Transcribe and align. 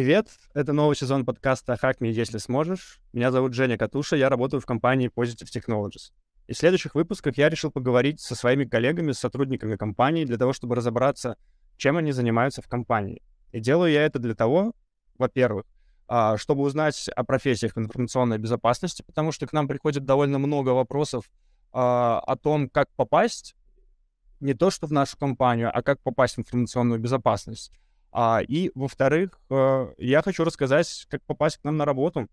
Привет, 0.00 0.28
это 0.54 0.72
новый 0.72 0.96
сезон 0.96 1.26
подкаста 1.26 1.76
«Хак 1.76 2.00
me, 2.00 2.10
если 2.10 2.38
сможешь». 2.38 3.02
Меня 3.12 3.30
зовут 3.30 3.52
Женя 3.52 3.76
Катуша, 3.76 4.16
я 4.16 4.30
работаю 4.30 4.62
в 4.62 4.64
компании 4.64 5.10
Positive 5.14 5.50
Technologies. 5.54 6.14
И 6.46 6.54
в 6.54 6.56
следующих 6.56 6.94
выпусках 6.94 7.36
я 7.36 7.50
решил 7.50 7.70
поговорить 7.70 8.18
со 8.18 8.34
своими 8.34 8.64
коллегами, 8.64 9.12
с 9.12 9.18
сотрудниками 9.18 9.76
компании, 9.76 10.24
для 10.24 10.38
того, 10.38 10.54
чтобы 10.54 10.74
разобраться, 10.74 11.36
чем 11.76 11.98
они 11.98 12.12
занимаются 12.12 12.62
в 12.62 12.66
компании. 12.66 13.20
И 13.52 13.60
делаю 13.60 13.92
я 13.92 14.06
это 14.06 14.18
для 14.18 14.34
того, 14.34 14.72
во-первых, 15.18 15.66
а, 16.08 16.38
чтобы 16.38 16.62
узнать 16.62 17.10
о 17.14 17.22
профессиях 17.22 17.76
информационной 17.76 18.38
безопасности, 18.38 19.02
потому 19.06 19.32
что 19.32 19.46
к 19.46 19.52
нам 19.52 19.68
приходит 19.68 20.06
довольно 20.06 20.38
много 20.38 20.70
вопросов 20.70 21.30
а, 21.74 22.20
о 22.20 22.36
том, 22.36 22.70
как 22.70 22.88
попасть 22.96 23.54
не 24.40 24.54
то 24.54 24.70
что 24.70 24.86
в 24.86 24.92
нашу 24.92 25.18
компанию, 25.18 25.70
а 25.70 25.82
как 25.82 26.00
попасть 26.00 26.36
в 26.36 26.38
информационную 26.38 26.98
безопасность. 26.98 27.70
А, 28.12 28.40
и, 28.46 28.70
во-вторых, 28.74 29.40
э, 29.50 29.92
я 29.98 30.22
хочу 30.22 30.44
рассказать, 30.44 31.06
как 31.08 31.22
попасть 31.24 31.58
к 31.58 31.64
нам 31.64 31.76
на 31.76 31.84
работу. 31.84 32.28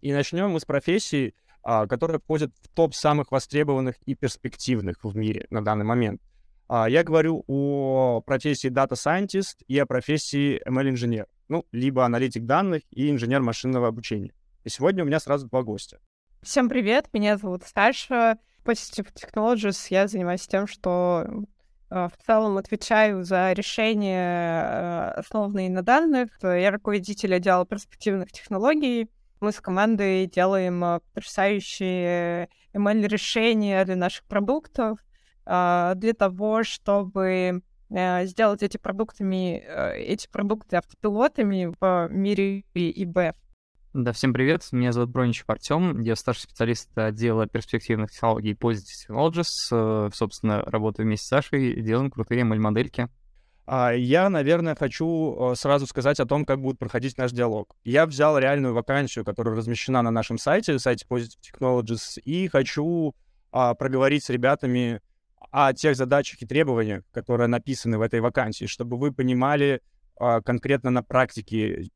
И 0.00 0.12
начнем 0.12 0.50
мы 0.50 0.60
с 0.60 0.64
профессии, 0.64 1.34
а, 1.62 1.86
которая 1.86 2.18
входит 2.18 2.52
в 2.60 2.68
топ 2.68 2.94
самых 2.94 3.30
востребованных 3.30 3.96
и 4.04 4.14
перспективных 4.14 5.02
в 5.02 5.16
мире 5.16 5.46
на 5.50 5.64
данный 5.64 5.84
момент. 5.84 6.20
А, 6.68 6.88
я 6.88 7.04
говорю 7.04 7.44
о 7.46 8.20
профессии 8.20 8.70
Data 8.70 8.92
Scientist 8.92 9.62
и 9.66 9.78
о 9.78 9.86
профессии 9.86 10.60
ML-инженер, 10.68 11.26
ну, 11.48 11.64
либо 11.72 12.04
аналитик 12.04 12.44
данных 12.44 12.82
и 12.90 13.10
инженер 13.10 13.40
машинного 13.40 13.88
обучения. 13.88 14.34
И 14.64 14.68
сегодня 14.68 15.04
у 15.04 15.06
меня 15.06 15.20
сразу 15.20 15.48
два 15.48 15.62
гостя. 15.62 16.00
Всем 16.42 16.68
привет, 16.68 17.08
меня 17.12 17.38
зовут 17.38 17.62
Саша. 17.64 18.38
Positive 18.64 19.08
Technologies 19.14 19.86
я 19.90 20.06
занимаюсь 20.06 20.46
тем, 20.46 20.66
что 20.66 21.26
Э, 21.26 21.30
в 21.92 22.12
целом 22.26 22.56
отвечаю 22.56 23.22
за 23.22 23.52
решения, 23.52 24.64
э, 24.64 25.10
основанные 25.20 25.68
на 25.68 25.82
данных. 25.82 26.30
Я 26.42 26.70
руководитель 26.70 27.34
отдела 27.34 27.66
перспективных 27.66 28.32
технологий. 28.32 29.10
Мы 29.40 29.52
с 29.52 29.60
командой 29.60 30.26
делаем 30.26 30.82
э, 30.82 31.00
потрясающие 31.12 32.48
ML-решения 32.72 33.84
для 33.84 33.96
наших 33.96 34.24
продуктов, 34.24 34.98
для 35.44 36.12
того, 36.16 36.62
чтобы 36.62 37.62
сделать 37.90 38.62
эти 38.62 38.76
продуктами, 38.78 39.58
эти 39.96 40.28
продукты 40.28 40.76
автопилотами 40.76 41.74
в 41.80 42.08
мире 42.10 42.64
ИБ. 42.74 43.34
Да, 43.94 44.12
всем 44.12 44.32
привет. 44.32 44.66
Меня 44.72 44.90
зовут 44.90 45.10
Броничев 45.10 45.44
Артем. 45.50 46.00
Я 46.00 46.16
старший 46.16 46.44
специалист 46.44 46.88
отдела 46.96 47.46
перспективных 47.46 48.10
технологий 48.10 48.54
Positive 48.54 48.86
Technologies. 49.06 49.44
Э, 49.70 50.08
собственно, 50.14 50.62
работаю 50.62 51.04
вместе 51.04 51.26
с 51.26 51.28
Сашей 51.28 51.72
и 51.72 51.82
делаем 51.82 52.10
крутые 52.10 52.40
ML-модельки. 52.40 53.08
А, 53.66 53.90
я, 53.92 54.30
наверное, 54.30 54.74
хочу 54.74 55.52
э, 55.52 55.56
сразу 55.56 55.86
сказать 55.86 56.20
о 56.20 56.24
том, 56.24 56.46
как 56.46 56.62
будет 56.62 56.78
проходить 56.78 57.18
наш 57.18 57.32
диалог. 57.32 57.76
Я 57.84 58.06
взял 58.06 58.38
реальную 58.38 58.72
вакансию, 58.72 59.26
которая 59.26 59.54
размещена 59.54 60.00
на 60.00 60.10
нашем 60.10 60.38
сайте, 60.38 60.78
сайте 60.78 61.04
Positive 61.06 61.36
Technologies, 61.42 62.18
и 62.24 62.48
хочу 62.48 63.14
а, 63.50 63.74
проговорить 63.74 64.24
с 64.24 64.30
ребятами 64.30 65.02
о 65.50 65.74
тех 65.74 65.96
задачах 65.96 66.40
и 66.40 66.46
требованиях, 66.46 67.02
которые 67.12 67.46
написаны 67.46 67.98
в 67.98 68.00
этой 68.00 68.20
вакансии, 68.20 68.64
чтобы 68.64 68.96
вы 68.96 69.12
понимали 69.12 69.82
а, 70.18 70.40
конкретно 70.40 70.88
на 70.88 71.02
практике, 71.02 71.90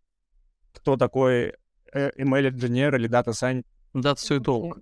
кто 0.74 0.98
такой 0.98 1.54
ML-инженер 1.94 2.96
или 2.96 3.08
Data 3.08 3.32
Science. 3.32 3.64
Дата-суетолог. 3.94 4.78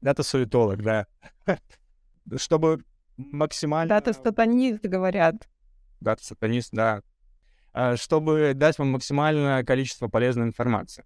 Дата-суетолог, 0.00 0.82
да. 0.82 1.06
Чтобы 2.36 2.84
максимально... 3.16 3.88
Дата-сатанист, 3.88 4.82
говорят. 4.82 5.48
Дата-сатанист, 6.00 6.70
да. 6.72 7.02
А, 7.72 7.96
чтобы 7.96 8.52
дать 8.54 8.78
вам 8.78 8.90
максимальное 8.90 9.62
количество 9.64 10.08
полезной 10.08 10.46
информации. 10.46 11.04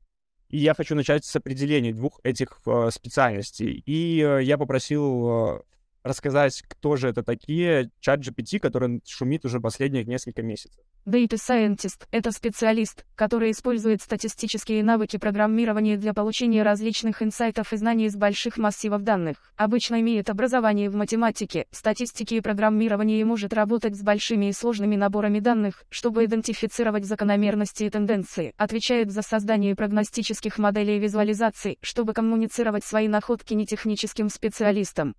И 0.49 0.59
я 0.59 0.75
хочу 0.75 0.95
начать 0.95 1.25
с 1.25 1.37
определения 1.37 1.93
двух 1.93 2.21
этих 2.23 2.61
э, 2.67 2.91
специальностей. 2.91 3.83
И 3.87 4.21
э, 4.21 4.43
я 4.43 4.57
попросил 4.57 5.57
э, 5.57 5.61
рассказать, 6.05 6.63
кто 6.69 6.97
же 6.97 7.09
это 7.09 7.23
такие, 7.23 7.91
чат 7.99 8.21
GPT, 8.21 8.61
который 8.61 9.01
шумит 9.07 9.45
уже 9.45 9.59
последние 9.59 10.05
несколько 10.05 10.43
месяцев. 10.43 10.81
Data 11.07 11.35
Scientist— 11.35 12.07
это 12.13 12.31
специалист, 12.31 13.05
который 13.15 13.51
использует 13.51 14.01
статистические 14.01 14.85
навыки 14.85 15.17
программирования 15.17 15.97
для 15.97 16.15
получения 16.15 16.63
различных 16.63 17.23
инсайтов 17.23 17.73
и 17.73 17.77
знаний 17.77 18.07
из 18.07 18.17
больших 18.17 18.59
массивов 18.59 19.03
данных. 19.03 19.37
Обычно 19.57 20.01
имеет 20.01 20.31
образование 20.31 20.89
в 20.89 20.95
математике, 20.95 21.67
статистике 21.71 22.39
и 22.39 22.41
программировании 22.41 23.21
и 23.21 23.25
может 23.25 23.53
работать 23.53 23.97
с 23.97 24.03
большими 24.03 24.47
и 24.47 24.53
сложными 24.53 24.97
наборами 24.97 25.41
данных, 25.41 25.85
чтобы 25.89 26.25
идентифицировать 26.25 27.05
закономерности 27.05 27.85
и 27.85 27.91
тенденции. 27.91 28.55
Отвечает 28.57 29.11
за 29.11 29.23
создание 29.23 29.75
прогностических 29.75 30.59
моделей 30.59 30.97
и 30.97 31.01
визуализаций, 31.01 31.79
чтобы 31.83 32.13
коммуницировать 32.13 32.85
свои 32.85 33.09
находки 33.09 33.55
нетехническим 33.55 34.29
специалистам. 34.29 35.15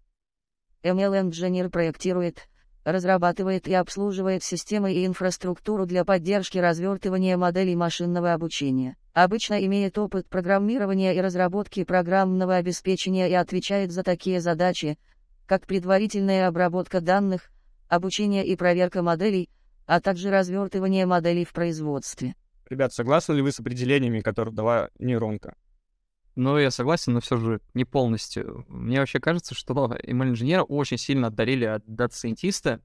ML-инженер 0.86 1.72
проектирует, 1.72 2.48
разрабатывает 2.84 3.68
и 3.68 3.74
обслуживает 3.74 4.44
системы 4.44 4.94
и 4.94 5.06
инфраструктуру 5.06 5.88
для 5.88 6.06
поддержки 6.06 6.60
развертывания 6.60 7.38
моделей 7.38 7.76
машинного 7.76 8.34
обучения. 8.34 8.96
Обычно 9.14 9.66
имеет 9.66 9.98
опыт 9.98 10.30
программирования 10.30 11.16
и 11.16 11.22
разработки 11.22 11.84
программного 11.84 12.58
обеспечения 12.58 13.28
и 13.28 13.34
отвечает 13.34 13.92
за 13.92 14.04
такие 14.04 14.40
задачи, 14.42 15.00
как 15.48 15.66
предварительная 15.66 16.48
обработка 16.48 17.02
данных, 17.02 17.50
обучение 17.88 18.46
и 18.46 18.56
проверка 18.56 19.02
моделей, 19.02 19.50
а 19.88 20.00
также 20.00 20.30
развертывание 20.30 21.08
моделей 21.08 21.46
в 21.46 21.54
производстве. 21.54 22.36
Ребят, 22.70 22.94
согласны 22.94 23.34
ли 23.34 23.42
вы 23.42 23.52
с 23.52 23.60
определениями, 23.60 24.20
которые 24.20 24.54
дала 24.54 24.90
нейронка? 25.00 25.56
Ну, 26.36 26.58
я 26.58 26.70
согласен, 26.70 27.14
но 27.14 27.22
все 27.22 27.38
же 27.38 27.62
не 27.74 27.86
полностью. 27.86 28.66
Мне 28.68 29.00
вообще 29.00 29.20
кажется, 29.20 29.56
что 29.56 29.74
ML-инженера 29.74 30.64
очень 30.64 30.98
сильно 30.98 31.28
отдалили 31.28 31.64
от 31.64 31.86
дата-сайентиста. 31.88 32.82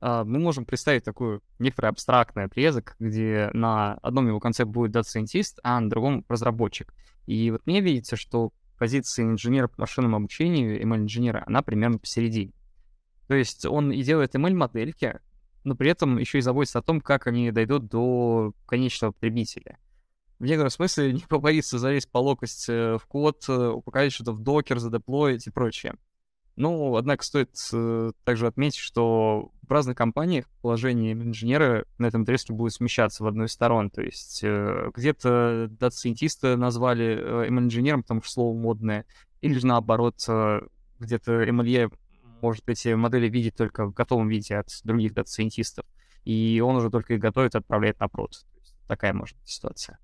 А, 0.00 0.24
мы 0.24 0.38
можем 0.38 0.64
представить 0.64 1.04
такую 1.04 1.42
некоторый 1.58 1.90
абстрактный 1.90 2.44
отрезок, 2.44 2.96
где 2.98 3.50
на 3.52 3.94
одном 4.02 4.28
его 4.28 4.40
конце 4.40 4.64
будет 4.64 4.92
дата-сайентист, 4.92 5.60
а 5.62 5.78
на 5.78 5.90
другом 5.90 6.24
разработчик. 6.28 6.94
И 7.26 7.50
вот 7.50 7.66
мне 7.66 7.82
видится, 7.82 8.16
что 8.16 8.52
позиция 8.78 9.26
инженера 9.26 9.68
по 9.68 9.82
машинному 9.82 10.16
обучению, 10.16 10.82
ML-инженера, 10.82 11.44
она 11.46 11.60
примерно 11.60 11.98
посередине. 11.98 12.52
То 13.28 13.34
есть 13.34 13.66
он 13.66 13.92
и 13.92 14.02
делает 14.02 14.34
ML-модельки, 14.34 15.20
но 15.64 15.74
при 15.76 15.90
этом 15.90 16.16
еще 16.16 16.38
и 16.38 16.42
заботится 16.42 16.78
о 16.78 16.82
том, 16.82 17.02
как 17.02 17.26
они 17.26 17.50
дойдут 17.50 17.88
до 17.88 18.54
конечного 18.66 19.12
потребителя 19.12 19.78
в 20.38 20.44
некотором 20.44 20.70
смысле 20.70 21.12
не 21.14 21.20
побоится 21.20 21.78
залезть 21.78 22.10
по 22.10 22.18
локоть 22.18 22.66
э, 22.68 22.98
в 23.00 23.06
код, 23.06 23.44
э, 23.48 23.68
упаковать 23.68 24.12
что-то 24.12 24.32
в 24.32 24.40
Docker, 24.40 24.78
задеплоить 24.78 25.46
и 25.46 25.50
прочее. 25.50 25.94
Ну, 26.56 26.96
однако 26.96 27.22
стоит 27.22 27.54
э, 27.72 28.12
также 28.24 28.46
отметить, 28.46 28.78
что 28.78 29.52
в 29.62 29.70
разных 29.70 29.96
компаниях 29.96 30.46
положение 30.62 31.12
инженера 31.12 31.84
на 31.98 32.06
этом 32.06 32.22
отрезке 32.22 32.54
будет 32.54 32.72
смещаться 32.72 33.24
в 33.24 33.26
одну 33.26 33.44
из 33.44 33.52
сторон. 33.52 33.90
То 33.90 34.00
есть 34.00 34.42
где-то 34.42 35.66
дата-сайентиста 35.70 36.56
назвали 36.56 37.48
ML-инженером, 37.48 38.02
потому 38.02 38.22
что 38.22 38.32
слово 38.32 38.56
модное, 38.56 39.04
или 39.42 39.58
же 39.58 39.66
наоборот, 39.66 40.24
где-то 40.98 41.42
MLE 41.42 41.92
может 42.40 42.66
эти 42.68 42.94
модели 42.94 43.28
видеть 43.28 43.56
только 43.56 43.84
в 43.84 43.92
готовом 43.92 44.28
виде 44.28 44.56
от 44.56 44.68
других 44.84 45.12
дата-сайентистов, 45.12 45.84
и 46.24 46.62
он 46.64 46.76
уже 46.76 46.90
только 46.90 47.14
их 47.14 47.20
готовит 47.20 47.54
и 47.54 47.58
отправляет 47.58 47.98
на 48.00 48.08
прод. 48.08 48.46
Такая 48.86 49.12
может 49.12 49.36
быть 49.38 49.48
ситуация. 49.48 49.98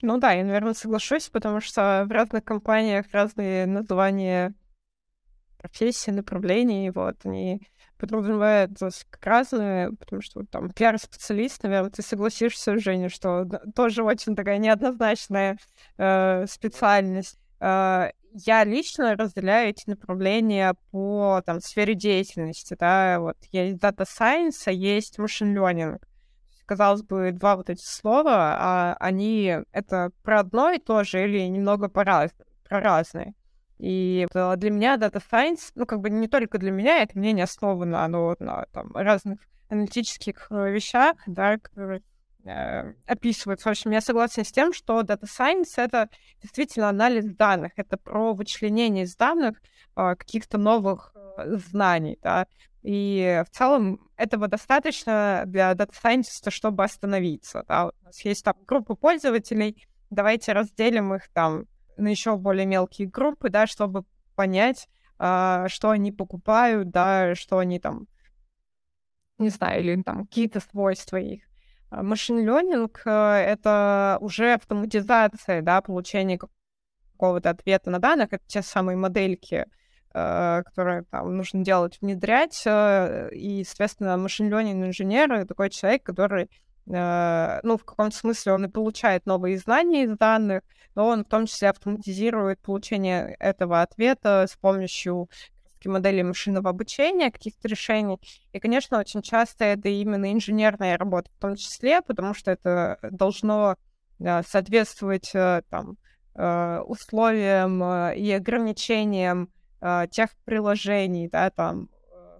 Ну 0.00 0.18
да, 0.18 0.32
я, 0.32 0.44
наверное, 0.44 0.74
соглашусь, 0.74 1.28
потому 1.28 1.60
что 1.60 2.04
в 2.06 2.12
разных 2.12 2.44
компаниях 2.44 3.06
разные 3.12 3.66
названия 3.66 4.54
профессий, 5.58 6.12
направлений, 6.12 6.90
вот, 6.90 7.16
они 7.24 7.66
подразумевают 7.98 8.78
как 9.10 9.26
разные, 9.26 9.90
потому 9.92 10.22
что 10.22 10.40
вот, 10.40 10.50
там 10.50 10.70
пиар-специалист, 10.70 11.64
наверное, 11.64 11.90
ты 11.90 12.02
согласишься, 12.02 12.78
Женя, 12.78 13.08
что 13.08 13.44
тоже 13.74 14.04
очень 14.04 14.36
такая 14.36 14.58
неоднозначная 14.58 15.58
э, 15.96 16.46
специальность. 16.46 17.40
Э, 17.60 18.10
я 18.32 18.62
лично 18.62 19.16
разделяю 19.16 19.70
эти 19.70 19.88
направления 19.88 20.74
по 20.92 21.42
там, 21.44 21.60
сфере 21.60 21.94
деятельности, 21.94 22.76
да, 22.78 23.18
вот 23.18 23.36
есть 23.50 23.82
Data 23.82 24.06
Science, 24.06 24.62
а 24.66 24.70
есть 24.70 25.18
Machine 25.18 25.54
Learning 25.54 25.98
казалось 26.68 27.02
бы, 27.02 27.32
два 27.32 27.56
вот 27.56 27.70
эти 27.70 27.82
слова, 27.82 28.56
а 28.58 28.96
они 29.00 29.56
это 29.72 30.10
про 30.22 30.40
одно 30.40 30.70
и 30.70 30.78
то 30.78 31.02
же 31.02 31.24
или 31.24 31.40
немного 31.48 31.88
по 31.88 32.04
раз, 32.04 32.30
про 32.68 32.80
разные. 32.80 33.34
И 33.78 34.26
для 34.32 34.70
меня 34.70 34.96
Data 34.96 35.22
Science, 35.30 35.70
ну, 35.74 35.86
как 35.86 36.00
бы 36.00 36.10
не 36.10 36.28
только 36.28 36.58
для 36.58 36.70
меня, 36.70 37.02
это 37.02 37.16
мнение 37.16 37.44
основано 37.44 38.04
оно 38.04 38.36
на 38.40 38.66
там, 38.72 38.92
разных 38.92 39.38
аналитических 39.68 40.48
э, 40.50 40.70
вещах, 40.70 41.16
да, 41.26 41.58
которые 41.58 42.02
э. 42.44 42.92
В 43.06 43.66
общем, 43.66 43.90
я 43.92 44.00
согласна 44.00 44.44
с 44.44 44.50
тем, 44.50 44.72
что 44.72 45.00
Data 45.02 45.24
Science— 45.24 45.74
это 45.76 46.08
действительно 46.42 46.88
анализ 46.88 47.24
данных, 47.24 47.72
это 47.76 47.96
про 47.96 48.34
вычленение 48.34 49.04
из 49.04 49.14
данных 49.14 49.58
э, 49.96 50.14
каких-то 50.16 50.58
новых 50.58 51.14
э, 51.14 51.56
знаний, 51.70 52.18
да. 52.22 52.46
И 52.82 53.42
в 53.46 53.56
целом 53.56 54.08
этого 54.16 54.48
достаточно 54.48 55.42
для 55.46 55.74
дата 55.74 55.94
сайентиста, 55.94 56.50
чтобы 56.50 56.84
остановиться. 56.84 57.64
Да? 57.66 57.88
У 57.88 58.04
нас 58.04 58.20
есть 58.24 58.44
там 58.44 58.54
группа 58.66 58.94
пользователей, 58.94 59.86
давайте 60.10 60.52
разделим 60.52 61.14
их 61.14 61.28
там 61.32 61.66
на 61.96 62.08
еще 62.08 62.36
более 62.36 62.66
мелкие 62.66 63.08
группы, 63.08 63.50
да, 63.50 63.66
чтобы 63.66 64.04
понять, 64.36 64.88
а, 65.18 65.68
что 65.68 65.90
они 65.90 66.12
покупают, 66.12 66.90
да, 66.90 67.34
что 67.34 67.58
они 67.58 67.80
там, 67.80 68.06
не 69.38 69.48
знаю, 69.48 69.80
или 69.80 70.02
там 70.02 70.26
какие-то 70.26 70.60
свойства 70.60 71.16
их. 71.16 71.42
Машин 71.90 72.38
ленинг— 72.38 73.02
это 73.04 74.18
уже 74.20 74.54
автоматизация, 74.54 75.62
да, 75.62 75.80
получения 75.80 76.38
какого-то 77.18 77.50
ответа 77.50 77.90
на 77.90 77.98
данных, 77.98 78.28
это 78.32 78.44
те 78.46 78.62
самые 78.62 78.96
модельки, 78.96 79.54
э, 79.54 79.66
которые 80.12 81.04
там 81.10 81.36
нужно 81.36 81.64
делать, 81.64 81.98
внедрять, 82.00 82.62
э, 82.66 83.30
и, 83.32 83.64
соответственно, 83.64 84.16
машин 84.16 84.48
ленинг 84.48 84.86
инженер— 84.86 85.46
такой 85.48 85.70
человек, 85.70 86.02
который 86.02 86.50
э, 86.86 87.60
ну, 87.62 87.76
в 87.76 87.84
каком-то 87.84 88.16
смысле 88.16 88.52
он 88.52 88.64
и 88.64 88.68
получает 88.68 89.26
новые 89.26 89.58
знания 89.58 90.04
из 90.04 90.16
данных, 90.16 90.62
но 90.94 91.08
он 91.08 91.24
в 91.24 91.28
том 91.28 91.46
числе 91.46 91.70
автоматизирует 91.70 92.58
получение 92.60 93.36
этого 93.38 93.82
ответа 93.82 94.46
с 94.48 94.56
помощью 94.56 95.28
модели 95.84 96.22
машинного 96.22 96.70
обучения, 96.70 97.30
каких-то 97.30 97.68
решений. 97.68 98.18
И, 98.52 98.58
конечно, 98.58 98.98
очень 98.98 99.22
часто 99.22 99.64
это 99.64 99.88
именно 99.88 100.32
инженерная 100.32 100.98
работа 100.98 101.30
в 101.36 101.40
том 101.40 101.54
числе, 101.54 102.02
потому 102.02 102.34
что 102.34 102.50
это 102.50 102.98
должно 103.02 103.76
соответствовать 104.18 105.30
там, 105.70 105.96
Э, 106.40 106.82
условиям 106.86 107.82
э, 107.82 108.16
и 108.16 108.30
ограничениям 108.30 109.50
э, 109.80 110.06
тех 110.10 110.30
приложений, 110.44 111.28
да, 111.28 111.50
там, 111.50 111.88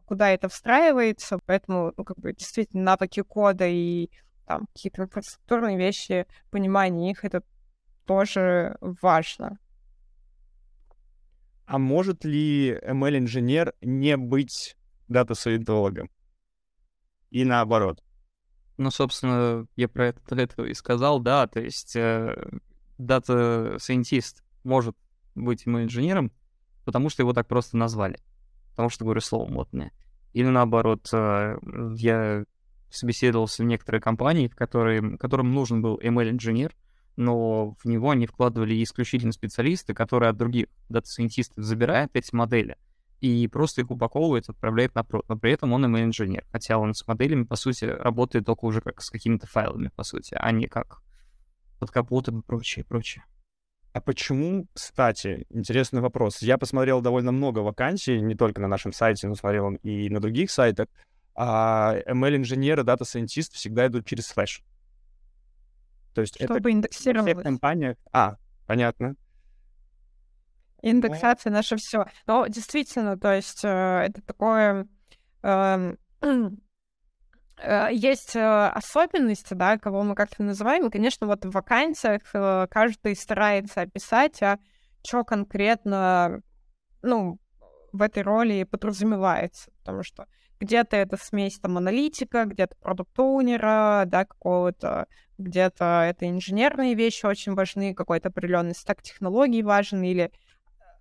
куда 0.08 0.30
это 0.30 0.48
встраивается, 0.48 1.38
поэтому, 1.44 1.92
ну, 1.96 2.04
как 2.04 2.18
бы, 2.18 2.32
действительно, 2.32 2.82
навыки 2.82 3.22
кода 3.22 3.66
и 3.68 4.10
там 4.46 4.66
какие-то 4.68 5.02
инфраструктурные 5.02 5.76
вещи, 5.76 6.26
понимание 6.50 7.10
их, 7.10 7.24
это 7.24 7.42
тоже 8.06 8.78
важно. 8.80 9.58
А 11.66 11.76
может 11.76 12.24
ли 12.24 12.70
ML-инженер 12.70 13.74
не 13.82 14.16
быть 14.16 14.78
дата-сайентологом? 15.08 16.10
И 17.30 17.44
наоборот? 17.44 18.02
Ну, 18.78 18.90
собственно, 18.90 19.66
я 19.76 19.88
про 19.88 20.06
это, 20.06 20.34
это 20.34 20.62
и 20.64 20.72
сказал, 20.72 21.20
да, 21.20 21.46
то 21.46 21.60
есть 21.60 21.94
дата-сайентист 22.96 24.42
может 24.64 24.96
быть 25.34 25.66
ML-инженером, 25.66 26.32
потому 26.88 27.10
что 27.10 27.22
его 27.22 27.34
так 27.34 27.46
просто 27.46 27.76
назвали. 27.76 28.18
Потому 28.70 28.88
что, 28.88 29.04
говорю, 29.04 29.20
слово 29.20 29.46
модное. 29.46 29.92
Или 30.32 30.46
наоборот, 30.46 31.06
э, 31.12 31.58
я 31.96 32.44
собеседовался 32.88 33.62
в 33.62 33.66
некоторые 33.66 34.00
компании, 34.00 34.48
в 34.48 34.56
которые, 34.56 35.18
которым 35.18 35.52
нужен 35.52 35.82
был 35.82 36.00
ML-инженер, 36.02 36.74
но 37.16 37.72
в 37.72 37.84
него 37.84 38.08
они 38.08 38.26
вкладывали 38.26 38.82
исключительно 38.82 39.32
специалисты, 39.32 39.92
которые 39.92 40.30
от 40.30 40.38
других 40.38 40.68
дата-сайентистов 40.88 41.62
забирают 41.62 42.12
эти 42.14 42.34
модели 42.34 42.78
и 43.20 43.46
просто 43.48 43.82
их 43.82 43.90
упаковывает, 43.90 44.48
отправляет 44.48 44.94
на 44.94 45.04
прод. 45.04 45.28
Но 45.28 45.36
при 45.36 45.52
этом 45.52 45.74
он 45.74 45.84
ML-инженер, 45.94 46.46
хотя 46.50 46.78
он 46.78 46.94
с 46.94 47.06
моделями, 47.06 47.42
по 47.42 47.56
сути, 47.56 47.84
работает 47.84 48.46
только 48.46 48.64
уже 48.64 48.80
как 48.80 49.02
с 49.02 49.10
какими-то 49.10 49.46
файлами, 49.46 49.90
по 49.94 50.04
сути, 50.04 50.34
а 50.40 50.50
не 50.52 50.68
как 50.68 51.02
под 51.80 51.90
капотом 51.90 52.40
и 52.40 52.42
прочее, 52.42 52.86
прочее. 52.86 53.26
А 53.92 54.00
почему, 54.00 54.66
кстати, 54.72 55.46
интересный 55.50 56.00
вопрос. 56.00 56.42
Я 56.42 56.58
посмотрел 56.58 57.00
довольно 57.00 57.32
много 57.32 57.60
вакансий, 57.60 58.20
не 58.20 58.34
только 58.34 58.60
на 58.60 58.68
нашем 58.68 58.92
сайте, 58.92 59.26
но 59.28 59.34
смотрел 59.34 59.70
и 59.82 60.08
на 60.10 60.20
других 60.20 60.50
сайтах. 60.50 60.88
А 61.34 61.96
ML-инженеры, 62.06 62.82
дата-сайентисты 62.82 63.56
всегда 63.56 63.86
идут 63.86 64.06
через 64.06 64.26
флеш. 64.26 64.62
То 66.14 66.20
есть 66.20 66.34
Чтобы 66.34 66.58
это 66.58 66.70
индексировалось. 66.70 67.34
в 67.34 67.42
компаниях... 67.42 67.96
А, 68.12 68.36
понятно. 68.66 69.14
Индексация 70.82 71.50
но... 71.50 71.56
наше 71.56 71.76
все. 71.76 72.06
Но 72.26 72.46
действительно, 72.46 73.18
то 73.18 73.32
есть 73.32 73.64
э, 73.64 73.68
это 73.68 74.22
такое... 74.22 74.86
Э, 75.42 75.94
Э, 76.20 76.50
есть 77.90 78.36
э, 78.36 78.68
особенности, 78.68 79.54
да, 79.54 79.78
кого 79.78 80.02
мы 80.02 80.14
как-то 80.14 80.42
называем. 80.42 80.86
И, 80.86 80.90
конечно, 80.90 81.26
вот 81.26 81.44
в 81.44 81.50
вакансиях 81.50 82.22
э, 82.32 82.66
каждый 82.70 83.16
старается 83.16 83.80
описать, 83.80 84.42
а 84.42 84.58
что 85.04 85.24
конкретно, 85.24 86.40
ну, 87.02 87.38
в 87.92 88.02
этой 88.02 88.22
роли 88.22 88.64
подразумевается. 88.64 89.70
Потому 89.80 90.02
что 90.02 90.26
где-то 90.60 90.96
это 90.96 91.16
смесь 91.16 91.58
там 91.58 91.78
аналитика, 91.78 92.44
где-то 92.44 92.76
продукт-оунера, 92.76 94.04
да, 94.06 94.24
какого-то, 94.24 95.06
где-то 95.38 96.04
это 96.08 96.28
инженерные 96.28 96.94
вещи 96.94 97.26
очень 97.26 97.54
важны, 97.54 97.94
какой-то 97.94 98.28
определенный 98.28 98.74
стак 98.74 99.02
технологий 99.02 99.62
важен, 99.62 100.02
или 100.02 100.30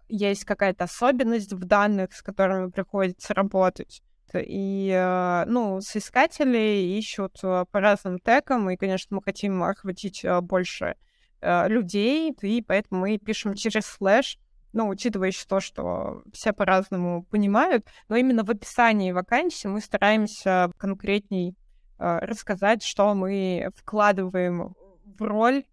есть 0.09 0.45
какая-то 0.45 0.85
особенность 0.85 1.53
в 1.53 1.65
данных, 1.65 2.13
с 2.13 2.21
которыми 2.21 2.69
приходится 2.69 3.33
работать. 3.33 4.01
И, 4.33 4.91
э, 4.93 5.45
ну, 5.47 5.81
соискатели 5.81 6.97
ищут 6.97 7.39
э, 7.43 7.65
по 7.71 7.79
разным 7.79 8.19
тегам, 8.19 8.69
и, 8.69 8.77
конечно, 8.77 9.15
мы 9.15 9.23
хотим 9.23 9.63
охватить 9.63 10.23
э, 10.23 10.41
больше 10.41 10.95
людей, 11.39 12.35
и 12.41 12.63
поэтому 12.63 13.01
мы 13.01 13.19
пишем 13.19 13.53
через 13.53 13.85
слэш, 13.85 14.39
ну, 14.73 14.87
учитывая 14.87 15.27
еще 15.27 15.45
то, 15.47 15.59
что 15.59 16.23
все 16.33 16.51
по-разному 16.51 17.25
понимают, 17.25 17.85
но 18.09 18.15
именно 18.15 18.43
в 18.43 18.49
описании 18.49 19.11
вакансии 19.11 19.67
мы 19.67 19.81
стараемся 19.81 20.71
конкретней 20.77 21.55
рассказать, 21.99 22.81
что 22.81 23.13
мы 23.13 23.69
вкладываем 23.75 24.73
в 25.05 25.21
роль 25.21 25.63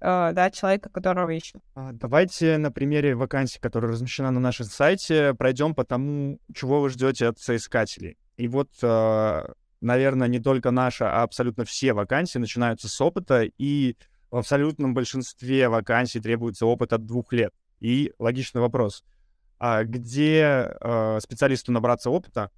да, 0.00 0.50
человека, 0.50 0.90
которого 0.90 1.30
ищем. 1.30 1.60
А, 1.74 1.92
давайте 1.92 2.58
на 2.58 2.70
примере 2.70 3.14
вакансии, 3.14 3.58
которая 3.58 3.92
размещена 3.92 4.30
на 4.30 4.40
нашем 4.40 4.66
сайте, 4.66 5.34
пройдем 5.34 5.74
по 5.74 5.84
тому, 5.84 6.38
чего 6.54 6.80
вы 6.80 6.90
ждете 6.90 7.26
от 7.26 7.38
соискателей. 7.38 8.16
И 8.36 8.46
вот, 8.46 8.70
э, 8.82 9.52
наверное, 9.80 10.28
не 10.28 10.38
только 10.38 10.70
наша, 10.70 11.12
а 11.12 11.22
абсолютно 11.22 11.64
все 11.64 11.92
вакансии 11.92 12.38
начинаются 12.38 12.88
с 12.88 13.00
опыта, 13.00 13.42
и 13.42 13.96
в 14.30 14.36
абсолютном 14.36 14.94
большинстве 14.94 15.68
вакансий 15.68 16.20
требуется 16.20 16.66
опыт 16.66 16.92
от 16.92 17.04
двух 17.04 17.32
лет. 17.32 17.52
И 17.80 18.12
логичный 18.18 18.60
вопрос. 18.60 19.04
А 19.58 19.82
где 19.82 20.70
э, 20.80 21.18
специалисту 21.20 21.72
набраться 21.72 22.10
опыта? 22.10 22.50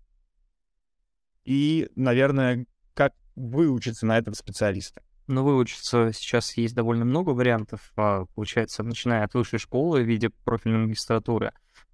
И, 1.44 1.90
наверное, 1.96 2.66
как 2.92 3.14
выучиться 3.34 4.04
на 4.04 4.18
этого 4.18 4.34
специалиста? 4.34 5.02
Но 5.30 5.44
выучиться 5.44 6.10
сейчас 6.12 6.56
есть 6.56 6.74
довольно 6.74 7.04
много 7.04 7.30
вариантов, 7.30 7.92
а, 7.94 8.24
получается, 8.34 8.82
начиная 8.82 9.22
от 9.22 9.32
высшей 9.34 9.60
школы 9.60 10.02
в 10.02 10.04
виде 10.04 10.28
профильной 10.28 10.80
магистратуры, 10.80 11.52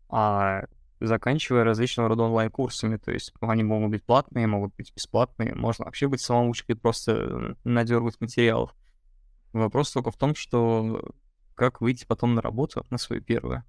а 0.09 0.63
заканчивая 1.01 1.63
различного 1.63 2.09
рода 2.09 2.23
онлайн-курсами, 2.23 2.97
то 2.97 3.13
есть 3.13 3.35
они 3.43 3.63
могут 3.63 3.91
быть 3.91 4.05
платные, 4.05 4.47
могут 4.47 4.75
быть 4.77 4.91
бесплатные, 4.95 5.55
можно 5.55 5.85
вообще 5.85 6.09
быть 6.09 6.23
самоучкой, 6.23 6.77
просто 6.77 7.57
надергать 7.63 8.19
материалов. 8.23 8.75
Вопрос 9.53 9.93
только 9.93 10.11
в 10.11 10.17
том, 10.17 10.35
что 10.35 11.05
как 11.55 11.83
выйти 11.83 12.07
потом 12.07 12.35
на 12.35 12.41
работу, 12.41 12.87
на 12.89 12.97
свою 12.97 13.21
первую. 13.21 13.65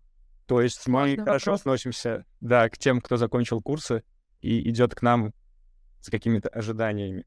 То 0.45 0.61
есть 0.61 0.87
мы 0.87 1.01
Важный 1.01 1.17
хорошо 1.17 1.51
вопрос. 1.51 1.59
относимся, 1.59 2.25
да, 2.39 2.69
к 2.69 2.77
тем, 2.77 3.01
кто 3.01 3.17
закончил 3.17 3.61
курсы 3.61 4.03
и 4.39 4.69
идет 4.69 4.95
к 4.95 5.01
нам 5.01 5.33
с 5.99 6.09
какими-то 6.09 6.47
ожиданиями. 6.47 7.25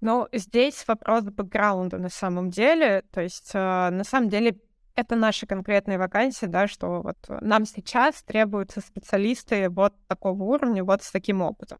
Ну, 0.00 0.28
здесь 0.32 0.86
вопрос 0.86 1.24
бэкграунда 1.24 1.98
на 1.98 2.10
самом 2.10 2.50
деле. 2.50 3.02
То 3.12 3.22
есть, 3.22 3.50
э, 3.54 3.90
на 3.90 4.04
самом 4.04 4.28
деле, 4.28 4.58
это 4.94 5.16
наши 5.16 5.46
конкретные 5.46 5.98
вакансии, 5.98 6.46
да, 6.46 6.66
что 6.66 7.02
вот 7.02 7.16
нам 7.28 7.66
сейчас 7.66 8.22
требуются 8.22 8.80
специалисты 8.80 9.68
вот 9.68 9.94
такого 10.06 10.42
уровня, 10.42 10.84
вот 10.84 11.02
с 11.02 11.10
таким 11.10 11.42
опытом. 11.42 11.78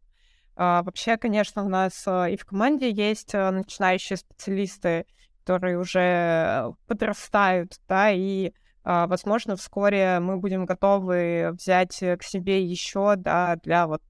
А, 0.55 0.83
вообще, 0.83 1.17
конечно, 1.17 1.63
у 1.63 1.69
нас 1.69 2.03
э, 2.07 2.33
и 2.33 2.37
в 2.37 2.45
команде 2.45 2.91
есть 2.91 3.33
э, 3.33 3.51
начинающие 3.51 4.17
специалисты, 4.17 5.05
которые 5.43 5.77
уже 5.79 6.73
подрастают, 6.87 7.79
да, 7.87 8.11
и, 8.11 8.51
а, 8.83 9.07
возможно, 9.07 9.55
вскоре 9.55 10.19
мы 10.19 10.37
будем 10.37 10.65
готовы 10.65 11.51
взять 11.53 11.97
к 11.99 12.23
себе 12.23 12.63
еще, 12.63 13.15
да, 13.15 13.55
для 13.57 13.87
вот 13.87 14.01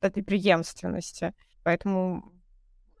этой 0.00 0.22
преемственности. 0.22 1.34
Поэтому 1.62 2.32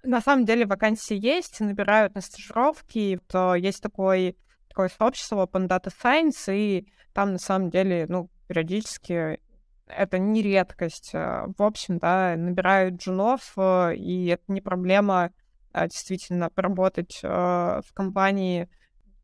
на 0.02 0.20
самом 0.20 0.44
деле 0.44 0.66
вакансии 0.66 1.16
есть, 1.16 1.60
набирают 1.60 2.14
на 2.14 2.20
стажировки, 2.20 3.20
то 3.26 3.54
есть 3.54 3.82
такой, 3.82 4.36
такое 4.68 4.88
сообщество 4.88 5.44
Open 5.46 5.68
Data 5.68 5.90
Science, 5.90 6.54
и 6.54 6.90
там 7.12 7.32
на 7.32 7.38
самом 7.38 7.70
деле, 7.70 8.06
ну, 8.08 8.30
периодически 8.46 9.40
это 9.86 10.18
не 10.18 10.42
редкость. 10.42 11.10
А, 11.14 11.46
в 11.56 11.62
общем, 11.62 11.98
да, 11.98 12.34
набирают 12.36 12.96
джунов, 12.96 13.52
э, 13.56 13.94
и 13.96 14.26
это 14.26 14.44
не 14.48 14.60
проблема 14.60 15.32
а, 15.72 15.88
действительно 15.88 16.50
поработать 16.50 17.20
а, 17.22 17.80
в 17.86 17.92
компании 17.92 18.68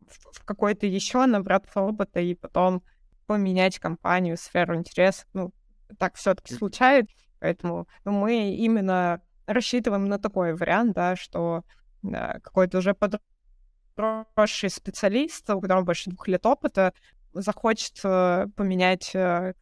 в 0.09 0.45
какой-то 0.45 0.87
еще, 0.87 1.27
набраться 1.27 1.81
опыта 1.81 2.21
и 2.21 2.35
потом 2.35 2.83
поменять 3.27 3.79
компанию, 3.81 4.37
сферу 4.37 4.77
интересов. 4.77 5.27
Ну, 5.33 5.53
так 5.99 6.15
все-таки 6.15 6.55
случается. 6.55 7.13
Поэтому 7.41 7.89
мы 8.05 8.55
именно 8.55 9.21
рассчитываем 9.47 10.07
на 10.07 10.19
такой 10.19 10.55
вариант, 10.55 10.95
да, 10.95 11.17
что 11.17 11.65
да, 12.03 12.39
какой-то 12.43 12.79
уже 12.79 12.95
подросший 12.95 14.71
специалист, 14.71 15.49
у 15.51 15.61
которого 15.61 15.85
больше 15.85 16.11
двух 16.11 16.29
лет 16.29 16.45
опыта, 16.47 16.93
захочет 17.33 18.01
э, 18.05 18.47
поменять 18.57 19.15
э, 19.15 19.55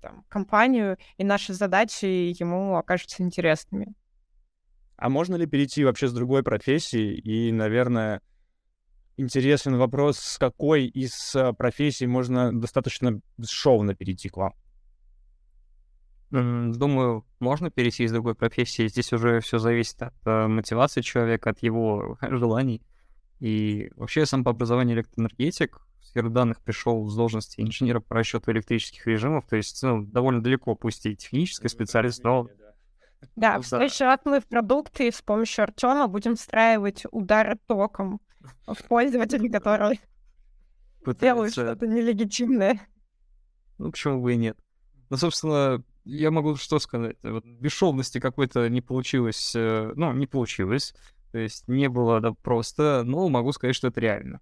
там, 0.00 0.24
компанию, 0.28 0.98
и 1.16 1.24
наши 1.24 1.54
задачи 1.54 2.04
ему 2.38 2.76
окажутся 2.76 3.22
интересными. 3.22 3.94
А 4.96 5.08
можно 5.08 5.36
ли 5.36 5.46
перейти 5.46 5.84
вообще 5.84 6.08
с 6.08 6.12
другой 6.12 6.42
профессии? 6.42 7.14
И, 7.14 7.50
наверное, 7.50 8.20
интересен 9.16 9.76
вопрос, 9.76 10.18
с 10.18 10.38
какой 10.38 10.86
из 10.86 11.34
э, 11.34 11.52
профессий 11.54 12.06
можно 12.06 12.52
достаточно 12.52 13.20
бесшовно 13.36 13.94
перейти 13.94 14.28
к 14.28 14.36
вам? 14.36 14.52
Думаю, 16.32 17.26
можно 17.40 17.70
перейти 17.70 18.04
из 18.04 18.12
другой 18.12 18.34
профессии. 18.34 18.88
Здесь 18.88 19.12
уже 19.12 19.40
все 19.40 19.58
зависит 19.58 20.00
от 20.00 20.14
э, 20.24 20.46
мотивации 20.46 21.02
человека, 21.02 21.50
от 21.50 21.62
его 21.62 22.16
желаний. 22.22 22.80
И 23.38 23.90
вообще 23.96 24.20
я 24.20 24.26
сам 24.26 24.42
по 24.42 24.52
образованию 24.52 24.96
электроэнергетик. 24.96 25.82
В 26.00 26.06
сферу 26.06 26.30
данных 26.30 26.62
пришел 26.62 27.06
с 27.06 27.14
должности 27.14 27.60
инженера 27.60 28.00
по 28.00 28.14
расчету 28.14 28.50
электрических 28.50 29.06
режимов. 29.06 29.44
То 29.46 29.56
есть 29.56 29.82
ну, 29.82 30.06
довольно 30.06 30.42
далеко, 30.42 30.74
пусть 30.74 31.04
и 31.04 31.14
технический 31.14 31.68
специалист, 31.68 32.24
но... 32.24 32.48
Да, 33.36 33.58
в 33.58 33.66
следующий 33.66 34.04
раз 34.04 34.20
мы 34.24 34.40
в 34.40 34.46
продукты 34.46 35.12
с 35.12 35.20
помощью 35.20 35.64
Артема 35.64 36.08
будем 36.08 36.36
встраивать 36.36 37.04
удары 37.10 37.58
током 37.66 38.22
в 38.66 38.82
пользователей, 38.88 39.50
которые 39.50 40.00
делают 41.20 41.52
что-то 41.52 41.86
нелегитимное. 41.86 42.80
Ну, 43.76 43.90
почему 43.90 44.22
бы 44.22 44.32
и 44.32 44.36
нет? 44.36 44.56
Ну, 45.10 45.18
собственно, 45.18 45.84
я 46.04 46.30
могу 46.30 46.56
что 46.56 46.78
сказать? 46.78 47.16
Вот 47.22 47.44
бесшовности 47.44 48.18
какой-то 48.18 48.68
не 48.68 48.80
получилось, 48.80 49.52
э, 49.54 49.92
ну, 49.94 50.12
не 50.12 50.26
получилось. 50.26 50.94
То 51.32 51.38
есть 51.38 51.66
не 51.68 51.88
было 51.88 52.20
да, 52.20 52.32
просто, 52.32 53.02
но 53.04 53.28
могу 53.28 53.52
сказать, 53.52 53.74
что 53.74 53.88
это 53.88 54.00
реально. 54.00 54.40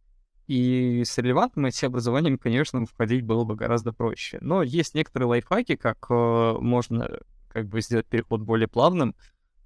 И 0.49 1.05
с 1.05 1.17
релевантным 1.19 1.67
IT-образованием, 1.67 2.37
конечно, 2.37 2.85
входить 2.85 3.25
было 3.25 3.45
бы 3.45 3.55
гораздо 3.55 3.93
проще. 3.93 4.39
Но 4.41 4.65
есть 4.65 4.95
некоторые 4.95 5.29
лайфхаки, 5.29 5.77
как 5.77 6.07
э, 6.11 6.57
можно 6.61 7.21
как 7.49 7.69
бы 7.69 7.81
сделать 7.81 8.07
переход 8.07 8.41
более 8.41 8.67
плавным, 8.67 9.15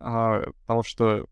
э, 0.01 0.45
потому 0.61 0.83
что, 0.83 1.27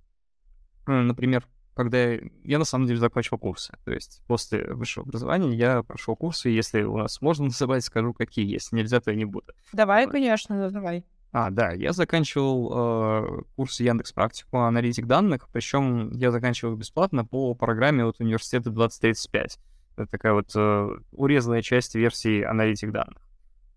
например, 0.86 1.46
когда 1.74 2.12
я, 2.12 2.20
я 2.44 2.58
на 2.58 2.64
самом 2.64 2.86
деле 2.86 2.98
закончил 2.98 3.38
курсы. 3.38 3.72
То 3.84 3.92
есть 3.92 4.22
после 4.26 4.64
высшего 4.72 5.04
образования 5.04 5.54
я 5.56 5.82
прошел 5.82 6.16
курсы, 6.16 6.48
если 6.48 6.82
у 6.82 6.98
нас 6.98 7.20
можно 7.20 7.46
называть, 7.46 7.84
скажу, 7.84 8.12
какие 8.12 8.50
есть. 8.50 8.72
Нельзя, 8.72 9.00
то 9.00 9.10
я 9.10 9.16
не 9.16 9.24
буду. 9.24 9.52
Давай, 9.72 10.08
конечно, 10.08 10.70
давай. 10.70 11.04
А, 11.32 11.50
да, 11.50 11.72
я 11.72 11.92
заканчивал 11.92 12.72
э, 12.74 13.42
курс 13.56 13.80
Яндекс 13.80 14.12
Практику 14.12 14.58
аналитик 14.58 15.06
данных, 15.06 15.48
причем 15.50 16.10
я 16.12 16.30
заканчивал 16.30 16.76
бесплатно 16.76 17.24
по 17.24 17.54
программе 17.54 18.04
от 18.04 18.20
университета 18.20 18.68
2035. 18.68 19.58
Это 19.96 20.10
такая 20.10 20.34
вот 20.34 20.50
э, 20.54 20.88
урезанная 21.12 21.62
часть 21.62 21.94
версии 21.94 22.42
аналитик 22.42 22.92
данных. 22.92 23.22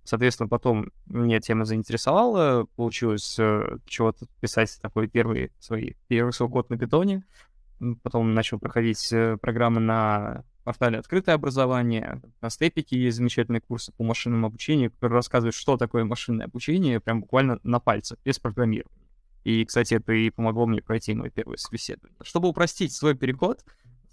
Соответственно, 0.04 0.50
потом 0.50 0.92
меня 1.08 1.40
тема 1.40 1.64
заинтересовала, 1.64 2.68
получилось 2.76 3.38
э, 3.40 3.78
чего-то 3.88 4.28
писать 4.42 4.78
такой 4.82 5.08
первый 5.08 5.52
свой 5.60 5.96
первый 6.08 6.32
свой 6.32 6.50
код 6.50 6.70
на 6.70 6.78
питоне. 6.78 7.24
Потом 8.04 8.34
начал 8.34 8.60
проходить 8.60 9.12
э, 9.12 9.38
программы 9.38 9.80
на 9.80 10.44
портале 10.64 10.98
«Открытое 10.98 11.36
образование». 11.36 12.22
На 12.42 12.50
степике 12.50 12.98
есть 12.98 13.18
замечательные 13.18 13.62
курсы 13.62 13.92
по 13.94 14.04
машинному 14.04 14.48
обучению, 14.48 14.92
которые 14.92 15.18
рассказывают, 15.18 15.56
что 15.56 15.78
такое 15.78 16.06
машинное 16.06 16.48
обучение, 16.48 17.00
прям 17.00 17.22
буквально 17.22 17.60
на 17.64 17.80
пальцах, 17.80 18.18
без 18.26 18.40
программирования. 18.40 19.06
И, 19.44 19.64
кстати, 19.64 19.94
это 19.94 20.12
и 20.14 20.32
помогло 20.32 20.66
мне 20.66 20.82
пройти 20.82 21.14
мой 21.14 21.30
первый 21.30 21.58
собеседование. 21.58 22.18
Чтобы 22.24 22.50
упростить 22.50 22.94
свой 22.94 23.14
переход 23.14 23.64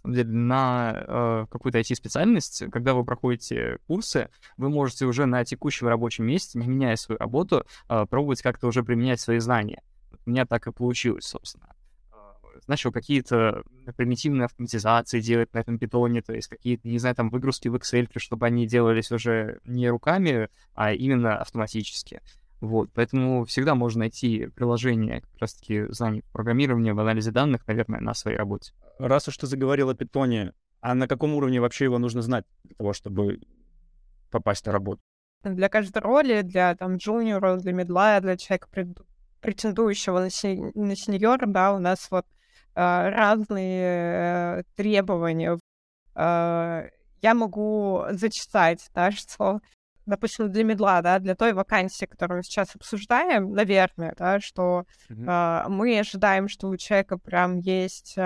на 0.04 1.04
э, 1.06 1.46
какую-то 1.50 1.78
IT-специальность, 1.78 2.64
когда 2.70 2.92
вы 2.92 3.04
проходите 3.04 3.78
курсы, 3.86 4.28
вы 4.56 4.68
можете 4.68 5.06
уже 5.06 5.26
на 5.26 5.44
текущем 5.44 5.86
рабочем 5.86 6.26
месте, 6.26 6.58
не 6.58 6.66
меняя 6.66 6.96
свою 6.96 7.18
работу, 7.18 7.64
э, 7.88 8.06
пробовать 8.10 8.42
как-то 8.42 8.66
уже 8.66 8.82
применять 8.82 9.20
свои 9.20 9.38
знания. 9.38 9.82
У 10.26 10.30
меня 10.30 10.44
так 10.44 10.66
и 10.66 10.72
получилось, 10.72 11.24
собственно 11.24 11.74
начал 12.66 12.92
какие-то 12.92 13.62
примитивные 13.96 14.46
автоматизации 14.46 15.20
делать 15.20 15.52
на 15.52 15.58
этом 15.58 15.78
питоне, 15.78 16.22
то 16.22 16.32
есть 16.32 16.48
какие-то, 16.48 16.88
не 16.88 16.98
знаю, 16.98 17.14
там 17.14 17.30
выгрузки 17.30 17.68
в 17.68 17.74
Excel, 17.76 18.08
чтобы 18.16 18.46
они 18.46 18.66
делались 18.66 19.10
уже 19.12 19.60
не 19.64 19.88
руками, 19.88 20.48
а 20.74 20.92
именно 20.92 21.38
автоматически. 21.38 22.20
Вот, 22.60 22.90
поэтому 22.94 23.44
всегда 23.44 23.74
можно 23.74 24.00
найти 24.00 24.46
приложение 24.54 25.22
как 25.22 25.40
раз-таки 25.40 25.86
знаний 25.88 26.22
программирования 26.32 26.94
в 26.94 27.00
анализе 27.00 27.32
данных, 27.32 27.66
наверное, 27.66 28.00
на 28.00 28.14
своей 28.14 28.36
работе. 28.36 28.72
Раз 29.00 29.26
уж 29.26 29.36
ты 29.36 29.48
заговорил 29.48 29.90
о 29.90 29.94
питоне, 29.94 30.52
а 30.80 30.94
на 30.94 31.08
каком 31.08 31.34
уровне 31.34 31.60
вообще 31.60 31.86
его 31.86 31.98
нужно 31.98 32.22
знать 32.22 32.44
для 32.62 32.76
того, 32.76 32.92
чтобы 32.92 33.40
попасть 34.30 34.64
на 34.66 34.72
работу? 34.72 35.00
Для 35.42 35.68
каждой 35.68 36.02
роли, 36.02 36.42
для 36.42 36.76
там 36.76 36.98
джуниора, 36.98 37.56
для 37.56 37.72
медла, 37.72 38.20
для 38.20 38.36
человека, 38.36 38.68
претендующего 39.40 40.20
на, 40.20 40.30
сень... 40.30 40.70
на 40.76 40.94
сеньора, 40.94 41.46
да, 41.46 41.74
у 41.74 41.80
нас 41.80 42.08
вот 42.12 42.26
разные 42.74 44.60
э, 44.60 44.62
требования. 44.76 45.58
А, 46.14 46.84
я 47.20 47.34
могу 47.34 48.04
зачитать, 48.10 48.88
да, 48.94 49.10
что, 49.12 49.60
допустим, 50.06 50.50
для 50.50 50.64
медла, 50.64 51.02
да, 51.02 51.18
для 51.18 51.34
той 51.34 51.52
вакансии, 51.52 52.06
которую 52.06 52.38
мы 52.38 52.42
сейчас 52.42 52.74
обсуждаем, 52.74 53.52
наверное, 53.52 54.14
да, 54.18 54.40
что 54.40 54.84
mm-hmm. 55.10 55.68
мы 55.68 55.98
ожидаем, 55.98 56.48
что 56.48 56.68
у 56.68 56.76
человека 56.76 57.18
прям 57.18 57.58
есть 57.58 58.16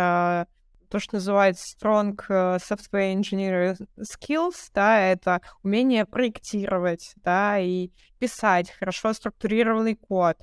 то, 0.89 0.99
что 0.99 1.17
называется 1.17 1.77
strong 1.77 2.19
э, 2.29 2.59
software 2.59 3.15
engineer 3.15 3.77
skills, 3.99 4.71
да, 4.75 5.01
это 5.01 5.41
умение 5.63 6.07
проектировать, 6.07 7.13
да, 7.17 7.59
и 7.59 7.91
писать 8.19 8.71
хорошо 8.71 9.13
структурированный 9.13 9.97
код, 9.97 10.37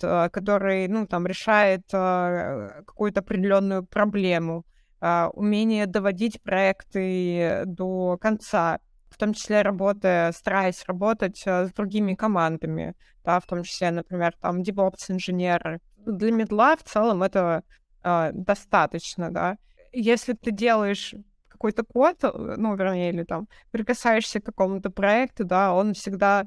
который, 0.00 0.88
ну, 0.88 1.06
там, 1.06 1.26
решает 1.26 1.82
э, 1.92 2.82
какую-то 2.86 3.20
определенную 3.20 3.84
проблему, 3.84 4.64
а, 5.00 5.30
умение 5.32 5.86
доводить 5.86 6.42
проекты 6.42 7.62
до 7.66 8.18
конца, 8.20 8.80
в 9.10 9.16
том 9.16 9.32
числе 9.32 9.62
работая, 9.62 10.32
стараясь 10.32 10.84
работать 10.86 11.42
э, 11.46 11.66
с 11.66 11.72
другими 11.72 12.14
командами, 12.14 12.94
да, 13.24 13.40
в 13.40 13.46
том 13.46 13.62
числе, 13.62 13.90
например, 13.90 14.34
там, 14.40 14.60
DevOps-инженеры. 14.62 15.80
Для 15.98 16.32
медла 16.32 16.76
в 16.76 16.82
целом 16.84 17.22
это 17.22 17.62
достаточно, 18.02 19.30
да. 19.30 19.58
Если 19.92 20.32
ты 20.32 20.50
делаешь 20.52 21.14
какой-то 21.48 21.82
код, 21.82 22.22
ну, 22.22 22.74
вернее, 22.76 23.10
или 23.10 23.24
там 23.24 23.48
прикасаешься 23.72 24.40
к 24.40 24.46
какому-то 24.46 24.90
проекту, 24.90 25.44
да, 25.44 25.74
он 25.74 25.92
всегда 25.94 26.46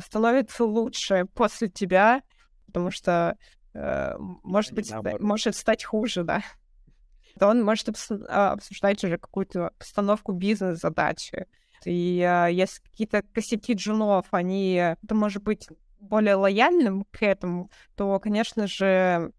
становится 0.00 0.64
лучше 0.64 1.26
после 1.34 1.68
тебя, 1.68 2.22
потому 2.72 2.90
что, 2.90 3.36
э, 3.74 4.14
может 4.18 4.72
быть, 4.72 4.90
Наоборот. 4.90 5.20
может 5.20 5.54
стать 5.56 5.84
хуже, 5.84 6.24
да. 6.24 6.42
То 7.38 7.48
он 7.48 7.62
может 7.62 7.88
а, 8.28 8.52
обсуждать 8.52 9.02
уже 9.04 9.18
какую-то 9.18 9.72
постановку 9.78 10.32
бизнес-задачи. 10.32 11.46
И 11.84 12.20
э, 12.20 12.52
если 12.52 12.82
какие-то 12.82 13.22
косяки 13.22 13.74
джунов, 13.74 14.26
они, 14.30 14.74
это 14.74 15.14
может 15.14 15.42
быть 15.42 15.68
более 16.00 16.34
лояльным 16.34 17.04
к 17.10 17.22
этому, 17.22 17.70
то, 17.96 18.18
конечно 18.18 18.66
же, 18.66 19.32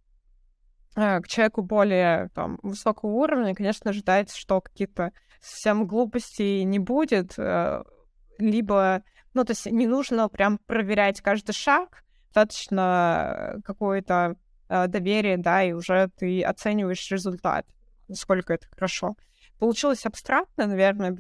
э, 0.96 1.22
к 1.22 1.28
человеку 1.28 1.62
более 1.62 2.30
там, 2.30 2.60
высокого 2.64 3.12
уровня, 3.12 3.56
конечно, 3.56 3.92
ожидается, 3.92 4.38
что 4.38 4.62
каких-то 4.62 5.12
совсем 5.42 5.88
глупостей 5.88 6.64
не 6.64 6.80
будет, 6.80 7.38
э, 7.38 7.84
либо, 8.40 9.04
ну, 9.34 9.44
то 9.44 9.52
есть 9.52 9.66
не 9.66 9.88
нужно 9.88 10.30
прям 10.30 10.58
проверять 10.58 11.22
каждый 11.22 11.54
шаг, 11.54 12.03
достаточно 12.34 13.62
какое-то 13.64 14.36
э, 14.70 14.88
доверие, 14.88 15.38
да, 15.38 15.64
и 15.64 15.74
уже 15.74 16.10
ты 16.18 16.44
оцениваешь 16.44 17.12
результат, 17.12 17.66
насколько 18.08 18.54
это 18.54 18.68
хорошо. 18.68 19.16
Получилось 19.60 20.06
абстрактно, 20.06 20.66
наверное, 20.66 21.18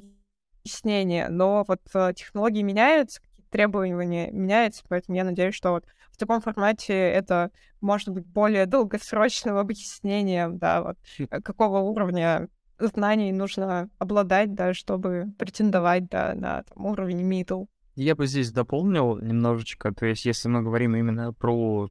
объяснение, 0.63 1.29
но 1.29 1.63
вот 1.67 1.81
э, 1.93 2.13
технологии 2.15 2.63
меняются, 2.63 3.21
требования 3.51 4.31
меняются, 4.31 4.83
поэтому 4.89 5.15
я 5.15 5.23
надеюсь, 5.23 5.53
что 5.55 5.71
вот 5.71 5.85
в 6.11 6.17
таком 6.17 6.41
формате 6.41 6.93
это 6.93 7.51
может 7.79 8.09
быть 8.09 8.25
более 8.25 8.65
долгосрочным 8.65 9.57
объяснением, 9.57 10.57
да, 10.57 10.81
вот 10.81 10.97
хм. 11.19 11.27
э, 11.29 11.41
какого 11.41 11.79
уровня 11.79 12.49
знаний 12.79 13.31
нужно 13.31 13.89
обладать, 13.99 14.55
да, 14.55 14.73
чтобы 14.73 15.27
претендовать 15.37 16.07
да, 16.07 16.33
на 16.33 16.63
там, 16.63 16.85
уровень 16.85 17.21
middle. 17.21 17.67
Я 17.95 18.15
бы 18.15 18.25
здесь 18.25 18.51
дополнил 18.51 19.19
немножечко, 19.19 19.93
то 19.93 20.05
есть 20.05 20.25
если 20.25 20.49
мы 20.49 20.63
говорим 20.63 20.95
именно 20.95 21.31
про 21.33 21.89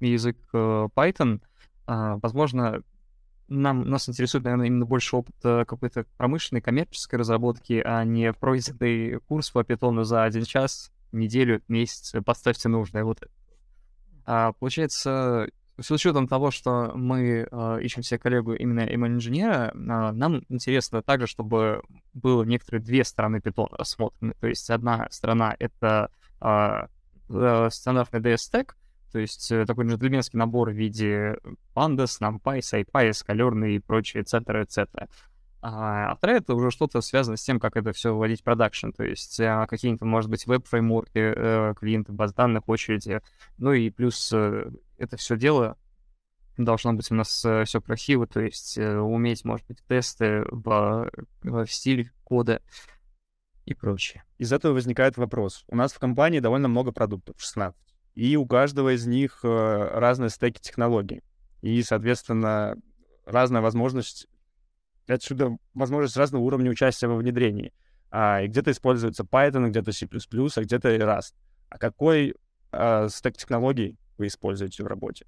язык 0.00 0.36
э, 0.52 0.88
Python, 0.94 1.40
а, 1.86 2.18
возможно, 2.22 2.82
нам, 3.48 3.88
нас 3.88 4.08
интересует, 4.08 4.44
наверное, 4.44 4.66
именно 4.66 4.86
больше 4.86 5.16
опыт 5.16 5.34
какой-то 5.42 6.06
промышленной, 6.16 6.62
коммерческой 6.62 7.16
разработки, 7.16 7.82
а 7.84 8.02
не 8.04 8.32
пройденный 8.32 9.20
курс 9.20 9.50
по 9.50 9.62
питону 9.62 10.04
за 10.04 10.24
один 10.24 10.44
час, 10.44 10.90
неделю, 11.12 11.62
месяц. 11.68 12.14
Поставьте 12.24 12.68
нужное. 12.68 13.04
Вот 13.04 13.22
А, 14.24 14.52
получается, 14.52 15.48
с 15.80 15.90
учетом 15.90 16.28
того, 16.28 16.50
что 16.50 16.92
мы 16.94 17.48
э, 17.50 17.78
ищем 17.82 18.02
себе 18.02 18.18
коллегу 18.18 18.52
именно 18.52 18.80
ML-инженера, 18.80 19.72
э, 19.72 19.76
нам 20.12 20.42
интересно 20.48 21.02
также, 21.02 21.26
чтобы 21.26 21.82
было 22.12 22.44
некоторые 22.44 22.82
две 22.82 23.04
стороны 23.04 23.40
питона 23.40 23.76
рассмотрены. 23.76 24.34
То 24.40 24.48
есть 24.48 24.68
одна 24.70 25.08
сторона— 25.10 25.56
это 25.58 26.10
э, 26.40 27.68
стандартный 27.70 28.20
DS-стек, 28.20 28.76
то 29.12 29.18
есть 29.18 29.50
э, 29.50 29.64
такой 29.64 29.86
джентльменский 29.86 30.38
набор 30.38 30.70
в 30.70 30.74
виде 30.74 31.36
pandas, 31.74 32.20
numpy, 32.20 32.60
scipy, 32.60 33.12
скалерный 33.12 33.76
и 33.76 33.78
прочее, 33.78 34.22
etc., 34.22 34.64
etc. 34.64 35.08
А 35.64 36.16
вторая— 36.16 36.38
это 36.40 36.54
уже 36.54 36.70
что-то 36.70 37.00
связано 37.00 37.36
с 37.36 37.42
тем, 37.42 37.60
как 37.60 37.76
это 37.76 37.92
все 37.92 38.14
вводить 38.14 38.40
в 38.40 38.44
продакшн, 38.44 38.90
то 38.90 39.04
есть 39.04 39.40
какие-то, 39.68 40.04
может 40.04 40.28
быть, 40.28 40.44
веб-фреймворки, 40.46 41.10
э, 41.14 41.74
клиенты 41.78 42.12
баз 42.12 42.34
данных, 42.34 42.68
очереди, 42.68 43.20
ну 43.58 43.72
и 43.72 43.88
плюс 43.90 44.32
э, 44.32 44.70
это 45.02 45.16
все 45.16 45.36
дело 45.36 45.76
должно 46.56 46.92
быть 46.92 47.10
у 47.10 47.14
нас 47.14 47.44
э, 47.44 47.64
все 47.64 47.80
красиво, 47.80 48.26
то 48.26 48.40
есть 48.40 48.76
э, 48.78 48.98
уметь, 48.98 49.44
может 49.44 49.66
быть, 49.66 49.78
тесты 49.88 50.44
в, 50.50 51.10
в 51.42 51.66
стиле 51.66 52.12
кода 52.24 52.62
и 53.64 53.74
прочее. 53.74 54.24
Из 54.38 54.52
этого 54.52 54.74
возникает 54.74 55.16
вопрос. 55.16 55.64
У 55.68 55.76
нас 55.76 55.92
в 55.92 55.98
компании 55.98 56.40
довольно 56.40 56.68
много 56.68 56.92
продуктов, 56.92 57.36
16, 57.38 57.76
и 58.14 58.36
у 58.36 58.46
каждого 58.46 58.94
из 58.94 59.06
них 59.06 59.40
э, 59.42 59.48
разные 59.48 60.30
стеки 60.30 60.60
технологий. 60.60 61.22
И, 61.62 61.82
соответственно, 61.82 62.76
разная 63.24 63.62
возможность 63.62 64.28
отсюда 65.08 65.56
возможность 65.74 66.16
разного 66.16 66.42
уровня 66.42 66.70
участия 66.70 67.08
во 67.08 67.16
внедрении. 67.16 67.72
А, 68.10 68.42
и 68.42 68.46
где-то 68.46 68.70
используется 68.70 69.24
Python, 69.24 69.68
где-то 69.68 69.92
C++, 69.92 70.06
а 70.06 70.60
где-то 70.62 70.96
Rust. 70.96 71.34
А 71.70 71.78
какой 71.78 72.36
а, 72.70 73.08
стек 73.08 73.36
технологий 73.36 73.98
вы 74.18 74.26
используете 74.26 74.82
в 74.82 74.86
работе? 74.86 75.26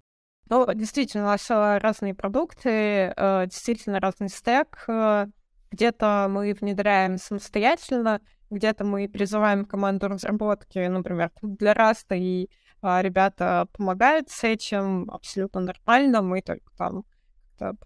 Ну, 0.51 0.67
действительно, 0.75 1.25
у 1.25 1.27
нас 1.29 1.51
э, 1.51 1.79
разные 1.79 2.15
продукты, 2.15 2.69
э, 3.17 3.47
действительно 3.47 3.99
разный 3.99 4.29
стек. 4.29 4.85
Э, 4.89 5.27
где-то 5.71 6.27
мы 6.31 6.53
внедряем 6.53 7.17
самостоятельно, 7.17 8.21
где-то 8.51 8.85
мы 8.85 9.09
призываем 9.09 9.65
команду 9.65 10.09
разработки, 10.09 10.87
например, 10.87 11.31
для 11.43 11.75
Раста, 11.75 12.15
и 12.15 12.49
ребята 12.83 13.67
помогают 13.73 14.29
с 14.29 14.45
этим 14.45 15.11
абсолютно 15.11 15.63
нормально. 15.63 16.21
Мы 16.21 16.43
только 16.43 16.71
там 16.77 17.05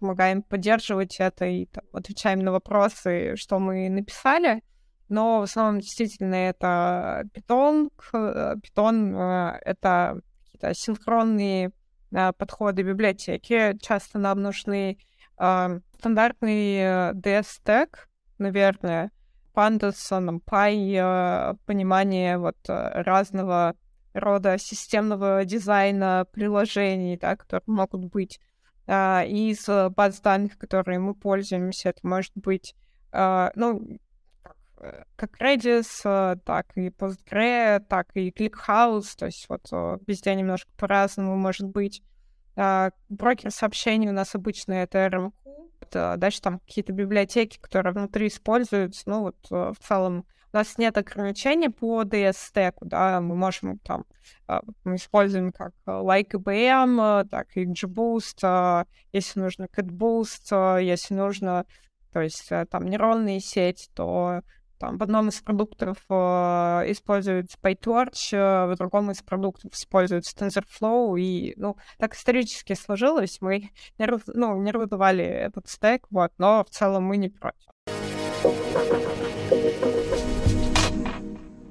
помогаем 0.01 0.43
поддерживать 0.43 1.17
это 1.21 1.47
и 1.47 1.67
там, 1.67 1.85
отвечаем 1.93 2.41
на 2.41 2.51
вопросы, 2.51 3.37
что 3.37 3.61
мы 3.61 3.89
написали. 3.89 4.63
Но 5.09 5.39
в 5.39 5.43
основном 5.45 5.81
действительно 5.81 6.35
это 6.35 7.25
Python. 7.33 7.91
Python— 8.13 9.59
это 9.65 10.21
какие-то 10.59 10.75
синхронные 10.75 11.71
э, 12.13 12.33
подходы 12.33 12.83
библиотеки. 12.83 13.77
Часто 13.81 14.19
нам 14.19 14.43
нужны 14.43 14.99
э, 15.39 15.81
стандартный 15.99 17.13
DS-тег, 17.13 18.09
наверное, 18.39 19.11
Pandas, 19.55 20.11
NumPy, 20.11 20.97
э, 20.97 21.55
понимание 21.67 22.39
вот 22.39 22.57
разного 22.67 23.75
рода 24.15 24.59
системного 24.59 25.45
дизайна 25.45 26.27
приложений, 26.33 27.19
да, 27.21 27.37
которые 27.37 27.65
могут 27.67 28.07
быть 28.07 28.41
э, 28.87 29.27
из 29.29 29.67
баз 29.95 30.21
данных, 30.21 30.59
которые 30.59 30.99
мы 30.99 31.15
пользуемся. 31.15 31.91
Это 31.91 32.01
может 32.03 32.33
быть, 32.35 32.75
э, 33.13 33.51
ну, 33.55 33.81
Э, 33.81 34.08
как 35.17 35.41
Redis, 35.41 35.89
э, 36.05 36.37
так 36.45 36.67
и 36.77 36.89
Postgre, 36.89 37.81
так 37.81 38.09
и 38.15 38.31
ClickHouse, 38.31 39.17
то 39.17 39.27
есть 39.27 39.47
вот 39.49 39.67
э, 39.73 39.99
везде 40.07 40.35
немножко 40.35 40.71
по-разному 40.77 41.37
может 41.37 41.67
быть. 41.67 42.03
А, 42.57 42.91
брокер 43.09 43.51
сообщений 43.51 44.09
у 44.09 44.13
нас 44.13 44.35
обычно 44.35 44.73
это 44.75 45.07
RMQ, 45.07 46.17
дальше 46.17 46.41
там 46.43 46.59
какие-то 46.61 46.93
библиотеки, 46.93 47.59
которые 47.59 47.93
внутри 47.93 48.27
используются, 48.29 49.03
ну 49.07 49.21
вот 49.21 49.37
в 49.49 49.77
целом 49.81 50.27
у 50.53 50.57
нас 50.57 50.77
нет 50.77 50.99
ограничений 50.99 51.69
по 51.69 52.03
DS-стеку, 52.03 52.85
да, 52.87 53.21
мы 53.21 53.37
можем 53.37 53.79
там, 53.79 54.07
мы 54.83 54.97
используем 54.97 55.53
как 55.53 55.73
Like 55.87 56.33
IBM, 56.33 57.29
так 57.29 57.57
и 57.57 57.65
GBoost, 57.65 58.87
если 59.13 59.39
нужно 59.39 59.67
CatBoost, 59.67 60.83
если 60.83 61.15
нужно, 61.15 61.65
то 62.13 62.23
есть 62.23 62.51
там 62.71 62.87
нейронные 62.87 63.39
сети, 63.39 63.89
то 63.95 64.43
там 64.79 64.99
в 64.99 65.03
одном 65.03 65.29
из 65.29 65.41
продуктов 65.41 65.99
э, 66.09 66.15
используется 66.89 67.59
PyTorch, 67.63 68.37
э, 68.37 68.73
в 68.73 68.77
другом 68.77 69.11
из 69.11 69.23
продуктов 69.23 69.73
используется 69.73 70.37
TensorFlow, 70.37 71.19
и, 71.19 71.55
ну, 71.57 71.77
так 71.99 72.15
исторически 72.15 72.75
сложилось, 72.75 73.39
мы 73.41 73.71
не, 73.99 74.07
раз, 74.07 74.23
ну, 74.27 74.61
не 74.63 74.71
развивали 74.71 75.25
этот 75.25 75.69
стек, 75.69 76.07
вот, 76.11 76.33
но 76.39 76.65
в 76.65 76.71
целом 76.71 77.05
мы 77.05 77.17
не 77.17 77.29
против. 77.29 77.69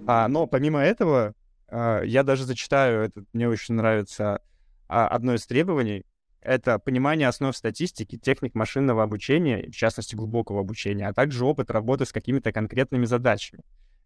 А, 0.10 0.28
но 0.28 0.48
помимо 0.48 0.82
этого, 0.82 1.34
э, 1.70 2.02
я 2.06 2.24
даже 2.24 2.46
зачитаю, 2.46 3.04
это 3.04 3.24
мне 3.34 3.50
очень 3.50 3.76
нравится, 3.76 4.41
а, 4.88 5.08
одно 5.08 5.34
из 5.34 5.46
требований, 5.46 6.06
это 6.41 6.80
понимание 6.80 7.28
основ 7.28 7.56
статистики, 7.56 8.17
техник 8.17 8.56
машинного 8.56 9.04
обучения, 9.04 9.69
в 9.69 9.76
частности 9.76 10.15
глубокого 10.15 10.62
обучения, 10.62 11.08
а 11.08 11.13
также 11.13 11.45
опыт 11.45 11.71
работы 11.71 12.06
с 12.06 12.12
какими-то 12.12 12.52
конкретными 12.52 13.06
задачами. 13.06 13.63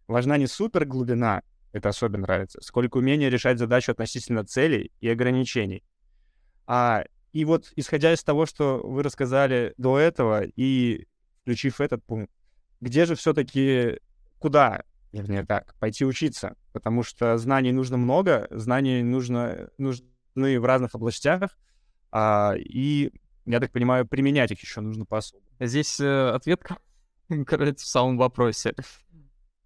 Важна 0.08 0.36
не 0.38 0.46
супер 0.46 0.84
глубина, 0.84 1.42
это 1.72 1.88
особенно 1.88 2.22
нравится, 2.22 2.60
сколько 2.62 2.98
умение 2.98 3.30
решать 3.30 3.58
задачу 3.58 3.92
относительно 3.92 4.44
целей 4.44 4.92
и 5.00 5.08
ограничений. 5.08 5.84
А, 6.66 7.04
и 7.32 7.44
вот 7.44 7.72
исходя 7.76 8.12
из 8.12 8.22
того, 8.22 8.46
что 8.46 8.80
вы 8.84 9.02
рассказали 9.02 9.74
до 9.76 9.98
этого, 9.98 10.42
и 10.44 11.06
включив 11.42 11.80
этот 11.80 12.04
пункт, 12.04 12.32
где 12.80 13.06
же 13.06 13.14
все-таки, 13.14 14.00
куда, 14.38 14.82
вернее 15.12 15.44
так, 15.44 15.74
пойти 15.78 16.04
учиться? 16.04 16.56
Потому 16.72 17.02
что 17.02 17.36
знаний 17.38 17.72
нужно 17.72 17.96
много, 17.96 18.48
знаний 18.50 19.02
нужно, 19.02 19.70
нужны 19.78 20.60
в 20.60 20.64
разных 20.64 20.94
областях, 20.94 21.56
а, 22.12 22.54
и, 22.56 23.10
я 23.46 23.58
так 23.58 23.72
понимаю, 23.72 24.06
применять 24.06 24.52
их 24.52 24.60
еще 24.60 24.80
нужно 24.80 25.04
по-особому. 25.04 25.44
Здесь 25.58 25.98
э, 25.98 26.28
ответ 26.30 26.62
кроется 27.46 27.84
в 27.86 27.88
самом 27.88 28.18
вопросе. 28.18 28.74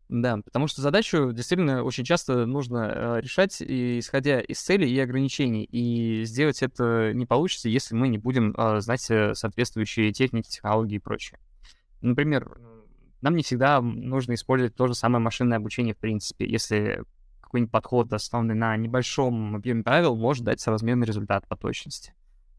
Да, 0.08 0.36
потому 0.36 0.68
что 0.68 0.82
задачу 0.82 1.32
действительно 1.32 1.82
очень 1.82 2.04
часто 2.04 2.46
нужно 2.46 2.92
э, 2.94 3.20
решать, 3.20 3.60
и, 3.60 3.98
исходя 3.98 4.40
из 4.40 4.60
целей 4.60 4.88
и 4.88 5.00
ограничений. 5.00 5.64
И 5.64 6.24
сделать 6.24 6.62
это 6.62 7.12
не 7.12 7.26
получится, 7.26 7.68
если 7.68 7.96
мы 7.96 8.06
не 8.06 8.18
будем 8.18 8.54
э, 8.56 8.80
знать 8.80 9.04
э, 9.10 9.34
соответствующие 9.34 10.12
техники, 10.12 10.48
технологии 10.48 10.96
и 10.96 11.00
прочее. 11.00 11.40
Например, 12.02 12.56
нам 13.20 13.34
не 13.34 13.42
всегда 13.42 13.80
нужно 13.80 14.34
использовать 14.34 14.76
то 14.76 14.86
же 14.86 14.94
самое 14.94 15.20
машинное 15.20 15.58
обучение, 15.58 15.94
в 15.94 15.98
принципе, 15.98 16.48
если 16.48 17.02
какой-нибудь 17.40 17.72
подход, 17.72 18.12
основанный 18.12 18.54
на 18.54 18.76
небольшом 18.76 19.56
объеме 19.56 19.82
правил, 19.82 20.14
может 20.14 20.44
дать 20.44 20.60
соразмерный 20.60 21.06
результат 21.06 21.48
по 21.48 21.56
точности. 21.56 22.12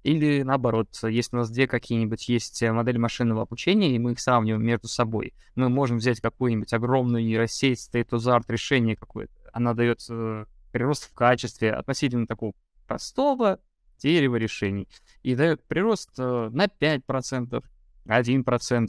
Или 0.08 0.42
наоборот, 0.44 0.88
если 1.04 1.36
у 1.36 1.40
нас 1.40 1.50
две 1.50 1.68
какие-нибудь 1.68 2.30
есть 2.30 2.64
э, 2.64 2.72
модели 2.72 2.98
машинного 2.98 3.42
обучения, 3.42 3.94
и 3.94 4.00
мы 4.00 4.14
их 4.14 4.22
сравниваем 4.22 4.66
между 4.66 4.88
собой, 4.88 5.34
мы 5.56 5.68
можем 5.68 5.98
взять 5.98 6.22
какую-нибудь 6.22 6.72
огромную 6.72 7.26
нейросеть, 7.26 7.90
state-of-the-art 7.94 8.46
решение 8.48 8.96
какое-то. 8.96 9.34
Она 9.52 9.74
дает 9.74 10.00
э, 10.10 10.46
прирост 10.72 11.10
в 11.10 11.14
качестве 11.14 11.74
относительно 11.74 12.26
такого 12.26 12.54
простого 12.88 13.60
дерева 13.98 14.38
решений. 14.38 14.88
И 15.24 15.36
дает 15.36 15.62
прирост 15.68 16.12
э, 16.18 16.50
на 16.54 16.68
5%, 16.68 17.62
1%, 18.06 18.88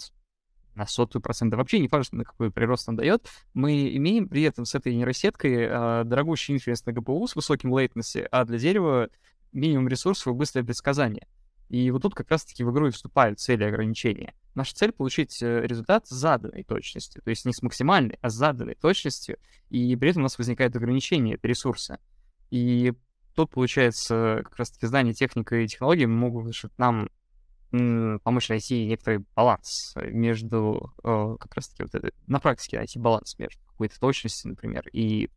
на 0.77 0.87
сотую 0.87 1.21
процента. 1.21 1.57
Вообще 1.57 1.81
не 1.81 1.89
важно, 1.89 2.19
на 2.19 2.25
какой 2.27 2.53
прирост 2.53 2.89
он 2.89 2.95
дает. 2.95 3.29
Мы 3.55 3.89
имеем 3.97 4.29
при 4.29 4.43
этом 4.43 4.65
с 4.65 4.77
этой 4.77 4.95
нейросеткой 4.95 6.05
дорогущий 6.05 6.55
инференс 6.55 6.87
на 6.87 6.91
GPU 6.91 7.27
с 7.27 7.35
высоким 7.35 7.75
latency, 7.75 8.25
а 8.31 8.45
для 8.45 8.59
дерева 8.59 9.09
минимум 9.53 9.89
ресурсов 9.89 10.29
и 10.29 10.37
быстрое 10.37 10.65
предсказание. 10.65 11.27
И 11.69 11.91
вот 11.91 12.03
тут 12.03 12.15
как 12.15 12.31
раз-таки 12.31 12.65
в 12.65 12.71
игру 12.73 12.89
и 12.89 12.91
вступают 12.91 13.41
цели 13.41 13.65
и 13.65 13.67
ограничения. 13.67 14.35
Наша 14.55 14.75
цель— 14.75 14.93
получить 14.93 15.43
э, 15.43 15.67
результат 15.67 16.07
с 16.07 16.11
заданной 16.11 16.65
точностью, 16.65 17.23
то 17.23 17.31
есть 17.31 17.45
не 17.45 17.53
с 17.53 17.63
максимальной, 17.63 18.19
а 18.23 18.31
с 18.31 18.35
заданной 18.35 18.75
точностью, 18.75 19.39
и 19.69 19.95
при 19.97 20.11
этом 20.11 20.23
у 20.23 20.25
нас 20.25 20.39
возникает 20.39 20.75
ограничение, 20.75 21.35
это 21.35 21.47
ресурсы. 21.47 21.99
И 22.51 22.95
тут, 23.35 23.51
получается, 23.51 24.41
как 24.45 24.57
раз-таки 24.57 24.87
знание 24.87 25.13
техника 25.13 25.57
и 25.57 25.69
технологии 25.69 26.07
могут 26.07 26.55
нам 26.79 27.11
помочь 27.71 28.49
найти 28.49 28.87
некоторый 28.87 29.27
баланс 29.37 29.95
между, 29.97 30.95
э, 31.05 31.37
как 31.39 31.55
раз-таки 31.55 31.83
вот 31.83 31.95
это, 31.95 32.11
на 32.27 32.41
практике 32.41 32.79
найти 32.79 32.99
баланс 32.99 33.39
между 33.39 33.61
какой-то 33.67 34.01
точностью, 34.01 34.51
например, 34.51 34.89
и, 34.93 35.29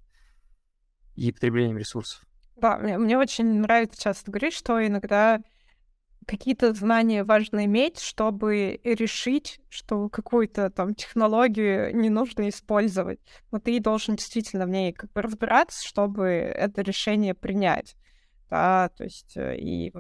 и 1.16 1.32
потреблением 1.34 1.78
ресурсов. 1.78 2.24
Да, 2.62 2.78
мне, 2.78 2.98
мне 2.98 3.18
очень 3.18 3.62
нравится 3.62 4.00
часто 4.02 4.30
говорить, 4.32 4.54
что 4.54 4.86
иногда 4.86 5.42
какие-то 6.28 6.74
знания 6.74 7.24
важно 7.24 7.66
иметь, 7.66 8.00
чтобы 8.00 8.80
решить, 8.84 9.60
что 9.70 10.10
какую-то 10.10 10.70
там 10.70 10.96
технологию 10.96 11.96
не 11.96 12.10
нужно 12.10 12.50
использовать. 12.50 13.20
Но 13.52 13.60
ты 13.60 13.80
должен 13.80 14.16
действительно 14.16 14.66
в 14.68 14.70
ней 14.70 14.94
как 14.94 15.12
бы 15.14 15.22
разбираться, 15.24 15.86
чтобы 15.88 16.28
это 16.28 16.82
решение 16.84 17.34
принять. 17.36 17.96
да, 18.50 18.90
то 18.98 19.06
есть 19.06 19.38
э, 19.38 19.58
и 19.58 19.94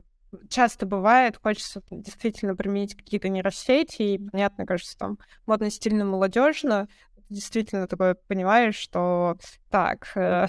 часто 0.49 0.85
бывает, 0.85 1.37
хочется 1.41 1.83
действительно 1.91 2.55
применить 2.55 2.95
какие-то 2.95 3.29
нейросети, 3.29 4.01
и 4.03 4.29
понятно, 4.29 4.65
кажется, 4.65 4.97
там 4.97 5.19
модно, 5.47 5.71
стильно, 5.71 6.05
молодежно, 6.05 6.87
действительно 7.29 7.87
такое 7.87 8.15
понимаешь, 8.27 8.75
что 8.77 9.37
так, 9.69 10.11
э, 10.15 10.47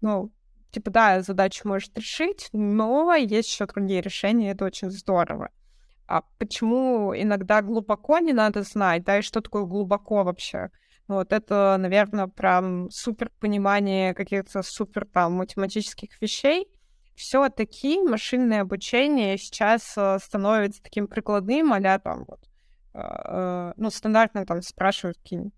ну, 0.00 0.32
типа, 0.74 0.90
да, 0.90 1.22
задачу 1.22 1.68
может 1.68 1.96
решить, 1.96 2.48
но 2.52 3.14
есть 3.14 3.50
еще 3.50 3.66
другие 3.66 4.00
решения, 4.00 4.50
это 4.50 4.64
очень 4.64 4.90
здорово. 4.90 5.50
А 6.06 6.22
почему 6.38 7.14
иногда 7.16 7.62
глубоко 7.62 8.18
не 8.18 8.32
надо 8.32 8.62
знать, 8.62 9.04
да, 9.04 9.18
и 9.18 9.22
что 9.22 9.40
такое 9.40 9.64
глубоко 9.64 10.24
вообще? 10.24 10.70
Вот 11.06 11.32
это, 11.32 11.76
наверное, 11.78 12.26
прям 12.26 12.90
супер 12.90 13.30
понимание 13.40 14.14
каких-то 14.14 14.62
супер 14.62 15.06
там 15.06 15.34
математических 15.34 16.20
вещей. 16.20 16.68
Все-таки 17.14 18.02
машинное 18.02 18.62
обучение 18.62 19.38
сейчас 19.38 19.94
э, 19.96 20.18
становится 20.20 20.82
таким 20.82 21.06
прикладным, 21.06 21.72
а 21.72 21.98
там 21.98 22.24
вот, 22.26 22.40
э, 22.94 22.98
э, 23.00 23.72
ну, 23.76 23.90
стандартно 23.90 24.44
там 24.46 24.62
спрашивают 24.62 25.18
какие 25.18 25.52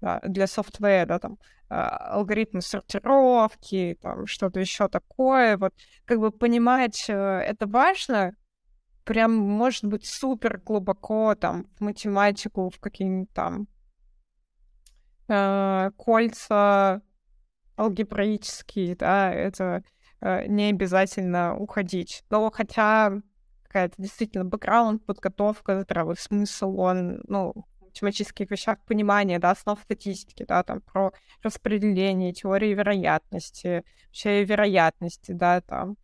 да, 0.00 0.20
для 0.24 0.46
софтвера, 0.46 1.06
да, 1.06 1.18
там, 1.18 1.38
алгоритмы 1.72 2.60
сортировки, 2.60 3.98
там, 4.00 4.26
что-то 4.26 4.60
еще 4.60 4.88
такое. 4.88 5.56
Вот, 5.56 5.72
как 6.04 6.18
бы 6.18 6.30
понимать 6.30 7.04
это 7.08 7.66
важно, 7.66 8.36
прям, 9.04 9.34
может 9.34 9.84
быть, 9.84 10.06
супер 10.06 10.58
глубоко, 10.58 11.34
там, 11.34 11.66
в 11.76 11.80
математику, 11.80 12.70
в 12.70 12.78
какие-нибудь 12.78 13.32
там 13.32 13.66
э, 15.28 15.90
кольца 15.96 17.02
алгебраические, 17.76 18.96
да, 18.96 19.32
это 19.32 19.82
э, 20.20 20.46
не 20.46 20.70
обязательно 20.70 21.56
уходить. 21.56 22.22
Но 22.30 22.50
хотя 22.50 23.12
какая-то 23.64 23.94
действительно 23.98 24.44
бэкграунд, 24.44 25.04
подготовка, 25.06 25.80
здравый 25.80 26.16
смысл, 26.16 26.78
он, 26.78 27.22
ну, 27.26 27.54
математических 27.92 28.50
вещах 28.50 28.78
понимание, 28.86 29.38
да, 29.38 29.50
основ 29.50 29.80
статистики, 29.80 30.44
да, 30.46 30.62
там, 30.62 30.80
про 30.80 31.12
распределение, 31.42 32.32
теории 32.32 32.74
вероятности, 32.74 33.84
вообще 34.06 34.44
вероятности, 34.44 35.32
да, 35.32 35.60
там, 35.60 35.96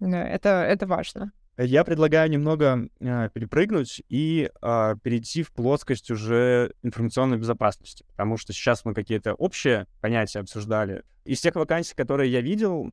э, 0.00 0.06
это, 0.06 0.48
это 0.48 0.86
важно. 0.86 1.32
Я 1.56 1.84
предлагаю 1.84 2.28
немного 2.28 2.88
э, 2.98 3.28
перепрыгнуть 3.32 4.02
и 4.08 4.50
э, 4.60 4.94
перейти 5.02 5.44
в 5.44 5.52
плоскость 5.52 6.10
уже 6.10 6.74
информационной 6.82 7.38
безопасности, 7.38 8.04
потому 8.08 8.36
что 8.36 8.52
сейчас 8.52 8.84
мы 8.84 8.92
какие-то 8.92 9.34
общие 9.34 9.86
понятия 10.00 10.40
обсуждали. 10.40 11.04
Из 11.24 11.40
тех 11.40 11.54
вакансий, 11.54 11.94
которые 11.94 12.32
я 12.32 12.40
видел, 12.40 12.90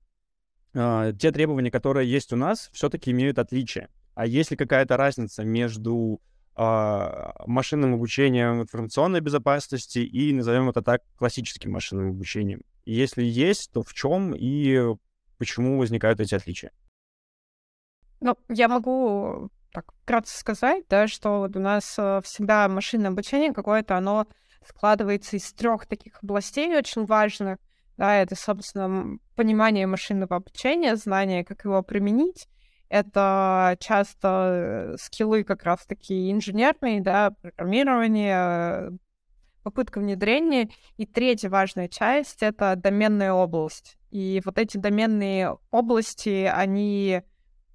э, 0.75 1.13
те 1.19 1.31
требования, 1.31 1.71
которые 1.71 2.11
есть 2.11 2.33
у 2.33 2.35
нас, 2.35 2.69
все-таки 2.71 3.09
имеют 3.09 3.39
отличие. 3.39 3.89
А 4.13 4.27
есть 4.27 4.51
ли 4.51 4.57
какая-то 4.57 4.95
разница 4.95 5.43
между 5.43 6.21
машинным 6.55 7.93
обучением 7.93 8.61
информационной 8.61 9.21
безопасности 9.21 9.99
и, 9.99 10.33
назовем 10.33 10.69
это 10.69 10.81
так, 10.81 11.01
классическим 11.17 11.71
машинным 11.71 12.09
обучением? 12.09 12.61
Если 12.85 13.23
есть, 13.23 13.71
то 13.71 13.83
в 13.83 13.93
чем 13.93 14.35
и 14.35 14.95
почему 15.37 15.79
возникают 15.79 16.19
эти 16.19 16.35
отличия? 16.35 16.71
Ну, 18.19 18.37
я 18.49 18.67
могу 18.67 19.49
так 19.71 19.91
вкратце 20.03 20.37
сказать, 20.37 20.83
да, 20.89 21.07
что 21.07 21.39
вот 21.39 21.55
у 21.55 21.59
нас 21.59 21.95
э, 21.97 22.21
всегда 22.23 22.67
машинное 22.67 23.09
обучение 23.09 23.53
какое-то, 23.53 23.97
оно 23.97 24.27
складывается 24.67 25.37
из 25.37 25.51
трех 25.53 25.87
таких 25.87 26.21
областей 26.21 26.75
очень 26.75 27.05
важных. 27.05 27.57
Да, 27.97 28.15
это, 28.15 28.35
собственно, 28.35 29.17
понимание 29.35 29.87
машинного 29.87 30.35
обучения, 30.35 30.95
знание, 30.95 31.43
как 31.43 31.65
его 31.65 31.81
применить. 31.83 32.47
Это 32.91 33.77
часто 33.79 34.27
э, 34.93 34.95
скиллы 34.99 35.45
как 35.45 35.63
раз-таки 35.63 36.29
инженерные, 36.29 36.99
да, 36.99 37.31
программирование, 37.41 38.91
попытка 39.63 39.99
внедрения. 39.99 40.69
И 40.97 41.05
третья 41.05 41.49
важная 41.49 41.87
часть— 41.87 42.37
это 42.43 42.75
доменная 42.75 43.31
область. 43.31 43.97
И 44.09 44.41
вот 44.43 44.57
эти 44.57 44.75
доменные 44.75 45.57
области, 45.71 46.51
они 46.53 47.21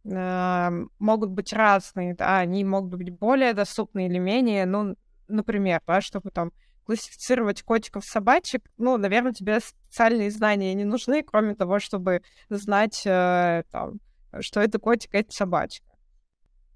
могут 0.05 1.31
быть 1.31 1.52
разные, 1.52 2.14
да, 2.14 2.38
они 2.38 2.62
могут 2.62 2.94
быть 2.94 3.11
более 3.11 3.55
доступны 3.55 4.07
или 4.07 4.18
менее, 4.18 4.66
ну, 4.66 4.96
например, 5.29 5.81
да, 5.87 6.00
чтобы 6.00 6.31
там 6.31 6.52
классифицировать 6.85 7.62
котиков, 7.62 8.05
собачек, 8.05 8.62
ну, 8.76 8.98
наверное, 8.98 9.33
тебе 9.33 9.59
специальные 9.61 10.31
знания 10.31 10.74
не 10.74 10.85
нужны, 10.85 11.24
кроме 11.24 11.57
того, 11.57 11.81
чтобы 11.81 12.22
знать, 12.48 13.02
э, 13.05 13.64
там, 13.72 13.98
что 14.40 14.61
это 14.61 14.79
котик, 14.79 15.14
а 15.14 15.18
это 15.18 15.33
собачка. 15.33 15.87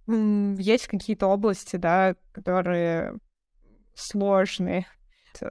Есть 0.07 0.89
какие-то 0.89 1.27
области, 1.27 1.77
да, 1.77 2.17
которые 2.33 3.19
сложные, 3.95 4.87